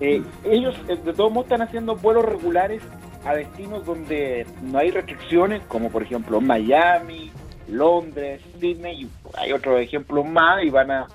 Eh, 0.00 0.22
ellos, 0.44 0.74
eh, 0.88 0.96
de 0.96 1.12
todos 1.12 1.32
modos, 1.32 1.46
están 1.46 1.62
haciendo 1.62 1.96
vuelos 1.96 2.24
regulares 2.24 2.82
a 3.24 3.34
destinos 3.34 3.84
donde 3.86 4.46
no 4.62 4.78
hay 4.78 4.90
restricciones, 4.90 5.62
como 5.68 5.90
por 5.90 6.02
ejemplo 6.02 6.40
Miami, 6.40 7.30
Londres, 7.68 8.42
Sydney, 8.60 9.02
y 9.02 9.08
hay 9.38 9.52
otros 9.52 9.80
ejemplos 9.80 10.26
más, 10.26 10.62
y 10.62 10.70
van 10.70 10.90
a 10.90 11.06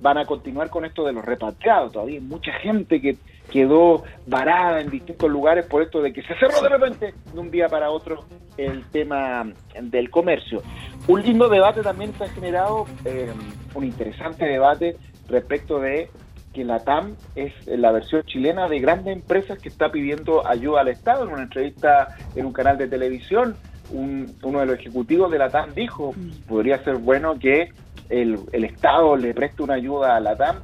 van 0.00 0.18
a 0.18 0.26
continuar 0.26 0.70
con 0.70 0.84
esto 0.84 1.04
de 1.04 1.12
los 1.12 1.24
repatriados. 1.24 1.92
Todavía 1.92 2.18
hay 2.18 2.24
mucha 2.24 2.52
gente 2.52 3.00
que 3.00 3.16
quedó 3.50 4.04
varada 4.26 4.80
en 4.80 4.90
distintos 4.90 5.30
lugares 5.30 5.66
por 5.66 5.82
esto 5.82 6.02
de 6.02 6.12
que 6.12 6.22
se 6.22 6.34
cerró 6.34 6.60
de 6.60 6.68
repente 6.68 7.14
de 7.32 7.40
un 7.40 7.50
día 7.50 7.68
para 7.68 7.90
otro 7.90 8.24
el 8.56 8.84
tema 8.90 9.46
del 9.80 10.10
comercio. 10.10 10.62
Un 11.06 11.22
lindo 11.22 11.48
debate 11.48 11.82
también 11.82 12.12
se 12.18 12.24
ha 12.24 12.28
generado, 12.28 12.86
eh, 13.04 13.32
un 13.74 13.84
interesante 13.84 14.44
debate 14.44 14.96
respecto 15.28 15.78
de 15.78 16.10
que 16.56 16.64
la 16.64 16.78
TAM 16.80 17.14
es 17.34 17.52
la 17.66 17.92
versión 17.92 18.22
chilena 18.24 18.66
de 18.66 18.78
grandes 18.80 19.14
empresas 19.14 19.58
que 19.58 19.68
está 19.68 19.92
pidiendo 19.92 20.46
ayuda 20.46 20.80
al 20.80 20.88
Estado. 20.88 21.24
En 21.24 21.32
una 21.34 21.42
entrevista 21.42 22.16
en 22.34 22.46
un 22.46 22.52
canal 22.54 22.78
de 22.78 22.88
televisión, 22.88 23.54
un- 23.92 24.34
uno 24.42 24.60
de 24.60 24.66
los 24.66 24.78
ejecutivos 24.78 25.30
de 25.30 25.38
la 25.38 25.50
TAM 25.50 25.74
dijo, 25.74 26.14
podría 26.48 26.82
ser 26.82 26.96
bueno 26.96 27.38
que 27.38 27.68
el, 28.08 28.38
el 28.52 28.64
Estado 28.64 29.16
le 29.16 29.34
preste 29.34 29.62
una 29.62 29.74
ayuda 29.74 30.16
a 30.16 30.20
la 30.20 30.34
TAM 30.34 30.56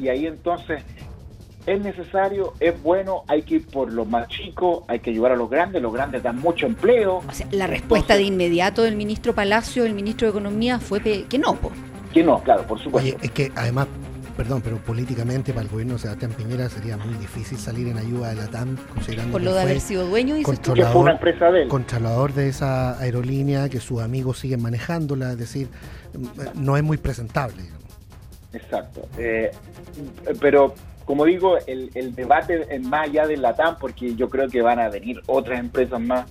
y 0.00 0.08
ahí 0.08 0.26
entonces 0.26 0.82
es 1.66 1.80
necesario, 1.82 2.54
es 2.60 2.82
bueno, 2.82 3.22
hay 3.28 3.42
que 3.42 3.56
ir 3.56 3.66
por 3.66 3.92
los 3.92 4.06
más 4.08 4.26
chicos, 4.28 4.84
hay 4.88 5.00
que 5.00 5.10
ayudar 5.10 5.32
a 5.32 5.36
los 5.36 5.50
grandes, 5.50 5.82
los 5.82 5.92
grandes 5.92 6.22
dan 6.22 6.38
mucho 6.40 6.64
empleo, 6.66 7.16
O 7.28 7.32
sea, 7.32 7.46
la 7.52 7.66
respuesta 7.66 8.16
de 8.16 8.22
inmediato 8.22 8.82
del 8.82 8.96
ministro 8.96 9.34
Palacio, 9.34 9.84
el 9.84 9.92
ministro 9.94 10.26
de 10.26 10.30
Economía, 10.30 10.78
fue 10.78 11.00
que 11.00 11.38
no, 11.38 11.54
po. 11.56 11.70
que 12.14 12.22
no, 12.22 12.38
claro, 12.42 12.62
por 12.66 12.78
supuesto. 12.80 13.10
Oye, 13.16 13.18
es 13.22 13.30
que 13.30 13.50
además, 13.56 13.88
perdón, 14.36 14.62
pero 14.62 14.78
políticamente 14.78 15.52
para 15.52 15.64
el 15.64 15.70
gobierno 15.70 15.94
de 15.94 16.00
Sebastián 16.00 16.32
Piñera 16.32 16.68
sería 16.68 16.96
muy 16.96 17.14
difícil 17.14 17.58
salir 17.58 17.88
en 17.88 17.98
ayuda 17.98 18.30
de 18.30 18.36
la 18.36 18.46
TAM, 18.48 18.76
considerando 18.92 19.32
por 19.32 19.40
que 19.40 19.44
lo 19.44 19.52
de 19.52 19.62
fue 19.62 19.70
haber 19.70 19.80
sido 19.80 20.06
dueño, 20.06 20.36
que 20.36 20.84
fue 20.84 21.00
una 21.02 21.12
empresa 21.12 21.50
de 21.50 21.62
él. 21.62 21.68
controlador 21.68 22.32
de 22.32 22.48
esa 22.48 22.98
aerolínea, 22.98 23.68
que 23.68 23.80
sus 23.80 24.00
amigos 24.02 24.38
siguen 24.38 24.62
manejándola, 24.62 25.32
es 25.32 25.38
decir, 25.38 25.68
no 26.54 26.76
es 26.76 26.82
muy 26.82 26.96
presentable. 26.96 27.62
Exacto. 28.52 29.08
Eh, 29.18 29.50
pero 30.40 30.74
como 31.04 31.24
digo, 31.24 31.58
el, 31.66 31.90
el 31.94 32.14
debate 32.14 32.66
es 32.70 32.82
más 32.82 33.08
allá 33.08 33.26
del 33.26 33.42
LATAM, 33.42 33.76
porque 33.78 34.14
yo 34.14 34.30
creo 34.30 34.48
que 34.48 34.62
van 34.62 34.78
a 34.78 34.88
venir 34.88 35.20
otras 35.26 35.60
empresas 35.60 36.00
más 36.00 36.26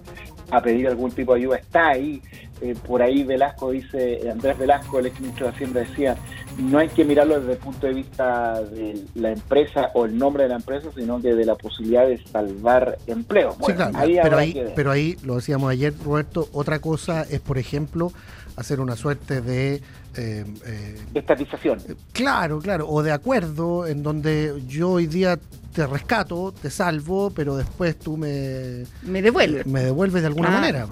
a 0.54 0.62
pedir 0.62 0.88
algún 0.88 1.12
tipo 1.12 1.34
de 1.34 1.40
ayuda, 1.40 1.58
está 1.58 1.90
ahí. 1.90 2.22
Eh, 2.62 2.76
por 2.86 3.02
ahí 3.02 3.24
Velasco 3.24 3.72
dice, 3.72 4.30
Andrés 4.32 4.58
Velasco, 4.58 5.00
el 5.00 5.08
ex 5.08 5.20
ministro 5.20 5.48
de 5.48 5.54
Hacienda, 5.54 5.80
decía, 5.80 6.16
no 6.60 6.78
hay 6.78 6.88
que 6.90 7.04
mirarlo 7.04 7.40
desde 7.40 7.54
el 7.54 7.58
punto 7.58 7.88
de 7.88 7.94
vista 7.94 8.62
de 8.62 9.04
la 9.16 9.32
empresa 9.32 9.90
o 9.96 10.06
el 10.06 10.16
nombre 10.16 10.44
de 10.44 10.50
la 10.50 10.56
empresa, 10.56 10.90
sino 10.96 11.20
que 11.20 11.34
de 11.34 11.44
la 11.44 11.56
posibilidad 11.56 12.08
de 12.08 12.24
salvar 12.26 13.00
empleo. 13.08 13.54
Sí, 13.54 13.58
Bueno, 13.62 13.76
claro, 13.78 13.98
ahí 13.98 14.20
pero 14.22 14.38
ahí, 14.38 14.64
pero 14.76 14.92
ahí, 14.92 15.18
lo 15.24 15.36
decíamos 15.36 15.72
ayer, 15.72 15.92
Roberto, 16.06 16.48
otra 16.54 16.80
cosa 16.80 17.24
es, 17.24 17.40
por 17.40 17.58
ejemplo, 17.58 18.14
hacer 18.56 18.80
una 18.80 18.96
suerte 18.96 19.42
de... 19.42 19.76
Eh, 20.16 20.46
eh, 20.66 21.02
estatización. 21.14 21.80
Claro, 22.12 22.60
claro, 22.60 22.88
o 22.88 23.02
de 23.02 23.12
acuerdo 23.12 23.88
en 23.88 24.04
donde 24.04 24.62
yo 24.68 24.92
hoy 24.92 25.08
día 25.08 25.40
te 25.74 25.88
rescato, 25.88 26.54
te 26.54 26.70
salvo, 26.70 27.32
pero 27.32 27.56
después 27.56 27.98
tú 27.98 28.18
me... 28.18 28.84
Me 29.02 29.22
devuelves. 29.22 29.66
Me 29.66 29.84
devuelves 29.84 30.22
de 30.22 30.28
alguna 30.28 30.52
manera. 30.52 30.88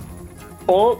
O, 0.68 0.98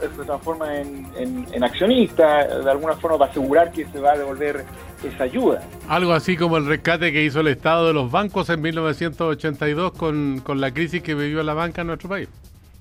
se 0.00 0.24
transforma 0.24 0.76
en, 0.78 1.06
en, 1.52 1.64
accionista, 1.64 2.46
de 2.46 2.70
alguna 2.70 2.94
forma 2.96 3.18
para 3.18 3.30
asegurar 3.30 3.72
que 3.72 3.86
se 3.86 3.98
va 3.98 4.12
a 4.12 4.18
devolver 4.18 4.64
esa 5.02 5.24
ayuda. 5.24 5.62
Algo 5.88 6.12
así 6.12 6.36
como 6.36 6.58
el 6.58 6.66
rescate 6.66 7.12
que 7.12 7.24
hizo 7.24 7.40
el 7.40 7.48
Estado 7.48 7.88
de 7.88 7.94
los 7.94 8.10
bancos 8.10 8.50
en 8.50 8.60
1982 8.60 9.92
con, 9.92 10.40
con 10.44 10.60
la 10.60 10.72
crisis 10.72 11.02
que 11.02 11.14
vivió 11.14 11.42
la 11.42 11.54
banca 11.54 11.80
en 11.80 11.88
nuestro 11.88 12.08
país. 12.08 12.28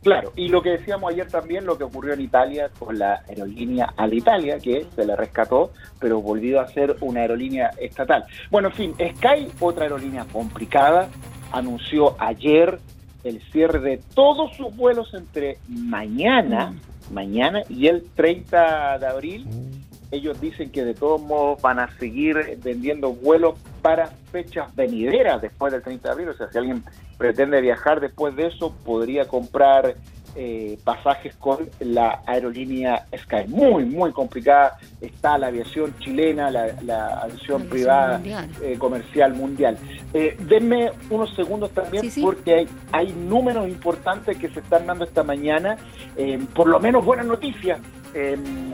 Claro, 0.02 0.32
y 0.38 0.48
lo 0.48 0.62
que 0.62 0.72
decíamos 0.72 1.12
ayer 1.12 1.28
también, 1.28 1.66
lo 1.66 1.78
que 1.78 1.84
ocurrió 1.84 2.14
en 2.14 2.22
Italia 2.22 2.70
con 2.80 2.98
la 2.98 3.22
aerolínea 3.28 3.94
Alitalia, 3.98 4.58
que 4.60 4.86
se 4.96 5.06
le 5.06 5.16
rescató, 5.16 5.72
pero 6.00 6.22
volvió 6.22 6.62
a 6.62 6.68
ser 6.70 6.96
una 7.02 7.22
aerolínea 7.22 7.72
estatal. 7.78 8.24
Bueno, 8.50 8.70
en 8.70 8.74
fin, 8.74 8.94
Sky, 8.94 9.52
otra 9.60 9.84
aerolínea 9.84 10.26
complicada, 10.32 11.10
anunció 11.52 12.16
ayer 12.18 12.80
el 13.26 13.42
cierre 13.52 13.80
de 13.80 14.00
todos 14.14 14.56
sus 14.56 14.74
vuelos 14.76 15.14
entre 15.14 15.58
mañana, 15.68 16.72
mm. 16.72 17.14
mañana 17.14 17.64
y 17.68 17.88
el 17.88 18.06
30 18.16 19.00
de 19.00 19.06
abril. 19.06 19.46
Mm. 19.46 19.90
Ellos 20.12 20.40
dicen 20.40 20.72
que 20.72 20.86
de 20.86 20.94
todos 20.94 21.22
modos 21.22 21.62
van 21.62 21.78
a 21.78 21.96
seguir 21.98 22.58
vendiendo 22.64 23.14
vuelos 23.14 23.56
para 23.82 24.08
fechas 24.32 24.74
venideras 24.76 25.42
después 25.42 25.72
del 25.72 25.84
30 25.84 26.08
de 26.08 26.12
abril. 26.12 26.30
O 26.30 26.34
sea, 26.34 26.50
si 26.52 26.58
alguien 26.58 26.84
pretende 27.20 27.60
viajar 27.60 28.00
después 28.00 28.36
de 28.38 28.48
eso, 28.48 28.74
podría 28.86 29.28
comprar 29.28 29.96
eh, 30.36 30.80
pasajes 30.86 31.36
con 31.36 31.70
la 31.82 32.22
aerolínea 32.26 33.06
Sky. 33.16 33.48
Muy, 33.48 33.84
muy 33.84 34.14
complicada 34.14 34.78
está 35.02 35.38
la 35.38 35.48
aviación 35.48 35.94
chilena, 36.00 36.50
la, 36.50 37.20
aviación 37.22 37.64
privada 37.64 38.22
eh, 38.64 38.78
comercial 38.78 39.34
mundial. 39.34 39.78
Eh, 40.14 40.38
denme 40.40 40.92
unos 41.10 41.36
segundos 41.36 41.72
también 41.72 42.10
porque 42.22 42.54
hay, 42.54 42.68
hay, 42.94 43.12
números 43.12 43.68
importantes 43.68 44.38
que 44.38 44.48
se 44.48 44.62
están 44.62 44.88
dando 44.88 45.04
esta 45.04 45.24
mañana, 45.24 45.76
eh, 46.16 46.40
por 46.56 46.70
lo 46.70 46.80
menos 46.80 47.04
buenas 47.04 47.26
noticias. 47.26 47.80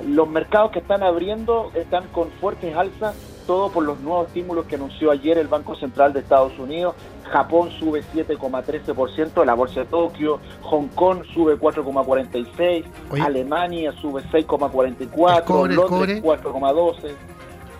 los 0.07 0.29
mercados 0.29 0.71
que 0.71 0.79
están 0.79 1.01
abriendo 1.01 1.71
están 1.73 2.07
con 2.09 2.29
fuertes 2.39 2.75
alzas 2.75 3.15
todo 3.45 3.69
por 3.69 3.83
los 3.83 3.99
nuevos 3.99 4.27
estímulos 4.27 4.65
que 4.65 4.75
anunció 4.75 5.11
ayer 5.11 5.37
el 5.37 5.47
Banco 5.47 5.75
Central 5.75 6.13
de 6.13 6.19
Estados 6.19 6.57
Unidos. 6.59 6.95
Japón 7.23 7.71
sube 7.79 8.03
7,13%, 8.13 9.45
la 9.45 9.53
bolsa 9.53 9.81
de 9.81 9.85
Tokio, 9.87 10.39
Hong 10.61 10.87
Kong 10.89 11.23
sube 11.33 11.57
4,46%, 11.57 12.85
Alemania 13.21 13.91
sube 13.93 14.21
6,44%, 14.23 15.67
Londres 15.69 16.23
4,12%. 16.23 17.13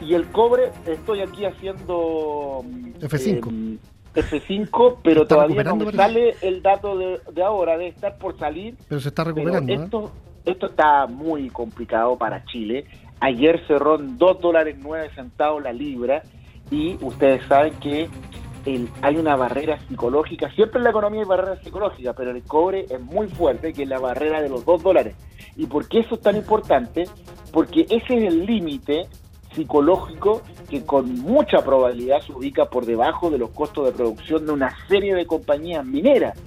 Y 0.01 0.13
el 0.13 0.25
cobre, 0.27 0.71
estoy 0.85 1.21
aquí 1.21 1.45
haciendo 1.45 2.63
F5. 2.99 3.77
Eh, 4.15 4.21
F5, 4.21 4.97
pero 5.03 5.25
todavía 5.27 5.63
no 5.63 5.91
sale 5.91 6.35
el 6.41 6.61
dato 6.61 6.97
de, 6.97 7.43
ahora, 7.43 7.73
debe 7.73 7.89
estar 7.89 8.17
por 8.17 8.37
salir. 8.37 8.75
Pero 8.87 9.01
se 9.01 9.09
está 9.09 9.23
recuperando. 9.23 9.71
¿eh? 9.71 9.75
Esto, 9.75 10.11
esto 10.45 10.67
está 10.67 11.05
muy 11.07 11.49
complicado 11.49 12.17
para 12.17 12.43
Chile 12.45 12.85
Ayer 13.19 13.65
cerró 13.67 13.95
en 13.99 14.17
2 14.17 14.41
dólares 14.41 14.75
9 14.79 15.09
centavos 15.15 15.63
la 15.63 15.73
libra 15.73 16.23
y 16.69 16.97
ustedes 17.01 17.45
saben 17.47 17.73
que 17.75 18.09
hay 19.01 19.15
una 19.17 19.35
barrera 19.35 19.79
psicológica. 19.87 20.49
Siempre 20.51 20.79
en 20.79 20.85
la 20.85 20.89
economía 20.89 21.21
hay 21.21 21.27
barreras 21.27 21.59
psicológicas, 21.63 22.15
pero 22.17 22.31
el 22.31 22.43
cobre 22.43 22.85
es 22.89 22.99
muy 22.99 23.27
fuerte, 23.27 23.73
que 23.73 23.83
es 23.83 23.89
la 23.89 23.99
barrera 23.99 24.41
de 24.41 24.49
los 24.49 24.65
2 24.65 24.81
dólares. 24.81 25.15
¿Y 25.55 25.67
por 25.67 25.87
qué 25.87 25.99
eso 25.99 26.15
es 26.15 26.21
tan 26.21 26.35
importante? 26.35 27.05
Porque 27.53 27.81
ese 27.81 28.17
es 28.17 28.33
el 28.33 28.45
límite 28.45 29.07
psicológico 29.53 30.41
que 30.69 30.83
con 30.83 31.19
mucha 31.19 31.63
probabilidad 31.63 32.19
se 32.21 32.33
ubica 32.33 32.65
por 32.65 32.85
debajo 32.85 33.29
de 33.29 33.37
los 33.37 33.51
costos 33.51 33.85
de 33.85 33.91
producción 33.93 34.45
de 34.45 34.51
una 34.51 34.75
serie 34.87 35.13
de 35.15 35.25
compañías 35.25 35.85
mineras. 35.85 36.37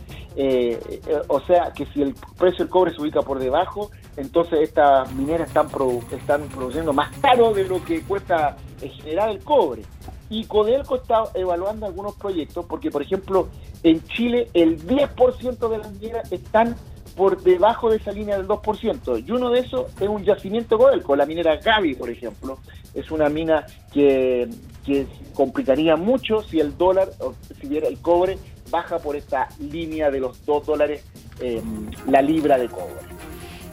Eh, 0.41 1.01
eh, 1.09 1.21
o 1.27 1.41
sea 1.41 1.73
que 1.75 1.85
si 1.87 2.01
el 2.01 2.15
precio 2.39 2.59
del 2.59 2.69
cobre 2.69 2.95
se 2.95 3.03
ubica 3.03 3.23
por 3.23 3.41
debajo, 3.41 3.91
entonces 4.17 4.61
estas 4.61 5.13
mineras 5.13 5.49
están, 5.49 5.67
están 6.13 6.43
produciendo 6.43 6.93
más 6.93 7.11
caro 7.19 7.53
de 7.53 7.65
lo 7.65 7.85
que 7.85 8.03
cuesta 8.03 8.57
generar 8.81 9.31
el 9.31 9.41
cobre. 9.41 9.83
Y 10.31 10.45
Codelco 10.45 10.95
está 10.95 11.25
evaluando 11.35 11.87
algunos 11.87 12.15
proyectos, 12.15 12.65
porque 12.67 12.89
por 12.89 13.03
ejemplo 13.03 13.49
en 13.83 14.01
Chile 14.05 14.49
el 14.55 14.81
10% 14.87 15.69
de 15.69 15.79
las 15.79 15.93
mineras 15.95 16.31
están 16.31 16.77
por 17.17 17.43
debajo 17.43 17.91
de 17.91 17.97
esa 17.97 18.13
línea 18.13 18.37
del 18.37 18.47
2%. 18.47 19.25
Y 19.27 19.33
uno 19.33 19.51
de 19.51 19.59
esos 19.59 19.87
es 20.01 20.09
un 20.09 20.23
yacimiento 20.23 20.79
Codelco, 20.79 21.17
la 21.17 21.27
minera 21.27 21.57
Gavi, 21.57 21.97
por 21.97 22.11
ejemplo. 22.11 22.59
Es 22.95 23.11
una 23.11 23.29
mina 23.29 23.67
que, 23.93 24.49
que 24.87 25.05
complicaría 25.35 25.97
mucho 25.97 26.43
si 26.45 26.61
el 26.61 26.79
dólar, 26.79 27.09
o 27.19 27.35
si 27.61 27.67
hubiera 27.67 27.89
el 27.89 27.99
cobre, 27.99 28.39
baja 28.71 28.99
por 28.99 29.17
esta 29.17 29.49
línea 29.59 30.11
de 30.11 30.21
los 30.21 30.45
2 30.45 30.67
dólares 30.67 31.05
eh, 31.41 31.63
la 32.07 32.23
libra 32.23 32.59
de 32.59 32.69
cobre. 32.69 32.95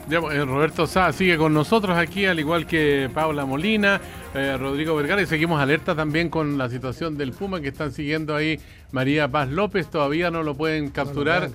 Eh, 0.07 0.45
Roberto 0.45 0.85
Sá 0.85 1.11
sigue 1.11 1.35
con 1.35 1.51
nosotros 1.51 1.97
aquí, 1.97 2.27
al 2.27 2.39
igual 2.39 2.67
que 2.67 3.09
Paula 3.11 3.43
Molina, 3.45 3.99
eh, 4.35 4.55
Rodrigo 4.55 4.95
Vergara, 4.95 5.19
y 5.23 5.25
seguimos 5.25 5.59
alerta 5.59 5.95
también 5.95 6.29
con 6.29 6.59
la 6.59 6.69
situación 6.69 7.17
del 7.17 7.31
Puma 7.31 7.59
que 7.59 7.69
están 7.69 7.91
siguiendo 7.91 8.35
ahí 8.35 8.59
María 8.91 9.27
Paz 9.27 9.49
López, 9.49 9.87
todavía 9.89 10.29
no 10.29 10.43
lo 10.43 10.53
pueden 10.53 10.91
capturar. 10.91 11.49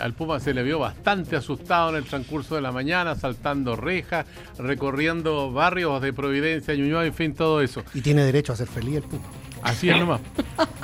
al 0.00 0.12
Puma 0.14 0.38
se 0.38 0.54
le 0.54 0.62
vio 0.62 0.78
bastante 0.78 1.34
asustado 1.34 1.90
en 1.90 1.96
el 1.96 2.04
transcurso 2.04 2.54
de 2.54 2.60
la 2.60 2.70
mañana, 2.70 3.16
saltando 3.16 3.74
rejas, 3.74 4.24
recorriendo 4.56 5.50
barrios 5.50 6.00
de 6.00 6.12
Providencia, 6.12 6.76
Ñuñoa, 6.76 7.04
en 7.04 7.14
fin, 7.14 7.34
todo 7.34 7.60
eso. 7.60 7.82
Y 7.92 8.02
tiene 8.02 8.22
derecho 8.22 8.52
a 8.52 8.56
ser 8.56 8.68
feliz 8.68 8.98
el 8.98 9.02
Puma. 9.02 9.24
Así 9.64 9.88
es 9.88 9.98
nomás. 9.98 10.20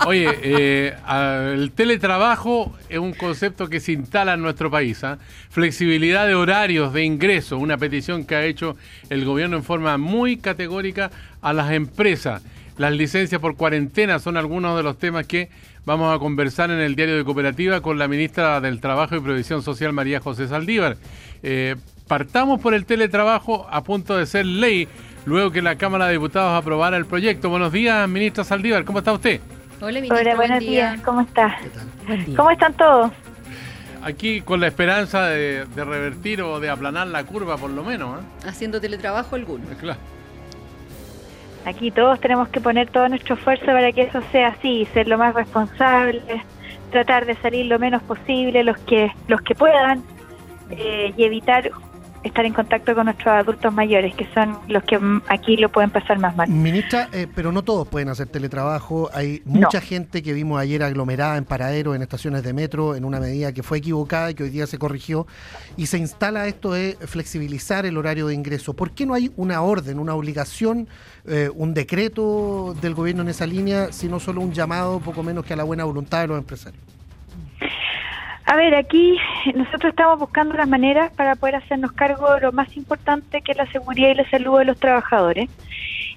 Oye, 0.06 0.26
eh, 0.42 0.94
el 1.54 1.70
teletrabajo 1.72 2.74
es 2.88 2.98
un 2.98 3.12
concepto 3.12 3.68
que 3.68 3.78
se 3.78 3.92
instala 3.92 4.34
en 4.34 4.42
nuestro 4.42 4.70
país. 4.70 5.04
¿ah? 5.04 5.18
Flexibilidad 5.50 6.26
de 6.26 6.34
horarios 6.34 6.94
de 6.94 7.04
ingreso, 7.04 7.58
una 7.58 7.76
petición 7.76 8.24
que 8.24 8.36
ha 8.36 8.44
hecho 8.44 8.76
el 9.10 9.26
gobierno 9.26 9.58
en 9.58 9.64
forma 9.64 9.98
muy 9.98 10.38
categórica 10.38 11.10
a 11.42 11.52
las 11.52 11.72
empresas. 11.72 12.42
Las 12.78 12.92
licencias 12.92 13.38
por 13.38 13.56
cuarentena 13.56 14.18
son 14.18 14.38
algunos 14.38 14.74
de 14.78 14.82
los 14.82 14.98
temas 14.98 15.26
que 15.26 15.50
vamos 15.84 16.14
a 16.14 16.18
conversar 16.18 16.70
en 16.70 16.80
el 16.80 16.96
diario 16.96 17.18
de 17.18 17.24
cooperativa 17.24 17.82
con 17.82 17.98
la 17.98 18.08
ministra 18.08 18.62
del 18.62 18.80
Trabajo 18.80 19.14
y 19.16 19.20
Previsión 19.20 19.62
Social, 19.62 19.92
María 19.92 20.20
José 20.20 20.48
Saldívar. 20.48 20.96
Eh, 21.42 21.76
partamos 22.08 22.60
por 22.60 22.72
el 22.72 22.86
teletrabajo 22.86 23.66
a 23.70 23.84
punto 23.84 24.16
de 24.16 24.24
ser 24.24 24.46
ley 24.46 24.88
luego 25.24 25.50
que 25.50 25.62
la 25.62 25.76
Cámara 25.76 26.06
de 26.06 26.12
Diputados 26.12 26.59
aprobara 26.59 26.96
el 26.96 27.06
proyecto. 27.06 27.48
Buenos 27.50 27.72
días, 27.72 28.09
ministra 28.09 28.44
Saldívar, 28.44 28.85
¿cómo 28.85 28.98
está 28.98 29.12
usted? 29.12 29.40
Hola, 29.80 30.00
ministra, 30.00 30.37
buenos 30.37 30.61
días, 30.61 31.00
¿cómo 31.02 31.22
está? 31.22 31.59
¿Cómo 32.37 32.50
están 32.50 32.74
todos? 32.74 33.12
Aquí 34.02 34.40
con 34.40 34.61
la 34.61 34.66
esperanza 34.66 35.26
de, 35.26 35.66
revertir 35.76 36.42
o 36.42 36.59
de 36.61 36.70
aplanar 36.70 37.06
la 37.06 37.24
curva, 37.24 37.56
por 37.56 37.70
lo 37.70 37.85
menos. 37.85 38.20
¿eh? 38.20 38.48
Haciendo 38.48 38.80
teletrabajo 38.80 39.37
alguno. 39.37 39.64
Claro. 39.80 39.98
Aquí 41.66 41.90
todos 41.90 42.18
tenemos 42.20 42.48
que 42.48 42.61
poner 42.61 42.88
todo 42.88 43.06
nuestro 43.11 43.35
esfuerzo 43.35 43.66
para 43.66 43.92
que 43.92 44.02
eso 44.02 44.22
sea 44.33 44.48
así, 44.48 44.88
ser 44.94 45.06
lo 45.09 45.18
más 45.18 45.35
responsables, 45.35 46.42
tratar 46.90 47.26
de 47.26 47.35
salir 47.37 47.66
lo 47.66 47.78
menos 47.78 48.02
posible 48.02 48.64
los 48.64 48.78
que 48.78 49.12
los 49.28 49.42
que 49.42 49.54
puedan 49.54 50.02
eh, 50.70 51.12
y 51.18 51.24
evitar 51.24 51.70
estar 52.22 52.44
en 52.44 52.52
contacto 52.52 52.94
con 52.94 53.06
nuestros 53.06 53.28
adultos 53.28 53.72
mayores, 53.72 54.14
que 54.14 54.26
son 54.35 54.59
los 54.68 54.83
que 54.85 54.98
aquí 55.28 55.56
lo 55.56 55.70
pueden 55.70 55.90
pasar 55.90 56.18
más 56.18 56.37
mal. 56.37 56.48
Ministra, 56.48 57.09
eh, 57.12 57.26
pero 57.35 57.52
no 57.52 57.62
todos 57.62 57.88
pueden 57.88 58.09
hacer 58.09 58.26
teletrabajo. 58.26 59.11
Hay 59.14 59.42
mucha 59.44 59.80
gente 59.80 60.22
que 60.22 60.33
vimos 60.33 60.61
ayer 60.61 60.83
aglomerada 60.83 61.37
en 61.37 61.44
paraderos, 61.44 61.96
en 61.96 62.02
estaciones 62.02 62.42
de 62.42 62.52
metro, 62.52 62.94
en 62.94 63.04
una 63.04 63.20
medida 63.20 63.52
que 63.52 63.62
fue 63.62 63.78
equivocada 63.78 64.30
y 64.30 64.35
que 64.35 64.44
hoy 64.44 64.50
día 64.50 64.66
se 64.66 64.78
corrigió. 64.78 65.26
Y 65.76 65.87
se 65.87 65.98
instala 65.98 66.46
esto 66.46 66.72
de 66.72 66.98
flexibilizar 67.06 67.87
el 67.87 67.96
horario 67.96 68.26
de 68.26 68.35
ingreso. 68.35 68.74
¿Por 68.74 68.90
qué 68.92 69.06
no 69.06 69.14
hay 69.14 69.33
una 69.37 69.62
orden, 69.62 69.98
una 69.98 70.14
obligación, 70.14 70.88
eh, 71.24 71.50
un 71.54 71.74
decreto 71.74 72.74
del 72.80 72.94
gobierno 72.94 73.22
en 73.22 73.28
esa 73.28 73.46
línea, 73.46 73.92
sino 73.92 74.20
solo 74.20 74.42
un 74.42 74.52
llamado, 74.52 75.00
poco 75.00 75.22
menos 75.22 75.44
que 75.44 75.54
a 75.54 75.56
la 75.56 75.64
buena 75.64 75.85
voluntad 75.85 76.20
de 76.20 76.26
los 76.28 76.38
empresarios? 76.38 76.99
A 78.50 78.56
ver, 78.56 78.74
aquí 78.74 79.16
nosotros 79.54 79.90
estamos 79.90 80.18
buscando 80.18 80.54
las 80.54 80.68
maneras 80.68 81.12
para 81.12 81.36
poder 81.36 81.54
hacernos 81.54 81.92
cargo 81.92 82.34
de 82.34 82.40
lo 82.40 82.50
más 82.50 82.76
importante 82.76 83.42
que 83.42 83.52
es 83.52 83.58
la 83.58 83.70
seguridad 83.70 84.08
y 84.08 84.14
la 84.14 84.28
salud 84.28 84.58
de 84.58 84.64
los 84.64 84.80
trabajadores, 84.80 85.48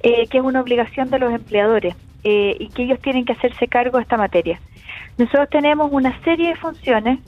eh, 0.01 0.25
que 0.25 0.39
es 0.39 0.43
una 0.43 0.61
obligación 0.61 1.11
de 1.11 1.19
los 1.19 1.31
empleadores 1.31 1.95
eh, 2.23 2.57
y 2.59 2.69
que 2.69 2.85
ellos 2.85 2.99
tienen 3.01 3.25
que 3.25 3.33
hacerse 3.33 3.67
cargo 3.67 3.97
de 3.97 4.03
esta 4.03 4.17
materia. 4.17 4.59
Nosotros 5.19 5.47
tenemos 5.51 5.91
una 5.91 6.19
serie 6.23 6.49
de 6.49 6.55
funciones 6.55 7.19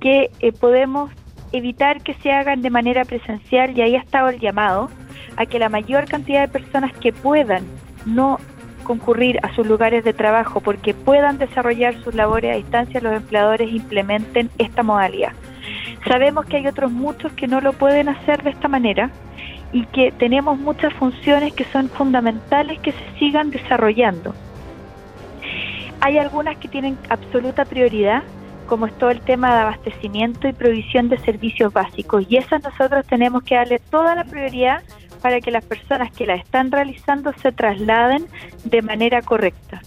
que 0.00 0.28
eh, 0.40 0.52
podemos 0.52 1.10
evitar 1.52 2.02
que 2.02 2.12
se 2.12 2.30
hagan 2.30 2.60
de 2.60 2.68
manera 2.68 3.06
presencial 3.06 3.70
y 3.74 3.80
ahí 3.80 3.96
ha 3.96 4.00
estado 4.00 4.28
el 4.28 4.38
llamado 4.38 4.90
a 5.38 5.46
que 5.46 5.58
la 5.58 5.70
mayor 5.70 6.04
cantidad 6.04 6.42
de 6.42 6.48
personas 6.48 6.92
que 6.98 7.10
puedan 7.10 7.64
no 8.04 8.38
concurrir 8.86 9.40
a 9.42 9.52
sus 9.54 9.66
lugares 9.66 10.04
de 10.04 10.12
trabajo 10.12 10.60
porque 10.60 10.94
puedan 10.94 11.38
desarrollar 11.38 12.00
sus 12.02 12.14
labores 12.14 12.52
a 12.52 12.56
distancia, 12.56 13.00
los 13.00 13.14
empleadores 13.14 13.72
implementen 13.72 14.48
esta 14.58 14.84
modalidad. 14.84 15.32
Sabemos 16.06 16.46
que 16.46 16.58
hay 16.58 16.68
otros 16.68 16.92
muchos 16.92 17.32
que 17.32 17.48
no 17.48 17.60
lo 17.60 17.72
pueden 17.72 18.08
hacer 18.08 18.44
de 18.44 18.50
esta 18.50 18.68
manera 18.68 19.10
y 19.72 19.84
que 19.86 20.12
tenemos 20.12 20.56
muchas 20.58 20.92
funciones 20.94 21.52
que 21.52 21.64
son 21.64 21.88
fundamentales 21.88 22.78
que 22.78 22.92
se 22.92 23.18
sigan 23.18 23.50
desarrollando. 23.50 24.34
Hay 26.00 26.18
algunas 26.18 26.56
que 26.58 26.68
tienen 26.68 26.96
absoluta 27.08 27.64
prioridad, 27.64 28.22
como 28.68 28.86
es 28.86 28.96
todo 28.98 29.10
el 29.10 29.20
tema 29.20 29.52
de 29.52 29.62
abastecimiento 29.62 30.46
y 30.46 30.52
provisión 30.52 31.08
de 31.08 31.18
servicios 31.18 31.72
básicos, 31.72 32.24
y 32.28 32.36
esas 32.36 32.62
nosotros 32.62 33.04
tenemos 33.08 33.42
que 33.42 33.56
darle 33.56 33.80
toda 33.90 34.14
la 34.14 34.24
prioridad 34.24 34.82
para 35.16 35.40
que 35.40 35.50
las 35.50 35.64
personas 35.64 36.12
que 36.12 36.26
la 36.26 36.34
están 36.34 36.70
realizando 36.70 37.32
se 37.42 37.52
trasladen 37.52 38.26
de 38.64 38.82
manera 38.82 39.22
correcta. 39.22 39.82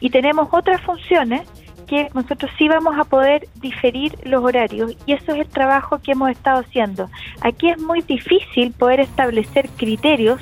Y 0.00 0.10
tenemos 0.10 0.48
otras 0.52 0.80
funciones 0.82 1.42
que 1.86 2.08
nosotros 2.14 2.50
sí 2.56 2.68
vamos 2.68 2.98
a 2.98 3.04
poder 3.04 3.48
diferir 3.56 4.16
los 4.24 4.42
horarios 4.42 4.96
y 5.04 5.12
eso 5.12 5.32
es 5.32 5.40
el 5.40 5.48
trabajo 5.48 5.98
que 5.98 6.12
hemos 6.12 6.30
estado 6.30 6.60
haciendo. 6.60 7.10
Aquí 7.42 7.68
es 7.68 7.78
muy 7.78 8.00
difícil 8.00 8.72
poder 8.72 9.00
establecer 9.00 9.68
criterios 9.76 10.40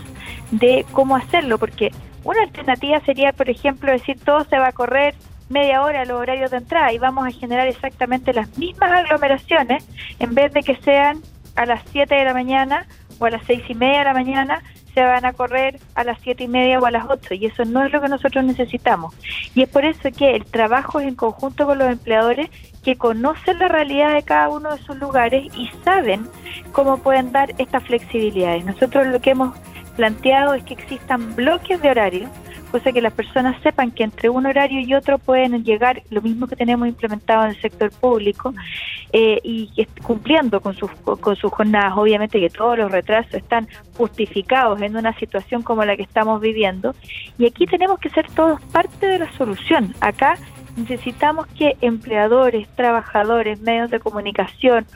de 0.52 0.86
cómo 0.92 1.16
hacerlo 1.16 1.58
porque 1.58 1.90
una 2.22 2.42
alternativa 2.42 3.00
sería, 3.00 3.32
por 3.32 3.50
ejemplo, 3.50 3.90
decir 3.90 4.18
todo 4.24 4.44
se 4.44 4.58
va 4.58 4.68
a 4.68 4.72
correr 4.72 5.14
media 5.48 5.82
hora 5.82 6.04
los 6.04 6.20
horarios 6.20 6.50
de 6.52 6.58
entrada 6.58 6.92
y 6.92 6.98
vamos 6.98 7.26
a 7.26 7.32
generar 7.32 7.66
exactamente 7.66 8.32
las 8.32 8.56
mismas 8.56 8.92
aglomeraciones 8.92 9.84
en 10.18 10.34
vez 10.34 10.52
de 10.52 10.62
que 10.62 10.76
sean 10.76 11.20
a 11.56 11.66
las 11.66 11.82
7 11.90 12.14
de 12.14 12.24
la 12.24 12.32
mañana 12.32 12.86
o 13.20 13.26
a 13.26 13.30
las 13.30 13.44
seis 13.46 13.62
y 13.68 13.74
media 13.74 14.00
de 14.00 14.04
la 14.06 14.14
mañana, 14.14 14.62
se 14.92 15.02
van 15.02 15.24
a 15.24 15.32
correr 15.32 15.78
a 15.94 16.02
las 16.02 16.18
siete 16.20 16.44
y 16.44 16.48
media 16.48 16.80
o 16.80 16.86
a 16.86 16.90
las 16.90 17.04
ocho 17.08 17.34
y 17.34 17.46
eso 17.46 17.64
no 17.64 17.84
es 17.84 17.92
lo 17.92 18.00
que 18.00 18.08
nosotros 18.08 18.44
necesitamos. 18.44 19.14
Y 19.54 19.62
es 19.62 19.68
por 19.68 19.84
eso 19.84 20.08
que 20.16 20.34
el 20.34 20.44
trabajo 20.44 20.98
es 20.98 21.06
en 21.06 21.14
conjunto 21.14 21.66
con 21.66 21.78
los 21.78 21.90
empleadores 21.90 22.50
que 22.82 22.96
conocen 22.96 23.58
la 23.58 23.68
realidad 23.68 24.14
de 24.14 24.22
cada 24.22 24.48
uno 24.48 24.74
de 24.74 24.82
sus 24.82 24.96
lugares 24.96 25.44
y 25.56 25.70
saben 25.84 26.26
cómo 26.72 26.98
pueden 26.98 27.30
dar 27.30 27.54
estas 27.58 27.84
flexibilidades. 27.84 28.64
Nosotros 28.64 29.06
lo 29.06 29.20
que 29.20 29.30
hemos 29.30 29.56
planteado 29.96 30.54
es 30.54 30.64
que 30.64 30.74
existan 30.74 31.36
bloques 31.36 31.80
de 31.82 31.90
horario 31.90 32.28
cosa 32.70 32.92
que 32.92 33.00
las 33.00 33.12
personas 33.12 33.60
sepan 33.62 33.90
que 33.90 34.04
entre 34.04 34.28
un 34.28 34.46
horario 34.46 34.80
y 34.80 34.94
otro 34.94 35.18
pueden 35.18 35.64
llegar 35.64 36.02
lo 36.10 36.22
mismo 36.22 36.46
que 36.46 36.56
tenemos 36.56 36.88
implementado 36.88 37.44
en 37.44 37.50
el 37.50 37.60
sector 37.60 37.90
público 37.90 38.54
eh, 39.12 39.40
y 39.42 39.86
cumpliendo 40.02 40.60
con 40.60 40.74
sus, 40.74 40.90
con 40.90 41.36
sus 41.36 41.52
jornadas. 41.52 41.94
Obviamente 41.96 42.40
que 42.40 42.50
todos 42.50 42.78
los 42.78 42.90
retrasos 42.90 43.34
están 43.34 43.68
justificados 43.96 44.80
en 44.80 44.96
una 44.96 45.12
situación 45.18 45.62
como 45.62 45.84
la 45.84 45.96
que 45.96 46.02
estamos 46.02 46.40
viviendo 46.40 46.94
y 47.38 47.46
aquí 47.46 47.66
tenemos 47.66 47.98
que 47.98 48.10
ser 48.10 48.26
todos 48.30 48.60
parte 48.72 49.06
de 49.06 49.18
la 49.18 49.32
solución. 49.32 49.94
Acá 50.00 50.36
necesitamos 50.76 51.46
que 51.48 51.76
empleadores, 51.80 52.68
trabajadores, 52.76 53.60
medios 53.60 53.90
de 53.90 54.00
comunicación, 54.00 54.86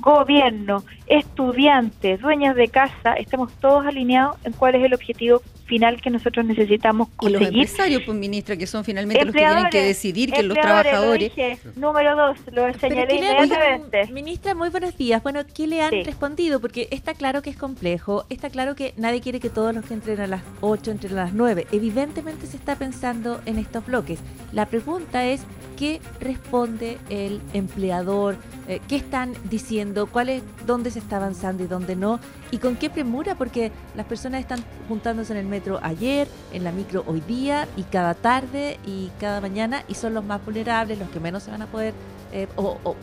gobierno, 0.00 0.84
estudiantes, 1.06 2.20
dueños 2.20 2.56
de 2.56 2.68
casa, 2.68 3.14
estemos 3.14 3.52
todos 3.60 3.86
alineados 3.86 4.36
en 4.44 4.52
cuál 4.52 4.74
es 4.76 4.84
el 4.84 4.94
objetivo 4.94 5.42
final 5.64 6.00
que 6.00 6.10
nosotros 6.10 6.44
necesitamos 6.44 7.08
conseguir. 7.16 7.40
Y 7.40 7.44
los 7.44 7.54
empresarios, 7.54 8.02
pues 8.04 8.18
ministra, 8.18 8.56
que 8.56 8.66
son 8.66 8.84
finalmente 8.84 9.24
los 9.24 9.34
que 9.34 9.40
tienen 9.40 9.70
que 9.70 9.82
decidir 9.82 10.32
que 10.32 10.42
los 10.42 10.56
trabajadores... 10.56 11.32
número 11.76 12.16
dos, 12.16 12.38
lo 12.52 12.72
señalé 12.74 13.16
inmediatamente. 13.16 14.06
Ministra, 14.12 14.54
muy 14.54 14.68
buenos 14.68 14.96
días. 14.96 15.22
Bueno, 15.22 15.40
¿qué 15.52 15.66
le 15.66 15.82
han 15.82 15.92
respondido? 16.04 16.60
Porque 16.60 16.88
está 16.90 17.14
claro 17.14 17.42
que 17.42 17.50
es 17.50 17.56
complejo, 17.56 18.26
está 18.28 18.50
claro 18.50 18.74
que 18.74 18.94
nadie 18.96 19.20
quiere 19.20 19.40
que 19.40 19.50
todos 19.50 19.74
los 19.74 19.84
que 19.84 19.94
entren 19.94 20.20
a 20.20 20.26
las 20.26 20.42
8 20.60 20.90
entren 20.90 21.12
a 21.18 21.24
las 21.24 21.32
9. 21.32 21.66
Evidentemente 21.72 22.46
se 22.46 22.56
está 22.56 22.76
pensando 22.76 23.40
en 23.46 23.58
estos 23.58 23.84
bloques. 23.86 24.20
La 24.52 24.66
pregunta 24.66 25.24
es, 25.24 25.42
¿qué 25.76 26.00
responde 26.20 26.98
el 27.10 27.40
empleador? 27.52 28.36
Eh, 28.68 28.80
¿Qué 28.88 28.96
están 28.96 29.34
diciendo? 29.50 29.83
¿Cuál 30.10 30.28
es, 30.28 30.42
¿Dónde 30.66 30.90
se 30.90 30.98
está 30.98 31.16
avanzando 31.16 31.62
y 31.62 31.66
dónde 31.66 31.96
no? 31.96 32.20
¿Y 32.50 32.58
con 32.58 32.76
qué 32.76 32.90
premura? 32.90 33.34
Porque 33.34 33.72
las 33.94 34.06
personas 34.06 34.40
están 34.40 34.60
juntándose 34.88 35.32
en 35.32 35.38
el 35.38 35.46
metro 35.46 35.78
ayer, 35.82 36.26
en 36.52 36.64
la 36.64 36.72
micro 36.72 37.04
hoy 37.06 37.20
día 37.20 37.68
y 37.76 37.82
cada 37.82 38.14
tarde 38.14 38.78
y 38.86 39.10
cada 39.20 39.40
mañana 39.40 39.82
y 39.88 39.94
son 39.94 40.14
los 40.14 40.24
más 40.24 40.44
vulnerables, 40.44 40.98
los 40.98 41.10
que 41.10 41.20
menos 41.20 41.42
se 41.42 41.50
van 41.50 41.62
a 41.62 41.66
poder 41.66 41.92
eh, 42.32 42.48
o, 42.56 42.78
o 42.82 42.96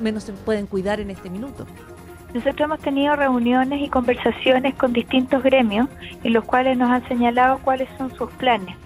menos 0.00 0.24
se 0.24 0.32
pueden 0.32 0.66
cuidar 0.66 1.00
en 1.00 1.10
este 1.10 1.30
minuto. 1.30 1.66
Nosotros 2.34 2.60
hemos 2.60 2.80
tenido 2.80 3.16
reuniones 3.16 3.80
y 3.80 3.88
conversaciones 3.88 4.74
con 4.74 4.92
distintos 4.92 5.42
gremios 5.42 5.88
en 6.22 6.32
los 6.32 6.44
cuales 6.44 6.76
nos 6.76 6.90
han 6.90 7.06
señalado 7.08 7.58
cuáles 7.62 7.88
son 7.96 8.14
sus 8.14 8.30
planes. 8.32 8.76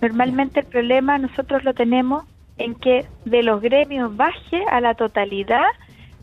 Normalmente 0.00 0.60
el 0.60 0.66
problema 0.66 1.18
nosotros 1.18 1.64
lo 1.64 1.74
tenemos 1.74 2.24
en 2.56 2.74
que 2.74 3.06
de 3.24 3.42
los 3.42 3.60
gremios 3.60 4.16
baje 4.16 4.64
a 4.70 4.80
la 4.80 4.94
totalidad 4.94 5.66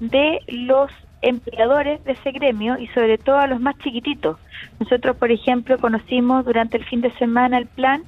de 0.02 0.40
los 0.48 0.92
empleadores 1.22 2.04
de 2.04 2.14
ese 2.14 2.32
gremio 2.32 2.78
y 2.80 2.88
sobre 2.88 3.18
todo 3.18 3.38
a 3.38 3.48
los 3.48 3.62
más 3.62 3.78
chiquititos. 3.78 4.38
Nosotros, 4.80 5.16
por 5.18 5.32
ejemplo, 5.32 5.78
conocimos 5.78 6.44
durante 6.44 6.78
el 6.78 6.86
fin 6.86 7.02
de 7.02 7.12
semana 7.14 7.60
el 7.60 7.68
plan 7.68 8.04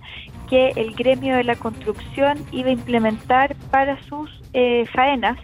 que 0.49 0.69
el 0.75 0.93
gremio 0.95 1.37
de 1.37 1.43
la 1.43 1.55
construcción 1.55 2.37
iba 2.51 2.69
a 2.69 2.73
implementar 2.73 3.55
para 3.71 4.01
sus 4.03 4.29
eh, 4.53 4.85
faenas 4.93 5.37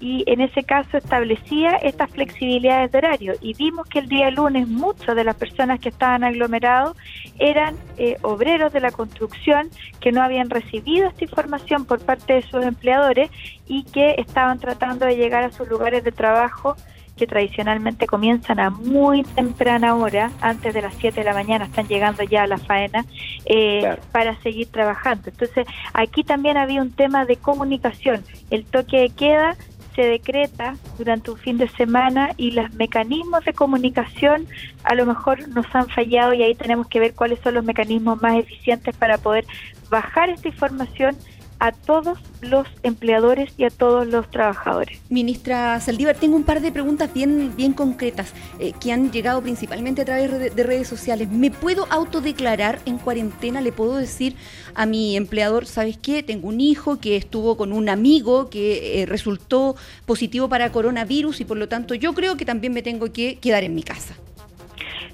y 0.00 0.24
en 0.26 0.40
ese 0.40 0.62
caso 0.64 0.96
establecía 0.96 1.76
estas 1.76 2.10
flexibilidades 2.10 2.92
de 2.92 2.98
horario. 2.98 3.32
Y 3.40 3.54
vimos 3.54 3.86
que 3.86 4.00
el 4.00 4.08
día 4.08 4.30
lunes 4.30 4.68
muchas 4.68 5.16
de 5.16 5.24
las 5.24 5.36
personas 5.36 5.80
que 5.80 5.88
estaban 5.88 6.24
aglomerados 6.24 6.96
eran 7.38 7.76
eh, 7.96 8.16
obreros 8.22 8.72
de 8.72 8.80
la 8.80 8.90
construcción 8.90 9.68
que 10.00 10.12
no 10.12 10.22
habían 10.22 10.50
recibido 10.50 11.08
esta 11.08 11.24
información 11.24 11.84
por 11.84 12.04
parte 12.04 12.34
de 12.34 12.42
sus 12.42 12.64
empleadores 12.64 13.30
y 13.66 13.84
que 13.84 14.14
estaban 14.18 14.58
tratando 14.58 15.06
de 15.06 15.16
llegar 15.16 15.44
a 15.44 15.52
sus 15.52 15.68
lugares 15.68 16.04
de 16.04 16.12
trabajo 16.12 16.76
que 17.16 17.26
tradicionalmente 17.26 18.06
comienzan 18.06 18.60
a 18.60 18.70
muy 18.70 19.22
temprana 19.22 19.94
hora, 19.94 20.30
antes 20.40 20.74
de 20.74 20.82
las 20.82 20.94
7 20.94 21.20
de 21.20 21.24
la 21.24 21.34
mañana 21.34 21.66
están 21.66 21.86
llegando 21.86 22.22
ya 22.24 22.42
a 22.42 22.46
la 22.46 22.58
faena, 22.58 23.04
eh, 23.46 23.96
para 24.12 24.34
seguir 24.42 24.68
trabajando. 24.68 25.30
Entonces, 25.30 25.66
aquí 25.92 26.24
también 26.24 26.56
había 26.56 26.82
un 26.82 26.92
tema 26.92 27.24
de 27.24 27.36
comunicación. 27.36 28.24
El 28.50 28.64
toque 28.64 28.98
de 28.98 29.10
queda 29.10 29.56
se 29.94 30.02
decreta 30.02 30.74
durante 30.98 31.30
un 31.30 31.38
fin 31.38 31.56
de 31.56 31.68
semana 31.68 32.32
y 32.36 32.50
los 32.50 32.72
mecanismos 32.74 33.44
de 33.44 33.52
comunicación 33.52 34.46
a 34.82 34.94
lo 34.94 35.06
mejor 35.06 35.48
nos 35.48 35.72
han 35.74 35.88
fallado 35.88 36.34
y 36.34 36.42
ahí 36.42 36.54
tenemos 36.54 36.88
que 36.88 37.00
ver 37.00 37.14
cuáles 37.14 37.38
son 37.40 37.54
los 37.54 37.64
mecanismos 37.64 38.20
más 38.20 38.36
eficientes 38.36 38.96
para 38.96 39.18
poder 39.18 39.46
bajar 39.90 40.30
esta 40.30 40.48
información 40.48 41.16
a 41.58 41.72
todos 41.72 42.18
los 42.40 42.66
empleadores 42.82 43.52
y 43.56 43.64
a 43.64 43.70
todos 43.70 44.06
los 44.06 44.30
trabajadores. 44.30 45.00
Ministra 45.08 45.80
Saldívar, 45.80 46.16
tengo 46.16 46.36
un 46.36 46.44
par 46.44 46.60
de 46.60 46.72
preguntas 46.72 47.12
bien, 47.12 47.54
bien 47.56 47.72
concretas 47.72 48.32
eh, 48.58 48.72
que 48.78 48.92
han 48.92 49.10
llegado 49.10 49.42
principalmente 49.42 50.02
a 50.02 50.04
través 50.04 50.54
de, 50.54 50.64
redes 50.64 50.88
sociales. 50.88 51.30
¿Me 51.30 51.50
puedo 51.50 51.86
autodeclarar 51.90 52.78
en 52.86 52.98
cuarentena? 52.98 53.60
¿Le 53.60 53.72
puedo 53.72 53.96
decir 53.96 54.36
a 54.74 54.86
mi 54.86 55.16
empleador, 55.16 55.66
sabes 55.66 55.98
qué? 55.98 56.22
Tengo 56.22 56.48
un 56.48 56.60
hijo 56.60 56.98
que 56.98 57.16
estuvo 57.16 57.56
con 57.56 57.72
un 57.72 57.88
amigo 57.88 58.50
que 58.50 59.02
eh, 59.02 59.06
resultó 59.06 59.76
positivo 60.06 60.48
para 60.48 60.72
coronavirus 60.72 61.40
y 61.40 61.44
por 61.44 61.56
lo 61.56 61.68
tanto 61.68 61.94
yo 61.94 62.14
creo 62.14 62.36
que 62.36 62.44
también 62.44 62.72
me 62.72 62.82
tengo 62.82 63.12
que 63.12 63.36
quedar 63.36 63.64
en 63.64 63.74
mi 63.74 63.82
casa. 63.82 64.14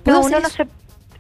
No, 0.04 0.20
uno 0.20 0.40
no 0.40 0.48
se 0.48 0.66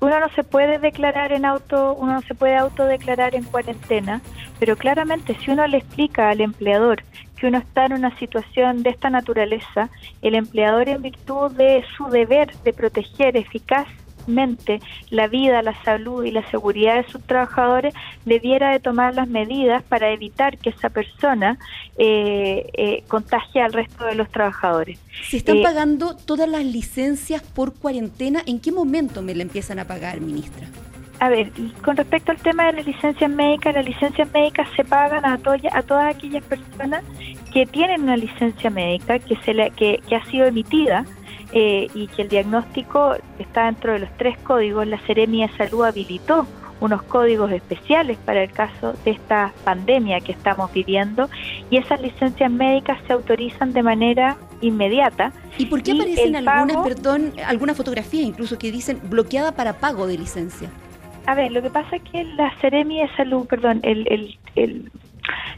uno 0.00 0.18
no 0.18 0.28
se 0.30 0.44
puede 0.44 0.78
declarar 0.78 1.32
en 1.32 1.44
auto, 1.44 1.94
uno 1.94 2.14
no 2.14 2.22
se 2.22 2.34
puede 2.34 2.56
autodeclarar 2.56 3.34
en 3.34 3.44
cuarentena, 3.44 4.20
pero 4.58 4.76
claramente 4.76 5.36
si 5.40 5.50
uno 5.50 5.66
le 5.66 5.78
explica 5.78 6.30
al 6.30 6.40
empleador 6.40 7.02
que 7.36 7.46
uno 7.46 7.58
está 7.58 7.86
en 7.86 7.94
una 7.94 8.16
situación 8.18 8.82
de 8.82 8.90
esta 8.90 9.10
naturaleza, 9.10 9.88
el 10.20 10.34
empleador 10.34 10.88
en 10.88 11.02
virtud 11.02 11.52
de 11.52 11.84
su 11.96 12.04
deber 12.08 12.54
de 12.64 12.72
proteger 12.72 13.36
eficaz 13.36 13.86
la 15.10 15.28
vida, 15.28 15.62
la 15.62 15.82
salud 15.82 16.24
y 16.24 16.30
la 16.30 16.48
seguridad 16.50 16.96
de 16.96 17.10
sus 17.10 17.22
trabajadores, 17.22 17.94
debiera 18.24 18.70
de 18.70 18.80
tomar 18.80 19.14
las 19.14 19.28
medidas 19.28 19.82
para 19.82 20.10
evitar 20.10 20.58
que 20.58 20.70
esa 20.70 20.90
persona 20.90 21.58
eh, 21.98 22.70
eh, 22.74 23.04
contagie 23.08 23.62
al 23.62 23.72
resto 23.72 24.04
de 24.04 24.14
los 24.14 24.30
trabajadores. 24.30 24.98
Si 25.28 25.38
están 25.38 25.58
eh, 25.58 25.62
pagando 25.62 26.16
todas 26.16 26.48
las 26.48 26.64
licencias 26.64 27.42
por 27.42 27.74
cuarentena, 27.74 28.42
¿en 28.46 28.60
qué 28.60 28.72
momento 28.72 29.22
me 29.22 29.34
la 29.34 29.42
empiezan 29.42 29.78
a 29.78 29.86
pagar, 29.86 30.20
ministra? 30.20 30.66
A 31.20 31.28
ver, 31.28 31.50
con 31.84 31.98
respecto 31.98 32.32
al 32.32 32.38
tema 32.38 32.66
de 32.66 32.72
las 32.72 32.86
licencias 32.86 33.30
médicas, 33.30 33.74
las 33.74 33.84
licencias 33.84 34.32
médicas 34.32 34.66
se 34.74 34.84
pagan 34.84 35.24
a, 35.26 35.34
a 35.34 35.82
todas 35.82 36.14
aquellas 36.14 36.42
personas 36.44 37.04
que 37.52 37.66
tienen 37.66 38.02
una 38.02 38.16
licencia 38.16 38.70
médica 38.70 39.18
que, 39.18 39.36
se 39.36 39.52
le, 39.52 39.70
que, 39.72 40.00
que 40.08 40.16
ha 40.16 40.24
sido 40.26 40.46
emitida 40.46 41.04
eh, 41.52 41.88
y 41.94 42.06
que 42.08 42.22
el 42.22 42.28
diagnóstico 42.28 43.14
está 43.38 43.66
dentro 43.66 43.92
de 43.92 44.00
los 44.00 44.10
tres 44.16 44.38
códigos, 44.38 44.86
la 44.86 44.98
Seremia 45.00 45.48
de 45.48 45.56
Salud 45.56 45.84
habilitó 45.84 46.46
unos 46.80 47.02
códigos 47.02 47.52
especiales 47.52 48.16
para 48.24 48.42
el 48.42 48.52
caso 48.52 48.94
de 49.04 49.10
esta 49.10 49.52
pandemia 49.64 50.20
que 50.20 50.32
estamos 50.32 50.72
viviendo 50.72 51.28
y 51.70 51.76
esas 51.76 52.00
licencias 52.00 52.50
médicas 52.50 52.98
se 53.06 53.12
autorizan 53.12 53.72
de 53.72 53.82
manera 53.82 54.38
inmediata. 54.62 55.32
¿Y 55.58 55.66
por 55.66 55.82
qué 55.82 55.92
aparecen 55.92 56.36
algunas, 56.36 56.78
perdón, 56.78 57.34
algunas 57.46 57.76
fotografías 57.76 58.24
incluso 58.24 58.58
que 58.58 58.72
dicen 58.72 58.98
bloqueada 59.10 59.52
para 59.52 59.74
pago 59.74 60.06
de 60.06 60.16
licencia? 60.16 60.70
A 61.26 61.34
ver, 61.34 61.52
lo 61.52 61.60
que 61.60 61.68
pasa 61.68 61.96
es 61.96 62.02
que 62.02 62.24
la 62.24 62.50
Seremia 62.60 63.06
de 63.06 63.16
Salud, 63.16 63.46
perdón, 63.46 63.80
el, 63.82 64.06
el, 64.08 64.38
el 64.56 64.90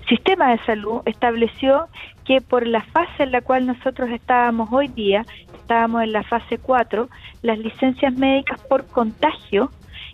sistema 0.08 0.50
de 0.50 0.58
salud 0.64 1.02
estableció 1.06 1.86
que 1.92 2.12
que 2.24 2.40
por 2.40 2.66
la 2.66 2.82
fase 2.82 3.24
en 3.24 3.32
la 3.32 3.40
cual 3.40 3.66
nosotros 3.66 4.10
estábamos 4.10 4.68
hoy 4.72 4.88
día, 4.88 5.24
estábamos 5.62 6.02
en 6.02 6.12
la 6.12 6.22
fase 6.24 6.58
4, 6.58 7.08
las 7.42 7.58
licencias 7.58 8.12
médicas 8.14 8.60
por 8.68 8.86
contagio, 8.86 9.70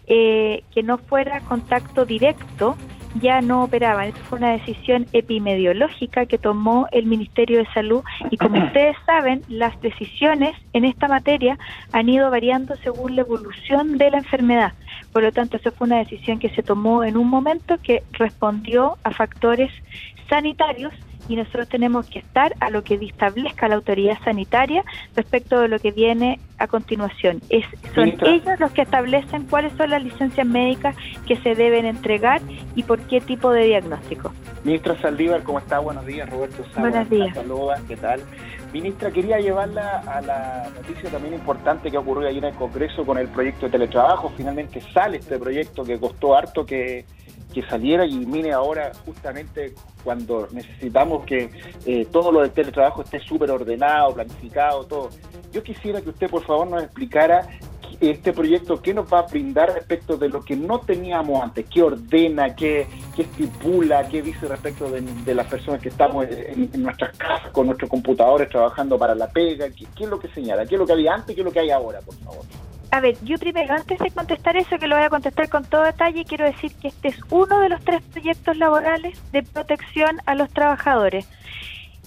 eh, 0.07 0.63
que 0.73 0.83
no 0.83 0.99
fuera 0.99 1.41
contacto 1.41 2.05
directo, 2.05 2.77
ya 3.21 3.41
no 3.41 3.65
operaban. 3.65 4.09
Esta 4.09 4.21
fue 4.21 4.39
una 4.39 4.53
decisión 4.53 5.07
epidemiológica 5.13 6.27
que 6.27 6.39
tomó 6.39 6.87
el 6.93 7.07
Ministerio 7.07 7.59
de 7.59 7.67
Salud 7.73 8.03
y 8.31 8.37
como 8.37 8.59
ustedes 8.67 8.97
saben, 9.07 9.43
las 9.49 9.81
decisiones 9.81 10.55
en 10.73 10.85
esta 10.85 11.09
materia 11.09 11.59
han 11.93 12.09
ido 12.09 12.31
variando 12.31 12.77
según 12.77 13.17
la 13.17 13.23
evolución 13.23 13.99
de 13.99 14.11
la 14.11 14.19
enfermedad. 14.19 14.73
Por 15.13 15.23
lo 15.23 15.33
tanto, 15.33 15.57
esa 15.57 15.71
fue 15.71 15.87
una 15.87 15.99
decisión 15.99 16.39
que 16.39 16.51
se 16.51 16.63
tomó 16.63 17.03
en 17.03 17.17
un 17.17 17.29
momento 17.29 17.79
que 17.83 18.03
respondió 18.13 18.99
a 19.03 19.11
factores 19.11 19.73
sanitarios 20.29 20.93
y 21.29 21.37
nosotros 21.37 21.69
tenemos 21.69 22.09
que 22.09 22.19
estar 22.19 22.55
a 22.61 22.71
lo 22.71 22.83
que 22.83 22.95
establezca 22.95 23.69
la 23.69 23.77
autoridad 23.77 24.19
sanitaria 24.25 24.85
respecto 25.15 25.61
de 25.61 25.69
lo 25.69 25.79
que 25.79 25.91
viene 25.91 26.41
a 26.59 26.67
continuación. 26.67 27.41
Es, 27.51 27.65
son 27.95 28.15
ellos 28.27 28.59
los 28.59 28.73
que 28.73 28.83
establecen 28.83 29.45
cuáles 29.45 29.73
son 29.75 29.91
las 29.91 30.03
licencias 30.03 30.47
médicas 30.47 30.97
que 31.27 31.37
se 31.37 31.55
deben 31.55 31.87
entregar 31.87 32.41
y 32.75 32.83
por 32.83 33.01
qué 33.01 33.21
tipo 33.21 33.53
de 33.53 33.65
diagnóstico. 33.65 34.33
Ministra 34.65 35.01
Saldívar, 35.01 35.43
¿cómo 35.43 35.59
está? 35.59 35.79
Buenos 35.79 36.05
días, 36.07 36.29
Roberto 36.29 36.65
Buenos 36.77 37.09
días. 37.09 37.35
Saludos, 37.35 37.79
¿qué 37.87 37.97
tal? 37.97 38.21
Ministra, 38.73 39.11
quería 39.11 39.39
llevarla 39.39 40.03
a 40.07 40.21
la 40.21 40.69
noticia 40.75 41.11
también 41.11 41.35
importante 41.35 41.91
que 41.91 41.97
ocurrió 41.97 42.29
ayer 42.29 42.45
en 42.45 42.51
el 42.51 42.57
Congreso 42.57 43.05
con 43.07 43.17
el 43.17 43.29
proyecto 43.29 43.67
de 43.67 43.73
teletrabajo. 43.73 44.33
Finalmente 44.37 44.83
sale 44.93 45.19
este 45.19 45.39
proyecto 45.39 45.85
que 45.85 45.99
costó 45.99 46.37
harto 46.37 46.67
que 46.67 47.07
que 47.53 47.63
saliera 47.63 48.05
y 48.07 48.15
mire 48.27 48.53
ahora 48.53 48.93
justamente 49.05 49.75
cuando 50.05 50.49
necesitamos 50.53 51.25
que 51.25 51.51
eh, 51.87 52.07
todo 52.13 52.31
lo 52.31 52.41
del 52.43 52.51
teletrabajo 52.51 53.03
esté 53.03 53.21
súper 53.21 53.51
ordenado, 53.51 54.15
planificado, 54.15 54.85
todo. 54.85 55.11
Yo 55.53 55.63
quisiera 55.63 56.01
que 56.01 56.11
usted 56.11 56.31
por 56.31 56.45
favor 56.45 56.67
nos 56.67 56.83
explicara 56.83 57.49
este 58.01 58.33
proyecto, 58.33 58.81
qué 58.81 58.95
nos 58.95 59.13
va 59.13 59.21
a 59.21 59.23
brindar 59.23 59.73
respecto 59.73 60.17
de 60.17 60.29
lo 60.29 60.45
que 60.45 60.55
no 60.55 60.81
teníamos 60.81 61.43
antes, 61.43 61.67
qué 61.67 61.83
ordena, 61.83 62.55
qué, 62.55 62.87
qué 63.17 63.23
estipula, 63.23 64.07
qué 64.09 64.23
dice 64.23 64.47
respecto 64.47 64.89
de, 64.91 65.35
las 65.35 65.47
personas 65.47 65.81
que 65.81 65.89
estamos 65.89 66.27
en, 66.31 66.71
nuestras 66.83 67.17
casas 67.17 67.51
con 67.51 67.67
nuestros 67.67 67.91
computadores 67.91 68.49
trabajando 68.49 68.99
para 68.99 69.15
la 69.15 69.29
pega, 69.29 69.69
qué, 69.71 69.87
qué 69.97 70.05
es 70.05 70.11
lo 70.11 70.19
que 70.21 70.29
señala, 70.29 70.67
qué 70.67 70.77
es 70.77 70.79
lo 70.79 70.87
que 70.87 70.93
había 70.93 71.15
antes, 71.15 71.35
qué 71.35 71.41
es 71.41 71.45
lo 71.45 71.53
que 71.53 71.61
hay 71.61 71.71
ahora, 71.71 72.01
por 72.01 72.15
favor. 72.17 72.45
A 72.91 73.01
ver, 73.01 73.17
yo 73.23 73.37
primero, 73.39 73.75
antes 73.75 73.99
de 73.99 74.11
contestar 74.11 74.57
eso, 74.57 74.79
que 74.79 74.87
lo 74.87 74.97
voy 74.97 75.05
a 75.05 75.11
contestar 75.11 75.49
con 75.49 75.65
todo 75.65 75.83
detalle, 75.83 76.25
quiero 76.25 76.47
decir 76.47 76.73
que 76.81 76.89
este 76.89 77.09
es 77.09 77.21
uno 77.31 77.61
de 77.61 77.69
los 77.69 77.81
tres 77.85 78.03
proyectos 78.03 78.57
laborales 78.57 79.21
de 79.31 79.43
protección 79.43 80.19
a 80.25 80.35
los 80.35 80.49
trabajadores. 80.51 81.29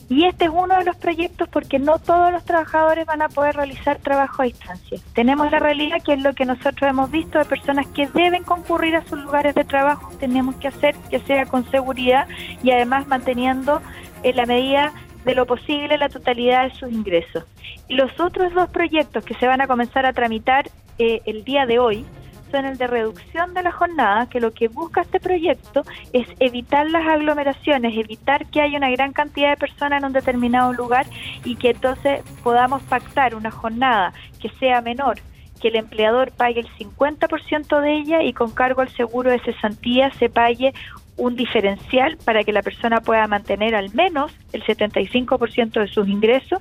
Y 0.09 0.25
este 0.25 0.45
es 0.45 0.51
uno 0.51 0.75
de 0.77 0.83
los 0.83 0.97
proyectos 0.97 1.47
porque 1.47 1.79
no 1.79 1.97
todos 1.99 2.33
los 2.33 2.43
trabajadores 2.43 3.05
van 3.05 3.21
a 3.21 3.29
poder 3.29 3.55
realizar 3.55 3.97
trabajo 3.99 4.41
a 4.41 4.45
distancia. 4.45 4.99
Tenemos 5.13 5.49
la 5.51 5.59
realidad 5.59 6.01
que 6.03 6.13
es 6.13 6.21
lo 6.21 6.33
que 6.33 6.43
nosotros 6.43 6.89
hemos 6.89 7.09
visto 7.11 7.39
de 7.39 7.45
personas 7.45 7.87
que 7.87 8.07
deben 8.07 8.43
concurrir 8.43 8.95
a 8.97 9.05
sus 9.05 9.19
lugares 9.19 9.55
de 9.55 9.63
trabajo. 9.63 10.11
Tenemos 10.19 10.55
que 10.55 10.67
hacer 10.67 10.95
que 11.09 11.19
sea 11.19 11.45
con 11.45 11.69
seguridad 11.71 12.27
y 12.61 12.71
además 12.71 13.07
manteniendo 13.07 13.81
en 14.23 14.35
la 14.35 14.45
medida 14.45 14.91
de 15.25 15.35
lo 15.35 15.45
posible 15.45 15.97
la 15.97 16.09
totalidad 16.09 16.63
de 16.63 16.75
sus 16.75 16.91
ingresos. 16.91 17.45
Los 17.89 18.19
otros 18.19 18.53
dos 18.53 18.69
proyectos 18.69 19.23
que 19.23 19.35
se 19.35 19.47
van 19.47 19.61
a 19.61 19.67
comenzar 19.67 20.05
a 20.05 20.13
tramitar 20.13 20.69
eh, 20.97 21.21
el 21.25 21.43
día 21.43 21.65
de 21.65 21.79
hoy 21.79 22.05
son 22.51 22.65
el 22.65 22.77
de 22.77 22.87
reducción 22.87 23.53
de 23.53 23.63
la 23.63 23.71
jornada, 23.71 24.27
que 24.27 24.41
lo 24.41 24.51
que 24.51 24.67
busca 24.67 25.01
este 25.01 25.19
proyecto 25.19 25.83
es 26.11 26.27
evitar 26.39 26.89
las 26.89 27.07
aglomeraciones, 27.07 27.97
evitar 27.97 28.45
que 28.47 28.61
haya 28.61 28.77
una 28.77 28.91
gran 28.91 29.13
cantidad 29.13 29.51
de 29.51 29.57
personas 29.57 29.99
en 29.99 30.07
un 30.07 30.13
determinado 30.13 30.73
lugar 30.73 31.05
y 31.45 31.55
que 31.55 31.69
entonces 31.69 32.21
podamos 32.43 32.83
pactar 32.83 33.35
una 33.35 33.51
jornada 33.51 34.13
que 34.39 34.49
sea 34.59 34.81
menor 34.81 35.17
que 35.61 35.67
el 35.67 35.75
empleador 35.75 36.31
pague 36.31 36.59
el 36.61 36.67
50% 36.75 37.81
de 37.81 37.97
ella 37.97 38.23
y 38.23 38.33
con 38.33 38.51
cargo 38.51 38.81
al 38.81 38.89
seguro 38.89 39.29
de 39.29 39.39
cesantía 39.39 40.11
se 40.13 40.27
pague 40.27 40.73
un 41.21 41.35
diferencial 41.35 42.17
para 42.25 42.43
que 42.43 42.51
la 42.51 42.63
persona 42.63 42.99
pueda 42.99 43.27
mantener 43.27 43.75
al 43.75 43.93
menos 43.93 44.31
el 44.53 44.63
75% 44.63 45.79
de 45.79 45.87
sus 45.87 46.07
ingresos 46.07 46.59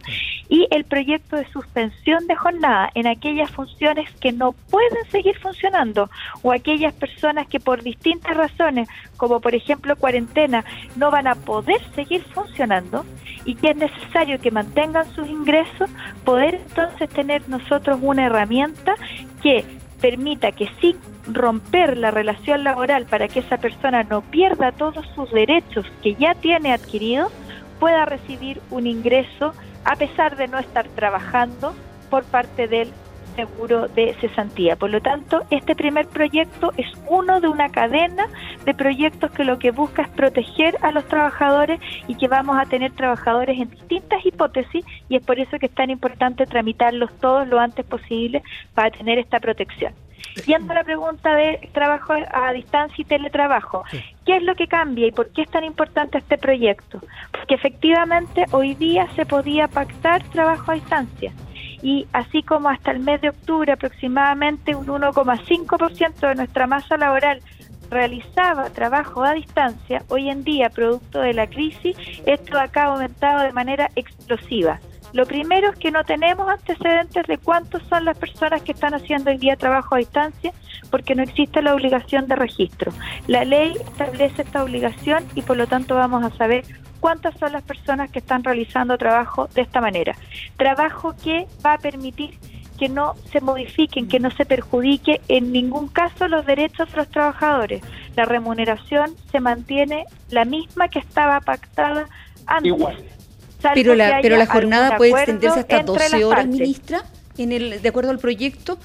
y 0.51 0.69
el 0.71 0.85
proyecto 0.85 1.37
de 1.37 1.51
suspensión 1.51 2.27
de 2.27 2.37
jornada 2.37 2.91
en 2.95 3.07
aquellas 3.07 3.51
funciones 3.51 4.11
que 4.21 4.33
no 4.33 4.53
pueden 4.53 5.11
seguir 5.11 5.39
funcionando 5.39 6.11
o 6.43 6.53
aquellas 6.53 6.93
personas 6.93 7.49
que 7.49 7.59
por 7.59 7.83
distintas 7.83 8.37
razones, 8.37 8.87
como 9.17 9.41
por 9.41 9.55
ejemplo 9.55 9.97
cuarentena, 9.97 10.63
no 10.95 11.11
van 11.11 11.27
a 11.27 11.37
poder 11.37 11.81
seguir 11.95 12.23
funcionando 12.35 13.07
y 13.47 13.55
que 13.55 13.71
es 13.71 13.77
necesario 13.77 14.39
que 14.41 14.51
mantengan 14.51 15.11
sus 15.15 15.27
ingresos, 15.27 15.89
poder 16.23 16.57
entonces 16.57 17.09
tener 17.09 17.49
nosotros 17.49 17.99
una 18.03 18.27
herramienta 18.27 18.95
que 19.43 19.65
permita 20.01 20.53
que 20.53 20.69
sí 20.81 20.97
romper 21.27 21.97
la 21.97 22.11
relación 22.11 22.65
laboral 22.65 23.07
para 23.07 23.29
que 23.29 23.41
esa 23.41 23.59
persona 23.59 24.03
no 24.05 24.23
pierda 24.23 24.73
todos 24.73 25.07
sus 25.15 25.31
derechos 25.31 25.87
que 26.03 26.15
ya 26.15 26.35
tiene 26.35 26.73
adquiridos, 26.73 27.33
pueda 27.79 28.05
recibir 28.05 28.61
un 28.71 28.87
ingreso 28.87 29.53
a 29.85 29.97
pesar 29.97 30.37
de 30.37 30.49
no 30.49 30.59
estar 30.59 30.87
trabajando 30.89 31.75
por 32.11 32.25
parte 32.25 32.69
del 32.69 32.93
seguro 33.35 33.89
de 33.89 34.15
cesantía. 34.21 34.77
Por 34.77 34.91
lo 34.91 35.01
tanto, 35.01 35.43
este 35.51 35.75
primer 35.75 36.07
proyecto 36.07 36.73
es 36.77 36.87
uno 37.09 37.41
de 37.41 37.49
una 37.49 37.69
cadena 37.71 38.27
de 38.65 38.75
proyectos 38.75 39.31
que 39.31 39.45
lo 39.45 39.59
que 39.59 39.71
busca 39.71 40.03
es 40.03 40.09
proteger 40.09 40.77
a 40.83 40.93
los 40.93 41.07
trabajadores 41.09 41.81
y 42.09 42.15
que 42.17 42.29
vamos 42.29 42.59
a 42.59 42.67
tener 42.67 42.93
trabajadores 42.93 43.59
en 43.59 43.71
distintas 43.71 44.25
hipótesis 44.25 44.85
y 45.09 45.17
es 45.17 45.23
por 45.23 45.39
eso 45.39 45.59
que 45.59 45.67
es 45.67 45.75
tan 45.75 45.91
importante 45.91 46.47
tramitarlos 46.47 47.11
todos 47.21 47.49
lo 47.49 47.59
antes 47.59 47.85
posible 47.87 48.43
para 48.75 48.91
tener 48.91 49.19
esta 49.19 49.41
protección. 49.41 49.93
Yendo 50.47 50.73
a 50.73 50.77
la 50.77 50.85
pregunta 50.85 51.35
de 51.35 51.71
trabajo 51.73 52.13
a 52.13 52.53
distancia 52.53 53.03
y 53.03 53.05
teletrabajo, 53.05 53.85
¿qué 54.25 54.37
es 54.37 54.43
lo 54.43 54.55
que 54.55 54.69
cambia 54.69 55.07
y 55.07 55.13
por 55.13 55.31
qué 55.31 55.43
es 55.43 55.51
tan 55.51 55.65
importante 55.65 56.19
este 56.19 56.39
proyecto? 56.39 57.01
Porque 57.33 57.55
efectivamente 57.55 58.45
hoy 58.53 58.75
día 58.75 59.09
se 59.17 59.27
podía 59.27 59.67
pactar 59.67 60.23
trabajo 60.25 60.71
a 60.71 60.75
distancia 60.75 61.33
y 61.83 62.07
así 62.13 62.43
como 62.43 62.69
hasta 62.69 62.91
el 62.91 63.01
mes 63.01 63.21
de 63.21 63.31
octubre 63.31 63.73
aproximadamente 63.73 64.75
un 64.75 64.87
1,5% 64.87 66.29
de 66.29 66.35
nuestra 66.35 66.67
masa 66.67 66.97
laboral 66.97 67.43
realizaba 67.91 68.71
trabajo 68.71 69.25
a 69.25 69.33
distancia, 69.33 70.05
hoy 70.09 70.31
en 70.31 70.45
día, 70.45 70.71
producto 70.71 71.21
de 71.21 71.35
la 71.35 71.49
crisis, 71.49 71.97
esto 72.25 72.59
acá 72.59 72.85
ha 72.85 72.93
aumentado 72.93 73.43
de 73.43 73.53
manera 73.53 73.91
explosiva. 73.97 74.81
Lo 75.13 75.27
primero 75.27 75.71
es 75.71 75.77
que 75.77 75.91
no 75.91 76.05
tenemos 76.05 76.49
antecedentes 76.49 77.27
de 77.27 77.39
cuántas 77.39 77.83
son 77.89 78.05
las 78.05 78.17
personas 78.17 78.63
que 78.63 78.73
están 78.73 78.95
haciendo 78.95 79.31
hoy 79.31 79.39
día 79.39 79.57
trabajo 79.57 79.95
a 79.95 79.99
distancia 79.99 80.53
porque 80.91 81.15
no 81.15 81.23
existe 81.23 81.63
la 81.63 81.75
obligación 81.75 82.27
de 82.27 82.37
registro. 82.37 82.93
La 83.27 83.45
ley 83.45 83.75
establece 83.75 84.43
esta 84.43 84.63
obligación 84.63 85.25
y 85.35 85.43
por 85.43 85.57
lo 85.57 85.67
tanto 85.67 85.95
vamos 85.95 86.25
a 86.25 86.37
saber 86.37 86.65
cuántas 87.01 87.37
son 87.39 87.53
las 87.53 87.63
personas 87.63 88.11
que 88.11 88.19
están 88.19 88.45
realizando 88.45 88.99
trabajo 88.99 89.49
de 89.55 89.63
esta 89.63 89.81
manera. 89.81 90.15
Trabajo 90.57 91.15
que 91.23 91.47
va 91.65 91.75
a 91.75 91.79
permitir 91.79 92.39
que 92.79 92.89
no 92.89 93.15
se 93.31 93.41
modifiquen, 93.41 94.09
que 94.09 94.21
no 94.21 94.31
se 94.31 94.47
perjudique 94.47 95.21
en 95.29 95.53
ningún 95.53 95.89
caso 95.89 96.29
los 96.29 96.47
derechos 96.47 96.91
de 96.91 96.97
los 96.97 97.09
trabajadores. 97.09 97.83
La 98.17 98.25
remuneración 98.25 99.15
se 99.31 99.41
mantiene 99.41 100.07
la 100.31 100.45
misma 100.45 100.89
que 100.89 100.99
estaba 100.99 101.41
pactada 101.41 102.07
antes. 102.47 103.20
Pero 103.75 103.95
la, 103.95 104.19
pero 104.23 104.37
la 104.37 104.47
jornada 104.47 104.97
puede 104.97 105.13
extenderse 105.13 105.61
hasta 105.61 105.83
12 105.83 106.25
horas, 106.25 106.47
ministra, 106.47 107.03
en 107.39 107.53
el, 107.53 107.83
de 107.83 107.89
acuerdo 107.89 108.11
al 108.11 108.19
proyecto. 108.19 108.79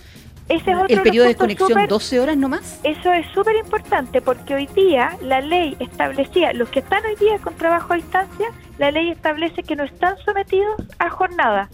Ese 0.48 0.72
es 0.72 0.78
el 0.90 1.02
periodo 1.02 1.24
de 1.24 1.30
desconexión 1.30 1.88
12 1.88 2.20
horas 2.20 2.38
no 2.38 2.50
más. 2.50 2.80
Eso 2.84 3.12
es 3.12 3.26
súper 3.34 3.56
importante 3.56 4.22
porque 4.22 4.54
hoy 4.54 4.68
día 4.76 5.18
la 5.22 5.42
ley 5.42 5.76
establecía, 5.80 6.54
los 6.54 6.70
que 6.70 6.80
están 6.80 7.04
hoy 7.04 7.16
día 7.16 7.40
con 7.40 7.56
trabajo 7.56 7.94
a 7.94 7.96
distancia, 7.96 8.48
la 8.78 8.92
ley 8.92 9.10
establece 9.10 9.64
que 9.64 9.76
no 9.76 9.84
están 9.84 10.16
sometidos 10.24 10.84
a 11.00 11.10
jornada, 11.10 11.70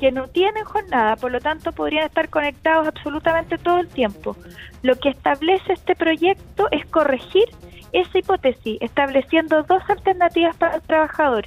que 0.00 0.10
no 0.10 0.26
tienen 0.26 0.64
jornada, 0.64 1.14
por 1.14 1.30
lo 1.30 1.40
tanto 1.40 1.70
podrían 1.70 2.06
estar 2.06 2.28
conectados 2.28 2.88
absolutamente 2.88 3.58
todo 3.58 3.78
el 3.78 3.88
tiempo. 3.88 4.36
Lo 4.82 4.96
que 4.96 5.10
establece 5.10 5.74
este 5.74 5.94
proyecto 5.94 6.66
es 6.72 6.84
corregir 6.86 7.44
esa 7.92 8.18
hipótesis, 8.18 8.78
estableciendo 8.80 9.62
dos 9.62 9.82
alternativas 9.88 10.56
para 10.56 10.74
el 10.74 10.82
trabajador 10.82 11.46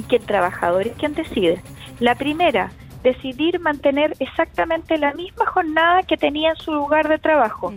y 0.00 0.02
que 0.02 0.16
el 0.16 0.22
trabajador 0.22 0.86
es 0.86 0.96
quien 0.96 1.14
decide. 1.14 1.60
La 1.98 2.14
primera, 2.14 2.72
decidir 3.02 3.60
mantener 3.60 4.14
exactamente 4.18 4.96
la 4.96 5.12
misma 5.12 5.44
jornada 5.44 6.02
que 6.04 6.16
tenía 6.16 6.50
en 6.50 6.56
su 6.56 6.72
lugar 6.72 7.06
de 7.06 7.18
trabajo 7.18 7.74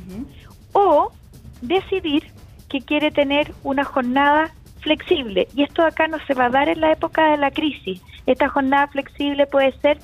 o 0.71 1.11
decidir 1.61 2.23
que 2.69 2.79
quiere 2.79 3.11
tener 3.11 3.53
una 3.63 3.83
jornada 3.83 4.51
flexible. 4.79 5.49
Y 5.53 5.63
esto 5.63 5.83
acá 5.83 6.07
no 6.07 6.17
se 6.25 6.33
va 6.33 6.45
a 6.45 6.49
dar 6.49 6.69
en 6.69 6.79
la 6.79 6.93
época 6.93 7.31
de 7.31 7.37
la 7.37 7.51
crisis. 7.51 8.01
Esta 8.25 8.47
jornada 8.47 8.87
flexible 8.87 9.45
puede 9.45 9.73
ser 9.79 9.99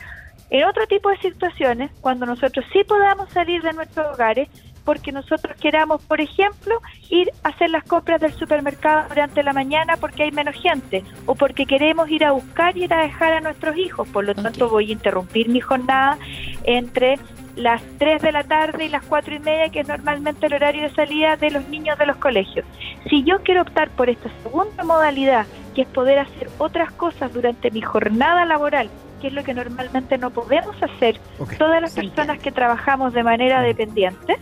en 0.50 0.66
otro 0.66 0.86
tipo 0.88 1.10
de 1.10 1.18
situaciones, 1.20 1.90
cuando 2.02 2.26
nosotros 2.26 2.66
sí 2.74 2.84
podamos 2.84 3.30
salir 3.30 3.62
de 3.62 3.72
nuestros 3.72 4.14
hogares, 4.14 4.50
porque 4.90 5.12
nosotros 5.12 5.56
queramos, 5.62 6.02
por 6.02 6.20
ejemplo, 6.20 6.82
ir 7.12 7.30
a 7.44 7.50
hacer 7.50 7.70
las 7.70 7.84
compras 7.84 8.20
del 8.20 8.34
supermercado 8.34 9.08
durante 9.08 9.44
la 9.44 9.54
mañana 9.54 9.98
porque 9.98 10.24
hay 10.24 10.32
menos 10.32 10.56
gente 10.56 11.04
o 11.28 11.36
porque 11.36 11.68
queremos 11.68 12.10
ir 12.10 12.26
a 12.26 12.32
buscar 12.32 12.76
y 12.76 12.86
ir 12.86 12.94
a 12.96 13.04
dejar 13.04 13.34
a 13.34 13.40
nuestros 13.40 13.78
hijos. 13.78 14.08
Por 14.08 14.26
lo 14.26 14.34
tanto, 14.34 14.68
voy 14.68 14.90
a 14.90 14.94
interrumpir 14.94 15.48
mi 15.48 15.60
jornada 15.60 16.18
entre 16.64 17.20
las 17.56 17.84
3 18.00 18.20
de 18.20 18.32
la 18.32 18.44
tarde 18.46 18.86
y 18.86 18.90
las 18.90 19.06
4 19.06 19.36
y 19.36 19.38
media, 19.38 19.70
que 19.70 19.82
es 19.82 19.88
normalmente 19.88 20.48
el 20.48 20.56
horario 20.56 20.82
de 20.82 20.96
salida 20.96 21.36
de 21.36 21.52
los 21.52 21.70
niños 21.70 21.96
de 22.00 22.08
los 22.08 22.18
colegios. 22.18 22.66
Si 23.12 23.24
yo 23.24 23.44
quiero 23.44 23.62
optar 23.62 23.92
por 23.92 24.10
esta 24.10 24.32
segunda 24.42 24.84
modalidad, 24.84 25.46
que 25.76 25.84
es 25.84 25.88
poder 25.88 26.18
hacer 26.18 26.50
otras 26.58 26.92
cosas 26.94 27.32
durante 27.32 27.70
mi 27.70 27.82
jornada 27.82 28.44
laboral, 28.44 28.90
que 29.22 29.28
es 29.28 29.34
lo 29.34 29.44
que 29.44 29.54
normalmente 29.54 30.18
no 30.18 30.32
podemos 30.32 30.76
hacer 30.82 31.20
todas 31.60 31.80
las 31.80 31.94
personas 31.94 32.40
que 32.40 32.52
trabajamos 32.52 33.14
de 33.14 33.22
manera 33.22 33.62
dependiente, 33.62 34.40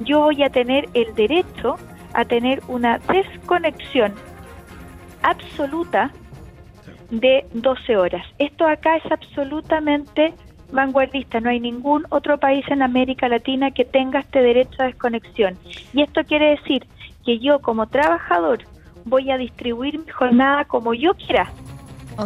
yo 0.00 0.20
voy 0.20 0.42
a 0.42 0.50
tener 0.50 0.88
el 0.94 1.14
derecho 1.14 1.76
a 2.14 2.24
tener 2.24 2.62
una 2.68 2.98
desconexión 2.98 4.14
absoluta 5.22 6.10
de 7.10 7.46
12 7.52 7.96
horas. 7.96 8.26
Esto 8.38 8.66
acá 8.66 8.96
es 8.96 9.10
absolutamente 9.10 10.34
vanguardista. 10.72 11.40
No 11.40 11.50
hay 11.50 11.60
ningún 11.60 12.04
otro 12.10 12.38
país 12.38 12.64
en 12.68 12.82
América 12.82 13.28
Latina 13.28 13.70
que 13.70 13.84
tenga 13.84 14.20
este 14.20 14.40
derecho 14.42 14.82
a 14.82 14.86
desconexión. 14.86 15.56
Y 15.92 16.02
esto 16.02 16.22
quiere 16.24 16.50
decir 16.50 16.86
que 17.24 17.38
yo 17.38 17.60
como 17.60 17.86
trabajador 17.86 18.60
voy 19.04 19.30
a 19.30 19.38
distribuir 19.38 19.98
mi 19.98 20.10
jornada 20.10 20.64
como 20.64 20.94
yo 20.94 21.14
quiera. 21.14 21.50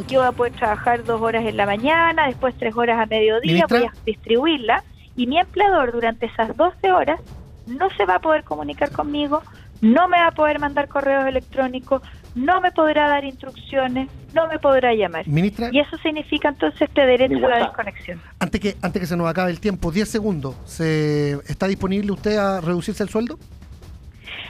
Yo 0.09 0.21
voy 0.21 0.29
a 0.29 0.33
poder 0.33 0.53
trabajar 0.55 1.05
dos 1.05 1.21
horas 1.21 1.45
en 1.45 1.57
la 1.57 1.67
mañana, 1.67 2.27
después 2.27 2.55
tres 2.57 2.75
horas 2.75 2.99
a 2.99 3.05
mediodía, 3.07 3.67
voy 3.69 3.85
a 3.85 3.93
distribuirla 4.07 4.83
y 5.17 5.27
mi 5.27 5.39
empleador 5.39 5.93
durante 5.93 6.27
esas 6.27 6.57
12 6.57 6.93
horas 6.93 7.21
no 7.67 7.91
se 7.91 8.05
va 8.05 8.17
a 8.17 8.21
poder 8.21 8.45
comunicar 8.45 8.91
conmigo, 8.91 9.43
no 9.81 10.09
me 10.09 10.19
va 10.19 10.29
a 10.29 10.33
poder 10.33 10.59
mandar 10.59 10.89
correos 10.89 11.27
electrónicos, 11.27 12.03
no 12.35 12.61
me 12.61 12.71
podrá 12.73 13.09
dar 13.09 13.25
instrucciones, 13.25 14.09
no 14.33 14.47
me 14.49 14.59
podrá 14.59 14.95
llamar. 14.95 15.27
Ministra, 15.29 15.69
y 15.71 15.81
eso 15.81 15.97
significa 15.99 16.49
entonces 16.49 16.83
este 16.83 17.05
derecho 17.05 17.45
a 17.47 17.49
la 17.49 17.59
desconexión. 17.59 18.21
Antes 18.39 18.61
que, 18.61 18.77
antes 18.81 19.01
que 19.01 19.07
se 19.07 19.17
nos 19.17 19.29
acabe 19.29 19.51
el 19.51 19.61
tiempo, 19.61 19.93
10 19.93 20.09
segundos, 20.09 20.57
¿se 20.65 21.33
¿está 21.47 21.67
disponible 21.67 22.13
usted 22.13 22.37
a 22.37 22.61
reducirse 22.61 23.03
el 23.03 23.09
sueldo? 23.09 23.39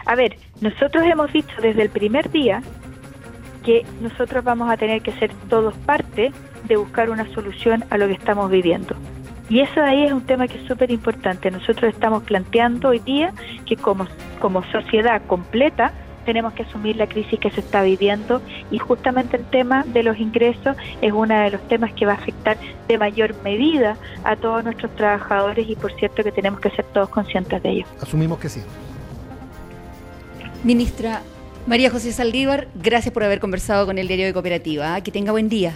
A 0.05 0.15
ver, 0.15 0.37
nosotros 0.61 1.05
hemos 1.05 1.33
dicho 1.33 1.55
desde 1.61 1.83
el 1.83 1.91
primer 1.91 2.31
día 2.31 2.63
que 3.65 3.87
nosotros 4.01 4.45
vamos 4.45 4.71
a 4.71 4.77
tener 4.77 5.03
que 5.03 5.13
ser 5.13 5.33
todos 5.49 5.75
parte 5.75 6.33
de 6.65 6.77
buscar 6.77 7.11
una 7.11 7.33
solución 7.33 7.85
a 7.91 7.99
lo 7.99 8.07
que 8.09 8.15
estamos 8.15 8.51
viviendo. 8.51 8.97
Y 9.49 9.61
eso 9.61 9.83
ahí 9.83 10.05
es 10.05 10.13
un 10.13 10.23
tema 10.23 10.49
que 10.49 10.59
es 10.59 10.67
súper 10.67 10.91
importante. 10.91 11.51
Nosotros 11.51 11.93
estamos 11.93 12.23
planteando 12.23 12.89
hoy 12.89 13.01
día 13.01 13.33
que 13.67 13.77
como, 13.77 14.07
como 14.41 14.63
sociedad 14.71 15.23
completa 15.27 15.93
tenemos 16.25 16.53
que 16.53 16.63
asumir 16.63 16.97
la 16.97 17.09
crisis 17.09 17.39
que 17.41 17.51
se 17.51 17.61
está 17.61 17.83
viviendo 17.83 18.41
y 18.71 18.79
justamente 18.79 19.37
el 19.37 19.45
tema 19.45 19.85
de 19.89 20.05
los 20.05 20.19
ingresos 20.19 20.77
es 21.01 21.13
uno 21.13 21.35
de 21.35 21.51
los 21.51 21.67
temas 21.67 21.93
que 21.95 22.07
va 22.07 22.13
a 22.13 22.17
afectar 22.17 22.57
de 22.87 22.97
mayor 22.97 23.35
medida 23.43 23.97
a 24.23 24.37
todos 24.37 24.63
nuestros 24.63 24.95
trabajadores 24.95 25.69
y 25.69 25.75
por 25.75 25.93
cierto 25.99 26.23
que 26.23 26.31
tenemos 26.31 26.61
que 26.61 26.71
ser 26.71 26.85
todos 26.93 27.09
conscientes 27.09 27.61
de 27.63 27.71
ello. 27.71 27.87
Asumimos 28.01 28.39
que 28.39 28.49
sí. 28.49 28.63
Ministra 30.63 31.23
María 31.67 31.91
José 31.91 32.13
Saldívar, 32.13 32.67
gracias 32.75 33.13
por 33.13 33.23
haber 33.23 33.39
conversado 33.39 33.87
con 33.87 33.99
el 33.99 34.09
Diario 34.09 34.27
de 34.27 34.33
Cooperativa. 34.33 35.01
Que 35.01 35.13
tenga 35.13 35.31
buen 35.31 35.49
día. 35.49 35.75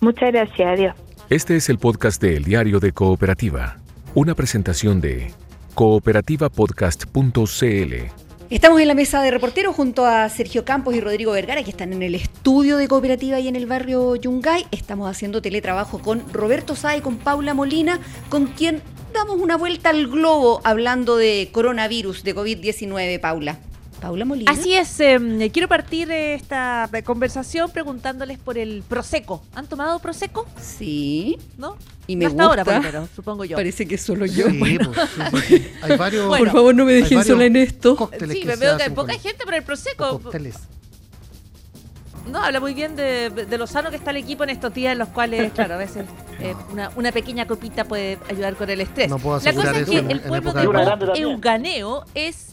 Muchas 0.00 0.32
gracias, 0.32 0.68
adiós. 0.68 1.03
Este 1.30 1.56
es 1.56 1.70
el 1.70 1.78
podcast 1.78 2.20
de 2.20 2.36
El 2.36 2.44
Diario 2.44 2.80
de 2.80 2.92
Cooperativa, 2.92 3.78
una 4.14 4.34
presentación 4.34 5.00
de 5.00 5.32
cooperativapodcast.cl. 5.74 7.94
Estamos 8.50 8.80
en 8.82 8.88
la 8.88 8.94
mesa 8.94 9.22
de 9.22 9.30
reporteros 9.30 9.74
junto 9.74 10.04
a 10.04 10.28
Sergio 10.28 10.66
Campos 10.66 10.94
y 10.94 11.00
Rodrigo 11.00 11.32
Vergara, 11.32 11.62
que 11.62 11.70
están 11.70 11.94
en 11.94 12.02
el 12.02 12.14
estudio 12.14 12.76
de 12.76 12.88
cooperativa 12.88 13.40
y 13.40 13.48
en 13.48 13.56
el 13.56 13.64
barrio 13.64 14.16
Yungay. 14.16 14.66
Estamos 14.70 15.10
haciendo 15.10 15.40
teletrabajo 15.40 15.98
con 15.98 16.30
Roberto 16.30 16.74
y 16.94 17.00
con 17.00 17.16
Paula 17.16 17.54
Molina, 17.54 18.00
con 18.28 18.48
quien 18.48 18.82
damos 19.14 19.40
una 19.40 19.56
vuelta 19.56 19.88
al 19.88 20.08
globo 20.08 20.60
hablando 20.62 21.16
de 21.16 21.48
coronavirus, 21.52 22.22
de 22.22 22.36
COVID-19, 22.36 23.18
Paula. 23.18 23.60
Paula 24.04 24.26
Molina. 24.26 24.52
Así 24.52 24.74
es, 24.74 25.00
em, 25.00 25.48
quiero 25.48 25.66
partir 25.66 26.10
esta 26.10 26.90
conversación 27.04 27.70
preguntándoles 27.70 28.36
por 28.38 28.58
el 28.58 28.82
Prosecco. 28.86 29.42
¿Han 29.54 29.66
tomado 29.66 29.98
Prosecco? 29.98 30.46
Sí. 30.60 31.38
¿No? 31.56 31.78
Y 32.06 32.16
me 32.16 32.26
Hasta 32.26 32.34
gusta. 32.44 32.62
ahora 32.62 32.64
primero, 32.66 33.08
supongo 33.16 33.46
yo. 33.46 33.56
Parece 33.56 33.88
que 33.88 33.96
solo 33.96 34.26
yo. 34.26 34.50
Sí, 34.50 34.58
Bueno. 34.58 34.92
pues, 34.92 35.08
sí, 35.46 35.56
sí, 35.56 35.58
sí. 35.58 35.70
Hay 35.80 35.96
varios, 35.96 36.26
Por 36.36 36.50
favor, 36.50 36.74
no 36.74 36.84
me 36.84 36.92
dejen 36.92 37.24
sola 37.24 37.46
en 37.46 37.56
esto. 37.56 38.10
Sí, 38.12 38.40
que 38.40 38.44
me 38.46 38.56
veo 38.56 38.76
que 38.76 38.82
hay 38.82 38.90
poca 38.90 39.14
gente 39.14 39.42
por 39.42 39.54
el 39.54 39.62
Prosecco. 39.62 40.20
cócteles. 40.20 40.56
No, 42.30 42.44
habla 42.44 42.60
muy 42.60 42.74
bien 42.74 42.96
de, 42.96 43.30
de 43.30 43.56
lo 43.58 43.66
sano 43.66 43.88
que 43.88 43.96
está 43.96 44.10
el 44.10 44.18
equipo 44.18 44.44
en 44.44 44.50
estos 44.50 44.74
días 44.74 44.92
en 44.92 44.98
los 44.98 45.08
cuales, 45.08 45.50
claro, 45.54 45.74
a 45.74 45.78
veces 45.78 46.04
eh, 46.40 46.54
una, 46.70 46.90
una 46.96 47.10
pequeña 47.10 47.46
copita 47.46 47.84
puede 47.84 48.18
ayudar 48.28 48.54
con 48.56 48.68
el 48.68 48.82
estrés. 48.82 49.08
No 49.08 49.18
puedo 49.18 49.40
La 49.40 49.52
cosa 49.54 49.78
es 49.78 49.88
que 49.88 49.96
en- 49.98 50.10
el 50.10 50.20
pueblo 50.20 50.52
de. 50.52 51.20
Euganeo 51.22 52.04
es... 52.14 52.50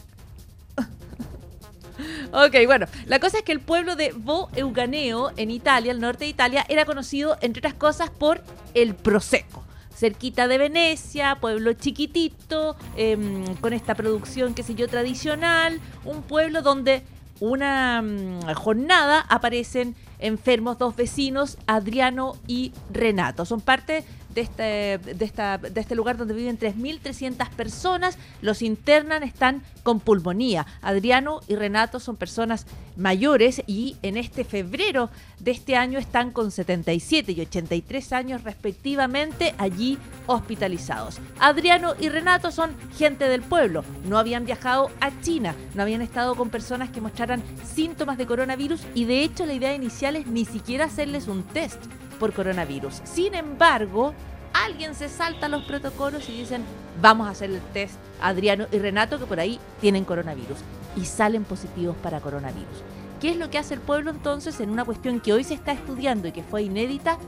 Ok, 2.32 2.56
bueno, 2.66 2.86
la 3.06 3.20
cosa 3.20 3.38
es 3.38 3.44
que 3.44 3.52
el 3.52 3.60
pueblo 3.60 3.96
de 3.96 4.12
Bo 4.12 4.48
Euganeo 4.54 5.32
en 5.36 5.50
Italia, 5.50 5.92
el 5.92 6.00
norte 6.00 6.24
de 6.24 6.30
Italia, 6.30 6.64
era 6.68 6.84
conocido, 6.84 7.36
entre 7.40 7.60
otras 7.60 7.74
cosas, 7.74 8.10
por 8.10 8.42
el 8.74 8.94
Prosecco. 8.94 9.64
Cerquita 9.94 10.48
de 10.48 10.58
Venecia, 10.58 11.36
pueblo 11.40 11.74
chiquitito, 11.74 12.76
em, 12.96 13.54
con 13.56 13.72
esta 13.72 13.94
producción, 13.94 14.54
qué 14.54 14.62
sé 14.62 14.74
yo, 14.74 14.88
tradicional, 14.88 15.80
un 16.04 16.22
pueblo 16.22 16.62
donde 16.62 17.04
una 17.40 18.02
mm, 18.02 18.54
jornada 18.54 19.24
aparecen 19.28 19.94
enfermos 20.18 20.78
dos 20.78 20.96
vecinos, 20.96 21.58
Adriano 21.66 22.36
y 22.46 22.72
Renato. 22.92 23.44
Son 23.44 23.60
parte 23.60 24.04
de 24.34 24.40
este, 24.40 24.98
de 24.98 25.80
este 25.80 25.94
lugar 25.94 26.16
donde 26.16 26.34
viven 26.34 26.58
3.300 26.58 27.48
personas. 27.50 28.18
Los 28.40 28.62
internan, 28.62 29.22
están 29.22 29.62
con 29.82 30.00
pulmonía. 30.00 30.66
Adriano 30.80 31.40
y 31.48 31.56
Renato 31.56 32.00
son 32.00 32.16
personas 32.16 32.66
mayores 32.96 33.62
y 33.66 33.96
en 34.02 34.16
este 34.16 34.44
febrero 34.44 35.10
de 35.38 35.50
este 35.50 35.76
año 35.76 35.98
están 35.98 36.30
con 36.30 36.50
77 36.50 37.32
y 37.32 37.40
83 37.40 38.12
años 38.12 38.44
respectivamente 38.44 39.54
allí 39.58 39.98
hospitalizados. 40.26 41.18
Adriano 41.38 41.94
y 41.98 42.08
Renato 42.08 42.50
son 42.50 42.70
gente 42.96 43.28
del 43.28 43.42
pueblo, 43.42 43.84
no 44.06 44.18
habían 44.18 44.44
viajado 44.44 44.90
a 45.00 45.10
China, 45.22 45.54
no 45.74 45.82
habían 45.82 46.02
estado 46.02 46.34
con 46.34 46.50
personas 46.50 46.90
que 46.90 47.00
mostraran 47.00 47.42
síntomas 47.64 48.18
de 48.18 48.26
coronavirus 48.26 48.82
y 48.94 49.04
de 49.04 49.22
hecho 49.22 49.46
la 49.46 49.54
idea 49.54 49.74
inicial 49.74 50.16
es 50.16 50.26
ni 50.26 50.44
siquiera 50.44 50.84
hacerles 50.84 51.28
un 51.28 51.42
test 51.42 51.82
por 52.14 52.32
coronavirus. 52.32 53.00
Sin 53.04 53.34
embargo, 53.34 54.14
alguien 54.52 54.94
se 54.94 55.08
salta 55.08 55.48
los 55.48 55.64
protocolos 55.64 56.28
y 56.28 56.38
dicen, 56.38 56.64
vamos 57.00 57.26
a 57.26 57.30
hacer 57.30 57.50
el 57.50 57.60
test 57.72 57.94
Adriano 58.20 58.66
y 58.70 58.78
Renato 58.78 59.18
que 59.18 59.26
por 59.26 59.40
ahí 59.40 59.58
tienen 59.80 60.04
coronavirus 60.04 60.58
y 60.96 61.04
salen 61.04 61.44
positivos 61.44 61.96
para 61.96 62.20
coronavirus. 62.20 62.82
¿Qué 63.20 63.30
es 63.30 63.36
lo 63.36 63.50
que 63.50 63.58
hace 63.58 63.74
el 63.74 63.80
pueblo 63.80 64.10
entonces 64.10 64.58
en 64.60 64.70
una 64.70 64.84
cuestión 64.84 65.20
que 65.20 65.32
hoy 65.32 65.44
se 65.44 65.54
está 65.54 65.72
estudiando 65.72 66.26
y 66.28 66.32
que 66.32 66.42
fue 66.42 66.64
inédita? 66.64 67.18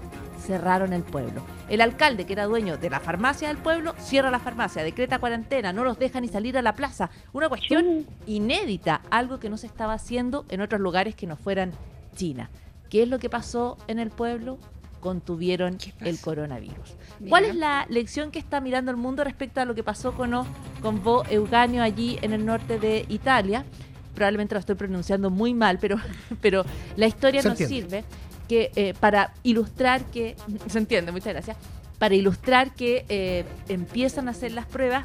Cerraron 0.45 0.93
el 0.93 1.05
pueblo. 1.05 1.43
El 1.69 1.81
alcalde, 1.81 2.27
que 2.27 2.33
era 2.33 2.47
dueño 2.47 2.77
de 2.77 2.91
la 2.91 2.99
farmacia 2.99 3.49
del 3.49 3.59
pueblo, 3.59 3.95
cierra 3.99 4.33
la 4.33 4.41
farmacia, 4.41 4.83
decreta 4.83 5.21
cuarentena, 5.21 5.73
no 5.73 5.85
los 5.85 5.99
deja 5.99 6.21
ni 6.21 6.29
salir 6.29 6.59
a 6.59 6.63
la 6.63 6.75
plaza. 6.75 7.11
Una 7.33 7.49
cuestión 7.49 8.07
inédita, 8.27 9.03
algo 9.09 9.39
que 9.39 9.49
no 9.49 9.57
se 9.57 9.69
estaba 9.69 9.95
haciendo 9.95 10.45
en 10.49 10.61
otros 10.61 10.81
lugares 10.81 11.15
que 11.15 11.29
no 11.29 11.37
fueran 11.37 11.73
China. 12.17 12.51
¿Qué 12.91 13.05
es 13.05 13.09
lo 13.09 13.19
que 13.21 13.31
pasó 13.31 13.79
en 13.87 14.01
el 14.01 14.11
pueblo? 14.11 14.59
Contuvieron 15.05 15.77
el 16.01 16.19
coronavirus. 16.19 16.97
¿Cuál 17.29 17.45
es 17.45 17.55
la 17.55 17.85
lección 17.91 18.31
que 18.31 18.39
está 18.39 18.63
mirando 18.63 18.91
el 18.91 18.97
mundo 18.97 19.23
respecto 19.23 19.61
a 19.61 19.67
lo 19.67 19.75
que 19.75 19.83
pasó 19.83 20.15
con, 20.15 20.33
con 20.81 21.05
Bo 21.05 21.25
Euganeo 21.29 21.83
allí 21.83 22.19
en 22.23 22.33
el 22.33 22.47
norte 22.47 22.79
de 22.79 23.05
Italia? 23.11 23.67
Probablemente 24.15 24.55
lo 24.55 24.61
estoy 24.61 24.77
pronunciando 24.77 25.29
muy 25.29 25.53
mal, 25.53 25.79
pero, 25.79 25.99
pero 26.41 26.65
la 26.97 27.07
historia 27.07 27.43
Se 27.43 27.51
nos 27.51 27.61
entiende. 27.61 27.99
sirve 28.01 28.05
que, 28.49 28.71
eh, 28.77 28.95
para 28.99 29.35
ilustrar 29.43 30.07
que... 30.07 30.37
Se 30.69 30.79
entiende, 30.79 31.13
muchas 31.13 31.35
gracias. 31.35 31.59
Para 31.99 32.15
ilustrar 32.15 32.75
que 32.75 33.05
eh, 33.11 33.45
empiezan 33.69 34.29
a 34.29 34.31
hacer 34.31 34.53
las 34.53 34.65
pruebas, 34.65 35.05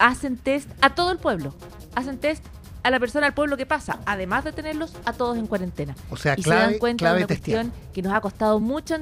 hacen 0.00 0.38
test 0.38 0.68
a 0.80 0.96
todo 0.96 1.12
el 1.12 1.18
pueblo. 1.18 1.54
Hacen 1.94 2.18
test 2.18 2.44
a 2.82 2.90
la 2.90 3.00
persona, 3.00 3.26
al 3.26 3.34
pueblo 3.34 3.56
que 3.56 3.66
pasa, 3.66 3.98
además 4.06 4.44
de 4.44 4.52
tenerlos 4.52 4.92
a 5.04 5.12
todos 5.12 5.36
en 5.38 5.48
cuarentena. 5.48 5.96
O 6.08 6.16
sea, 6.16 6.34
y 6.36 6.42
se 6.44 6.50
dan 6.50 6.58
clave, 6.60 6.78
cuenta 6.78 6.98
clave 6.98 7.18
de 7.18 7.24
una 7.24 7.26
testear. 7.26 7.62
cuestión 7.64 7.92
que 7.92 8.02
nos 8.02 8.12
ha 8.12 8.20
costado 8.20 8.60
mucho. 8.60 8.96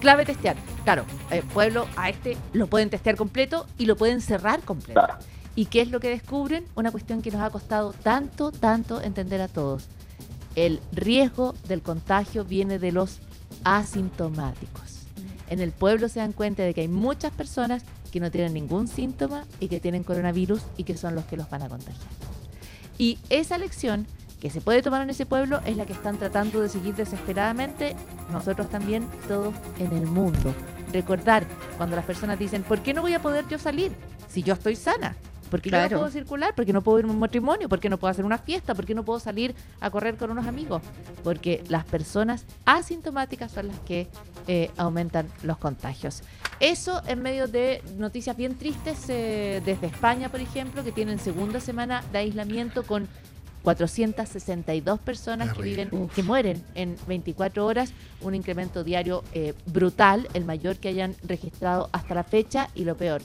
Clave 0.00 0.24
testear. 0.24 0.56
Claro, 0.84 1.04
el 1.30 1.42
pueblo 1.42 1.86
a 1.96 2.08
este 2.08 2.36
lo 2.52 2.66
pueden 2.68 2.88
testear 2.88 3.16
completo 3.16 3.66
y 3.76 3.84
lo 3.84 3.96
pueden 3.96 4.20
cerrar 4.20 4.60
completo. 4.60 5.00
Claro. 5.00 5.14
¿Y 5.54 5.66
qué 5.66 5.82
es 5.82 5.90
lo 5.90 6.00
que 6.00 6.08
descubren? 6.08 6.64
Una 6.74 6.90
cuestión 6.90 7.20
que 7.20 7.30
nos 7.30 7.42
ha 7.42 7.50
costado 7.50 7.92
tanto, 7.92 8.50
tanto 8.50 9.02
entender 9.02 9.42
a 9.42 9.48
todos. 9.48 9.88
El 10.56 10.80
riesgo 10.92 11.54
del 11.68 11.82
contagio 11.82 12.44
viene 12.44 12.78
de 12.78 12.92
los 12.92 13.18
asintomáticos. 13.64 15.02
En 15.50 15.60
el 15.60 15.72
pueblo 15.72 16.08
se 16.08 16.20
dan 16.20 16.32
cuenta 16.32 16.62
de 16.62 16.72
que 16.72 16.80
hay 16.80 16.88
muchas 16.88 17.32
personas 17.32 17.82
que 18.10 18.20
no 18.20 18.30
tienen 18.30 18.54
ningún 18.54 18.88
síntoma 18.88 19.44
y 19.58 19.68
que 19.68 19.80
tienen 19.80 20.02
coronavirus 20.02 20.62
y 20.76 20.84
que 20.84 20.96
son 20.96 21.14
los 21.14 21.24
que 21.26 21.36
los 21.36 21.50
van 21.50 21.62
a 21.62 21.68
contagiar. 21.68 22.08
Y 22.96 23.18
esa 23.28 23.58
lección 23.58 24.06
que 24.40 24.50
se 24.50 24.60
puede 24.60 24.82
tomar 24.82 25.02
en 25.02 25.10
ese 25.10 25.26
pueblo 25.26 25.60
es 25.66 25.76
la 25.76 25.86
que 25.86 25.92
están 25.92 26.16
tratando 26.16 26.60
de 26.60 26.68
seguir 26.68 26.94
desesperadamente 26.94 27.94
nosotros 28.32 28.68
también, 28.70 29.06
todos 29.28 29.54
en 29.78 29.92
el 29.92 30.06
mundo. 30.06 30.54
Recordar 30.92 31.44
cuando 31.76 31.94
las 31.94 32.04
personas 32.04 32.38
dicen, 32.38 32.62
¿por 32.62 32.80
qué 32.80 32.94
no 32.94 33.02
voy 33.02 33.14
a 33.14 33.22
poder 33.22 33.46
yo 33.48 33.58
salir 33.58 33.92
si 34.28 34.42
yo 34.42 34.54
estoy 34.54 34.76
sana? 34.76 35.14
¿Por 35.50 35.60
qué 35.60 35.70
yo 35.70 35.80
no 35.80 35.88
puedo 35.88 36.10
circular? 36.10 36.54
¿Por 36.54 36.64
qué 36.64 36.72
no 36.72 36.80
puedo 36.80 37.00
ir 37.00 37.04
a 37.04 37.08
un 37.08 37.18
matrimonio? 37.18 37.68
¿Por 37.68 37.80
qué 37.80 37.88
no 37.88 37.98
puedo 37.98 38.10
hacer 38.10 38.24
una 38.24 38.38
fiesta? 38.38 38.74
¿Por 38.74 38.86
qué 38.86 38.94
no 38.94 39.04
puedo 39.04 39.18
salir 39.18 39.54
a 39.80 39.90
correr 39.90 40.16
con 40.16 40.30
unos 40.30 40.46
amigos? 40.46 40.80
Porque 41.24 41.64
las 41.68 41.84
personas 41.84 42.46
asintomáticas 42.64 43.50
son 43.50 43.68
las 43.68 43.78
que 43.80 44.08
eh, 44.46 44.70
aumentan 44.76 45.26
los 45.42 45.58
contagios. 45.58 46.22
Eso 46.60 47.02
en 47.06 47.20
medio 47.20 47.48
de 47.48 47.82
noticias 47.96 48.36
bien 48.36 48.56
tristes 48.56 49.06
eh, 49.08 49.60
desde 49.64 49.88
España, 49.88 50.28
por 50.28 50.40
ejemplo, 50.40 50.84
que 50.84 50.92
tienen 50.92 51.18
segunda 51.18 51.58
semana 51.58 52.04
de 52.12 52.18
aislamiento 52.18 52.84
con 52.84 53.08
462 53.62 55.00
personas 55.00 55.54
que 55.54 55.62
viven, 55.62 56.08
que 56.14 56.22
mueren 56.22 56.62
en 56.74 56.96
24 57.06 57.66
horas, 57.66 57.92
un 58.22 58.34
incremento 58.34 58.84
diario 58.84 59.22
eh, 59.34 59.54
brutal, 59.66 60.28
el 60.34 60.44
mayor 60.44 60.76
que 60.76 60.88
hayan 60.88 61.14
registrado 61.22 61.90
hasta 61.92 62.14
la 62.14 62.24
fecha 62.24 62.68
y 62.74 62.84
lo 62.84 62.96
peor, 62.96 63.22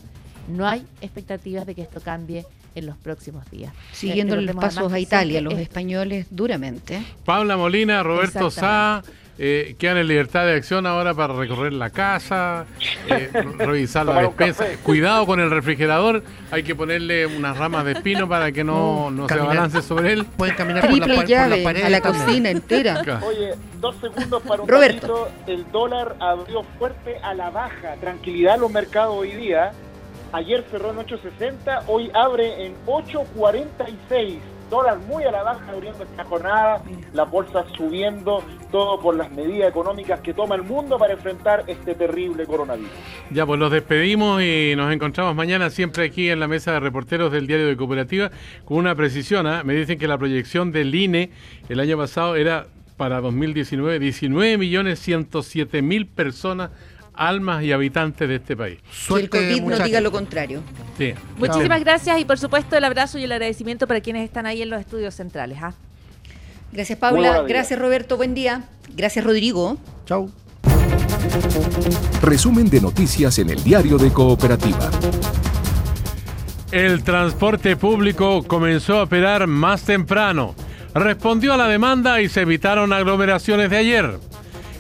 no 0.48 0.68
hay 0.68 0.86
expectativas 1.02 1.66
de 1.66 1.76
que 1.76 1.82
esto 1.82 2.02
cambie 2.02 2.46
en 2.76 2.86
los 2.86 2.98
próximos 2.98 3.50
días. 3.50 3.74
Siguiendo 3.94 4.36
los 4.36 4.56
pasos 4.56 4.92
a 4.92 5.00
Italia, 5.00 5.42
los 5.42 5.58
españoles 5.58 6.28
duramente. 6.30 7.02
Paula 7.24 7.58
Molina, 7.58 8.04
Roberto 8.04 8.52
Sá, 8.52 9.02
eh, 9.38 9.76
quedan 9.78 9.98
en 9.98 10.08
libertad 10.08 10.46
de 10.46 10.56
acción 10.56 10.86
ahora 10.86 11.14
para 11.14 11.34
recorrer 11.34 11.74
la 11.74 11.90
casa, 11.90 12.66
eh, 13.10 13.30
revisar 13.58 14.06
la 14.06 14.22
despensa. 14.22 14.66
Cuidado 14.82 15.26
con 15.26 15.42
el 15.42 15.50
refrigerador, 15.50 16.24
hay 16.52 16.64
que 16.64 16.74
ponerle 16.74 17.26
unas 17.26 17.58
ramas 17.58 17.84
de 17.84 17.94
espino 17.94 18.30
para 18.30 18.52
que 18.54 18.64
no, 18.64 19.12
no 19.12 19.28
se 19.28 19.38
balance 19.38 19.82
sobre 19.82 20.14
él. 20.14 20.26
Pueden 20.26 20.56
caminar 20.56 20.90
por 20.90 21.08
la, 21.08 21.26
llave 21.26 21.66
a 21.84 21.90
la 21.90 22.02
cocina 22.02 22.50
entera. 22.50 23.02
Oye, 23.26 23.56
dos 23.82 23.96
segundos 23.98 24.42
para 24.44 24.62
un 24.62 24.70
Roberto. 24.70 25.30
El 25.48 25.70
dólar 25.70 26.16
abrió 26.20 26.64
fuerte 26.80 27.18
a 27.22 27.34
la 27.34 27.50
baja. 27.50 27.96
Tranquilidad 28.00 28.58
los 28.58 28.72
mercados 28.72 29.16
hoy 29.18 29.32
día. 29.32 29.72
Ayer 30.32 30.66
cerró 30.70 30.92
en 30.92 30.98
8.60, 30.98 31.84
hoy 31.88 32.12
abre 32.14 32.66
en 32.66 32.74
8.46. 32.86 34.40
Dólar 34.70 34.98
muy 35.00 35.24
a 35.24 35.32
la 35.32 35.44
baja 35.44 35.72
abriendo 35.72 36.04
esta 36.04 36.24
jornada, 36.26 36.82
las 37.14 37.30
bolsas 37.30 37.66
subiendo, 37.78 38.44
todo 38.72 39.00
por 39.00 39.16
las 39.16 39.32
medidas 39.32 39.70
económicas 39.70 40.20
que 40.22 40.34
toma 40.34 40.56
el 40.56 40.64
mundo 40.64 40.98
para 40.98 41.14
enfrentar 41.14 41.64
este 41.68 41.96
terrible 41.96 42.46
coronavirus. 42.46 42.92
Ya, 43.32 43.46
pues 43.46 43.60
los 43.60 43.72
despedimos 43.72 44.42
y 44.42 44.74
nos 44.76 44.94
encontramos 44.94 45.36
mañana 45.36 45.70
siempre 45.70 46.06
aquí 46.06 46.30
en 46.30 46.40
la 46.40 46.48
mesa 46.48 46.74
de 46.74 46.80
reporteros 46.80 47.32
del 47.32 47.48
Diario 47.48 47.68
de 47.68 47.78
Cooperativa 47.78 48.32
con 48.66 48.78
una 48.78 48.96
precisión. 48.96 49.48
¿ah? 49.48 49.64
Me 49.64 49.74
dicen 49.74 49.98
que 49.98 50.08
la 50.08 50.18
proyección 50.18 50.72
del 50.72 50.94
INE 50.94 51.32
el 51.70 51.80
año 51.80 51.98
pasado 51.98 52.36
era 52.36 52.68
para 52.98 53.20
2019 53.20 54.00
19 54.00 54.58
millones 54.58 55.00
107 55.00 55.82
mil 55.82 56.08
personas 56.08 56.72
almas 57.18 57.64
y 57.64 57.72
habitantes 57.72 58.28
de 58.28 58.36
este 58.36 58.56
país. 58.56 58.80
Suerte, 58.92 59.30
que 59.30 59.54
el 59.54 59.62
COVID 59.62 59.78
no 59.78 59.84
diga 59.86 60.02
lo 60.02 60.12
contrario. 60.12 60.62
Sí. 60.98 61.14
Muchísimas 61.38 61.82
gracias 61.82 62.20
y 62.20 62.26
por 62.26 62.38
supuesto 62.38 62.76
el 62.78 62.84
abrazo 62.84 63.18
y 63.18 63.24
el 63.24 63.32
agradecimiento 63.32 63.88
para 63.88 64.02
quienes 64.02 64.24
están 64.24 64.46
ahí 64.46 64.62
en 64.62 64.70
los 64.70 64.80
estudios 64.80 65.16
centrales. 65.16 65.60
¿ah? 65.62 65.74
Gracias 66.72 67.00
Paula, 67.00 67.44
gracias 67.44 67.80
Roberto, 67.80 68.18
buen 68.18 68.34
día. 68.34 68.64
Gracias 68.96 69.24
Rodrigo. 69.26 69.78
Chau. 70.06 70.32
Resumen 72.22 72.70
de 72.70 72.82
noticias 72.82 73.40
en 73.40 73.50
el 73.50 73.64
diario 73.64 73.98
de 73.98 74.12
Cooperativa. 74.12 74.90
El 76.72 77.04
transporte 77.04 77.78
público 77.78 78.44
comenzó 78.44 79.00
a 79.00 79.04
operar 79.04 79.48
más 79.48 79.84
temprano. 79.84 80.56
Respondió 80.94 81.54
a 81.54 81.58
la 81.58 81.68
demanda 81.68 82.22
y 82.22 82.30
se 82.30 82.42
evitaron 82.42 82.92
aglomeraciones 82.94 83.70
de 83.70 83.78
ayer. 83.78 84.20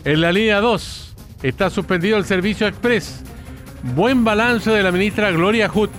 En 0.03 0.21
la 0.21 0.31
línea 0.31 0.59
2, 0.59 1.04
Está 1.43 1.69
suspendido 1.69 2.17
el 2.17 2.25
servicio 2.25 2.67
express. 2.67 3.23
Buen 3.95 4.23
balance 4.23 4.69
de 4.71 4.81
la 4.81 4.91
ministra 4.91 5.31
Gloria 5.31 5.69
Hutt. 5.73 5.91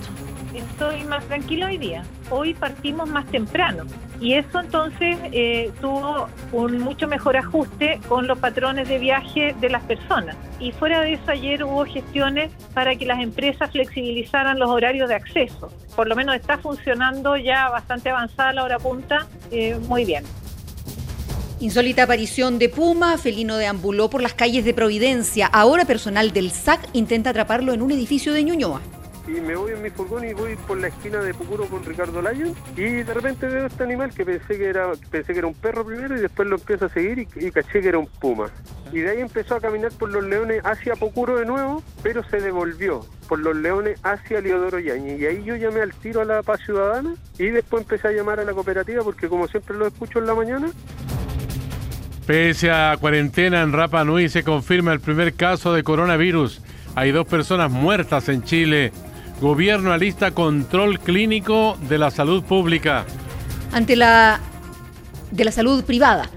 Estoy 0.53 1.03
más 1.05 1.23
tranquilo 1.25 1.67
hoy 1.67 1.77
día. 1.77 2.03
Hoy 2.29 2.53
partimos 2.53 3.07
más 3.07 3.25
temprano 3.27 3.85
y 4.19 4.33
eso 4.33 4.59
entonces 4.59 5.17
eh, 5.31 5.71
tuvo 5.79 6.27
un 6.51 6.79
mucho 6.79 7.07
mejor 7.07 7.37
ajuste 7.37 7.99
con 8.07 8.27
los 8.27 8.39
patrones 8.39 8.89
de 8.89 8.97
viaje 8.97 9.55
de 9.61 9.69
las 9.69 9.83
personas. 9.83 10.35
Y 10.59 10.71
fuera 10.71 11.01
de 11.01 11.13
eso, 11.13 11.31
ayer 11.31 11.63
hubo 11.63 11.85
gestiones 11.85 12.51
para 12.73 12.95
que 12.95 13.05
las 13.05 13.19
empresas 13.19 13.71
flexibilizaran 13.71 14.59
los 14.59 14.69
horarios 14.69 15.07
de 15.07 15.15
acceso. 15.15 15.71
Por 15.95 16.07
lo 16.07 16.15
menos 16.15 16.35
está 16.35 16.57
funcionando 16.57 17.37
ya 17.37 17.69
bastante 17.69 18.09
avanzada 18.09 18.53
la 18.53 18.63
hora 18.63 18.79
punta, 18.79 19.27
eh, 19.51 19.77
muy 19.87 20.03
bien. 20.03 20.23
Insólita 21.59 22.03
aparición 22.03 22.59
de 22.59 22.69
Puma, 22.69 23.17
felino 23.17 23.57
deambuló 23.57 24.11
por 24.11 24.21
las 24.21 24.35
calles 24.35 24.63
de 24.63 24.75
Providencia. 24.75 25.47
Ahora 25.47 25.85
personal 25.85 26.31
del 26.31 26.51
SAC 26.51 26.87
intenta 26.93 27.31
atraparlo 27.31 27.73
en 27.73 27.81
un 27.81 27.89
edificio 27.89 28.31
de 28.31 28.43
Ñuñoa. 28.43 28.79
Y 29.27 29.41
me 29.41 29.55
voy 29.55 29.71
en 29.71 29.81
mi 29.81 29.89
furgón 29.89 30.23
y 30.23 30.33
voy 30.33 30.55
por 30.55 30.77
la 30.79 30.89
esquina 30.89 31.19
de 31.19 31.33
Pucuro 31.33 31.65
con 31.65 31.83
Ricardo 31.83 32.21
Lyon 32.21 32.53
y 32.77 32.83
de 32.83 33.11
repente 33.13 33.47
veo 33.47 33.65
este 33.65 33.83
animal 33.83 34.13
que 34.13 34.23
pensé 34.23 34.55
que 34.55 34.65
era 34.67 34.91
pensé 35.09 35.33
que 35.33 35.39
era 35.39 35.47
un 35.47 35.55
perro 35.55 35.83
primero 35.83 36.15
y 36.15 36.21
después 36.21 36.47
lo 36.47 36.57
empiezo 36.57 36.85
a 36.85 36.89
seguir 36.89 37.27
y, 37.35 37.51
caché 37.51 37.81
que 37.81 37.87
era 37.87 37.97
un 37.97 38.05
puma. 38.05 38.51
Y 38.93 38.99
de 38.99 39.09
ahí 39.09 39.19
empezó 39.19 39.55
a 39.55 39.59
caminar 39.59 39.91
por 39.93 40.11
los 40.11 40.23
leones 40.23 40.61
hacia 40.63 40.95
Pucuro 40.95 41.39
de 41.39 41.45
nuevo, 41.45 41.81
pero 42.03 42.23
se 42.29 42.39
devolvió 42.39 43.03
por 43.27 43.39
los 43.39 43.55
leones 43.55 43.99
hacia 44.03 44.41
Leodoro 44.41 44.79
Yañez. 44.79 45.19
Y 45.19 45.25
ahí 45.25 45.43
yo 45.43 45.55
llamé 45.55 45.81
al 45.81 45.93
tiro 45.93 46.21
a 46.21 46.25
la 46.25 46.43
paz 46.43 46.61
ciudadana 46.63 47.15
y 47.39 47.47
después 47.47 47.81
empecé 47.81 48.09
a 48.09 48.11
llamar 48.11 48.39
a 48.39 48.45
la 48.45 48.53
cooperativa 48.53 49.03
porque 49.03 49.27
como 49.27 49.47
siempre 49.47 49.75
lo 49.75 49.87
escucho 49.87 50.19
en 50.19 50.27
la 50.27 50.35
mañana, 50.35 50.71
Pese 52.27 52.69
a 52.69 52.97
cuarentena 52.99 53.61
en 53.61 53.71
Rapa 53.71 54.03
Nui 54.03 54.27
se 54.27 54.43
confirma 54.43 54.91
el 54.91 54.99
primer 54.99 55.33
caso 55.33 55.71
de 55.71 55.81
coronavirus. 55.81 56.59
Hay 56.93 57.11
dos 57.11 57.25
personas 57.25 57.71
muertas 57.71 58.27
en 58.27 58.43
Chile. 58.43 58.91
Gobierno 59.39 59.93
alista 59.93 60.31
control 60.31 60.99
clínico 60.99 61.77
de 61.87 61.97
la 61.97 62.11
salud 62.11 62.43
pública. 62.43 63.05
Ante 63.71 63.95
la 63.95 64.41
de 65.31 65.45
la 65.45 65.53
salud 65.53 65.85
privada. 65.85 66.29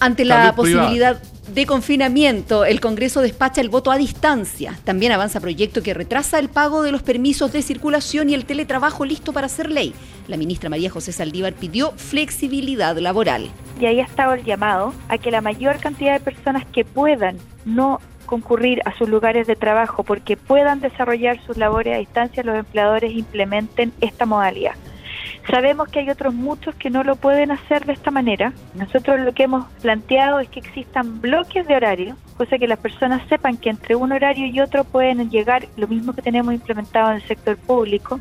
Ante 0.00 0.24
la 0.24 0.52
posibilidad 0.56 1.22
de 1.54 1.64
confinamiento, 1.64 2.64
el 2.64 2.80
Congreso 2.80 3.20
despacha 3.20 3.60
el 3.60 3.68
voto 3.68 3.92
a 3.92 3.98
distancia. 3.98 4.76
También 4.82 5.12
avanza 5.12 5.38
proyecto 5.38 5.80
que 5.80 5.94
retrasa 5.94 6.40
el 6.40 6.48
pago 6.48 6.82
de 6.82 6.90
los 6.90 7.02
permisos 7.02 7.52
de 7.52 7.62
circulación 7.62 8.30
y 8.30 8.34
el 8.34 8.46
teletrabajo 8.46 9.04
listo 9.04 9.32
para 9.32 9.48
ser 9.48 9.70
ley. 9.70 9.94
La 10.26 10.36
ministra 10.36 10.70
María 10.70 10.90
José 10.90 11.12
Saldívar 11.12 11.52
pidió 11.52 11.92
flexibilidad 11.92 12.98
laboral. 12.98 13.48
Y 13.78 13.86
ahí 13.86 14.00
ha 14.00 14.04
estado 14.04 14.34
el 14.34 14.44
llamado 14.44 14.94
a 15.08 15.18
que 15.18 15.30
la 15.30 15.40
mayor 15.40 15.78
cantidad 15.78 16.14
de 16.14 16.20
personas 16.20 16.64
que 16.66 16.84
puedan 16.84 17.36
no 17.64 18.00
concurrir 18.26 18.80
a 18.84 18.96
sus 18.96 19.08
lugares 19.08 19.46
de 19.46 19.56
trabajo 19.56 20.02
porque 20.02 20.36
puedan 20.36 20.80
desarrollar 20.80 21.40
sus 21.46 21.56
labores 21.56 21.94
a 21.94 21.98
distancia, 21.98 22.42
los 22.42 22.56
empleadores 22.56 23.12
implementen 23.12 23.92
esta 24.00 24.26
modalidad. 24.26 24.74
Sabemos 25.50 25.88
que 25.88 26.00
hay 26.00 26.10
otros 26.10 26.34
muchos 26.34 26.74
que 26.74 26.90
no 26.90 27.04
lo 27.04 27.14
pueden 27.14 27.52
hacer 27.52 27.84
de 27.86 27.92
esta 27.92 28.10
manera. 28.10 28.52
Nosotros 28.74 29.20
lo 29.20 29.32
que 29.32 29.44
hemos 29.44 29.66
planteado 29.80 30.40
es 30.40 30.48
que 30.48 30.58
existan 30.58 31.20
bloques 31.20 31.66
de 31.68 31.76
horario, 31.76 32.16
cosa 32.36 32.58
que 32.58 32.66
las 32.66 32.80
personas 32.80 33.26
sepan 33.28 33.56
que 33.56 33.70
entre 33.70 33.94
un 33.94 34.10
horario 34.10 34.46
y 34.46 34.60
otro 34.60 34.82
pueden 34.82 35.30
llegar 35.30 35.66
lo 35.76 35.86
mismo 35.86 36.14
que 36.14 36.22
tenemos 36.22 36.52
implementado 36.52 37.10
en 37.10 37.16
el 37.16 37.22
sector 37.22 37.56
público. 37.56 38.18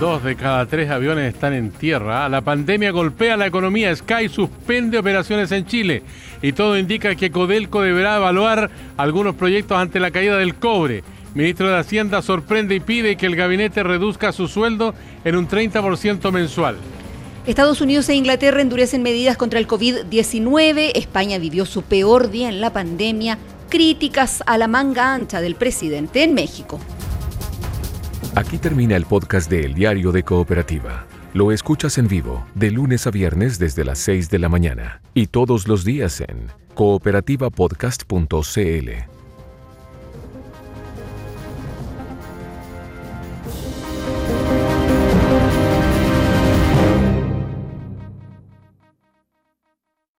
Dos 0.00 0.24
de 0.24 0.34
cada 0.34 0.64
tres 0.64 0.88
aviones 0.88 1.34
están 1.34 1.52
en 1.52 1.72
tierra. 1.72 2.26
La 2.30 2.40
pandemia 2.40 2.90
golpea 2.90 3.36
la 3.36 3.46
economía. 3.46 3.94
Sky 3.94 4.30
suspende 4.30 4.96
operaciones 4.96 5.52
en 5.52 5.66
Chile. 5.66 6.02
Y 6.40 6.52
todo 6.52 6.78
indica 6.78 7.14
que 7.16 7.30
Codelco 7.30 7.82
deberá 7.82 8.16
evaluar 8.16 8.70
algunos 8.96 9.34
proyectos 9.34 9.76
ante 9.76 10.00
la 10.00 10.10
caída 10.10 10.38
del 10.38 10.54
cobre. 10.54 11.04
Ministro 11.34 11.68
de 11.68 11.76
Hacienda 11.76 12.22
sorprende 12.22 12.76
y 12.76 12.80
pide 12.80 13.16
que 13.16 13.26
el 13.26 13.36
gabinete 13.36 13.82
reduzca 13.82 14.32
su 14.32 14.48
sueldo 14.48 14.94
en 15.22 15.36
un 15.36 15.46
30% 15.46 16.32
mensual. 16.32 16.78
Estados 17.46 17.82
Unidos 17.82 18.08
e 18.08 18.14
Inglaterra 18.14 18.62
endurecen 18.62 19.02
medidas 19.02 19.36
contra 19.36 19.58
el 19.58 19.68
COVID-19. 19.68 20.92
España 20.94 21.36
vivió 21.36 21.66
su 21.66 21.82
peor 21.82 22.30
día 22.30 22.48
en 22.48 22.62
la 22.62 22.72
pandemia. 22.72 23.36
Críticas 23.68 24.42
a 24.46 24.56
la 24.56 24.66
manga 24.66 25.12
ancha 25.12 25.42
del 25.42 25.56
presidente 25.56 26.22
en 26.24 26.32
México. 26.32 26.80
Aquí 28.36 28.58
termina 28.58 28.94
el 28.96 29.06
podcast 29.06 29.50
de 29.50 29.64
El 29.64 29.74
Diario 29.74 30.12
de 30.12 30.22
Cooperativa. 30.22 31.04
Lo 31.34 31.50
escuchas 31.50 31.98
en 31.98 32.06
vivo 32.06 32.46
de 32.54 32.70
lunes 32.70 33.08
a 33.08 33.10
viernes 33.10 33.58
desde 33.58 33.84
las 33.84 33.98
6 33.98 34.30
de 34.30 34.38
la 34.38 34.48
mañana 34.48 35.02
y 35.14 35.26
todos 35.26 35.66
los 35.66 35.84
días 35.84 36.20
en 36.20 36.46
cooperativapodcast.cl. 36.74 39.19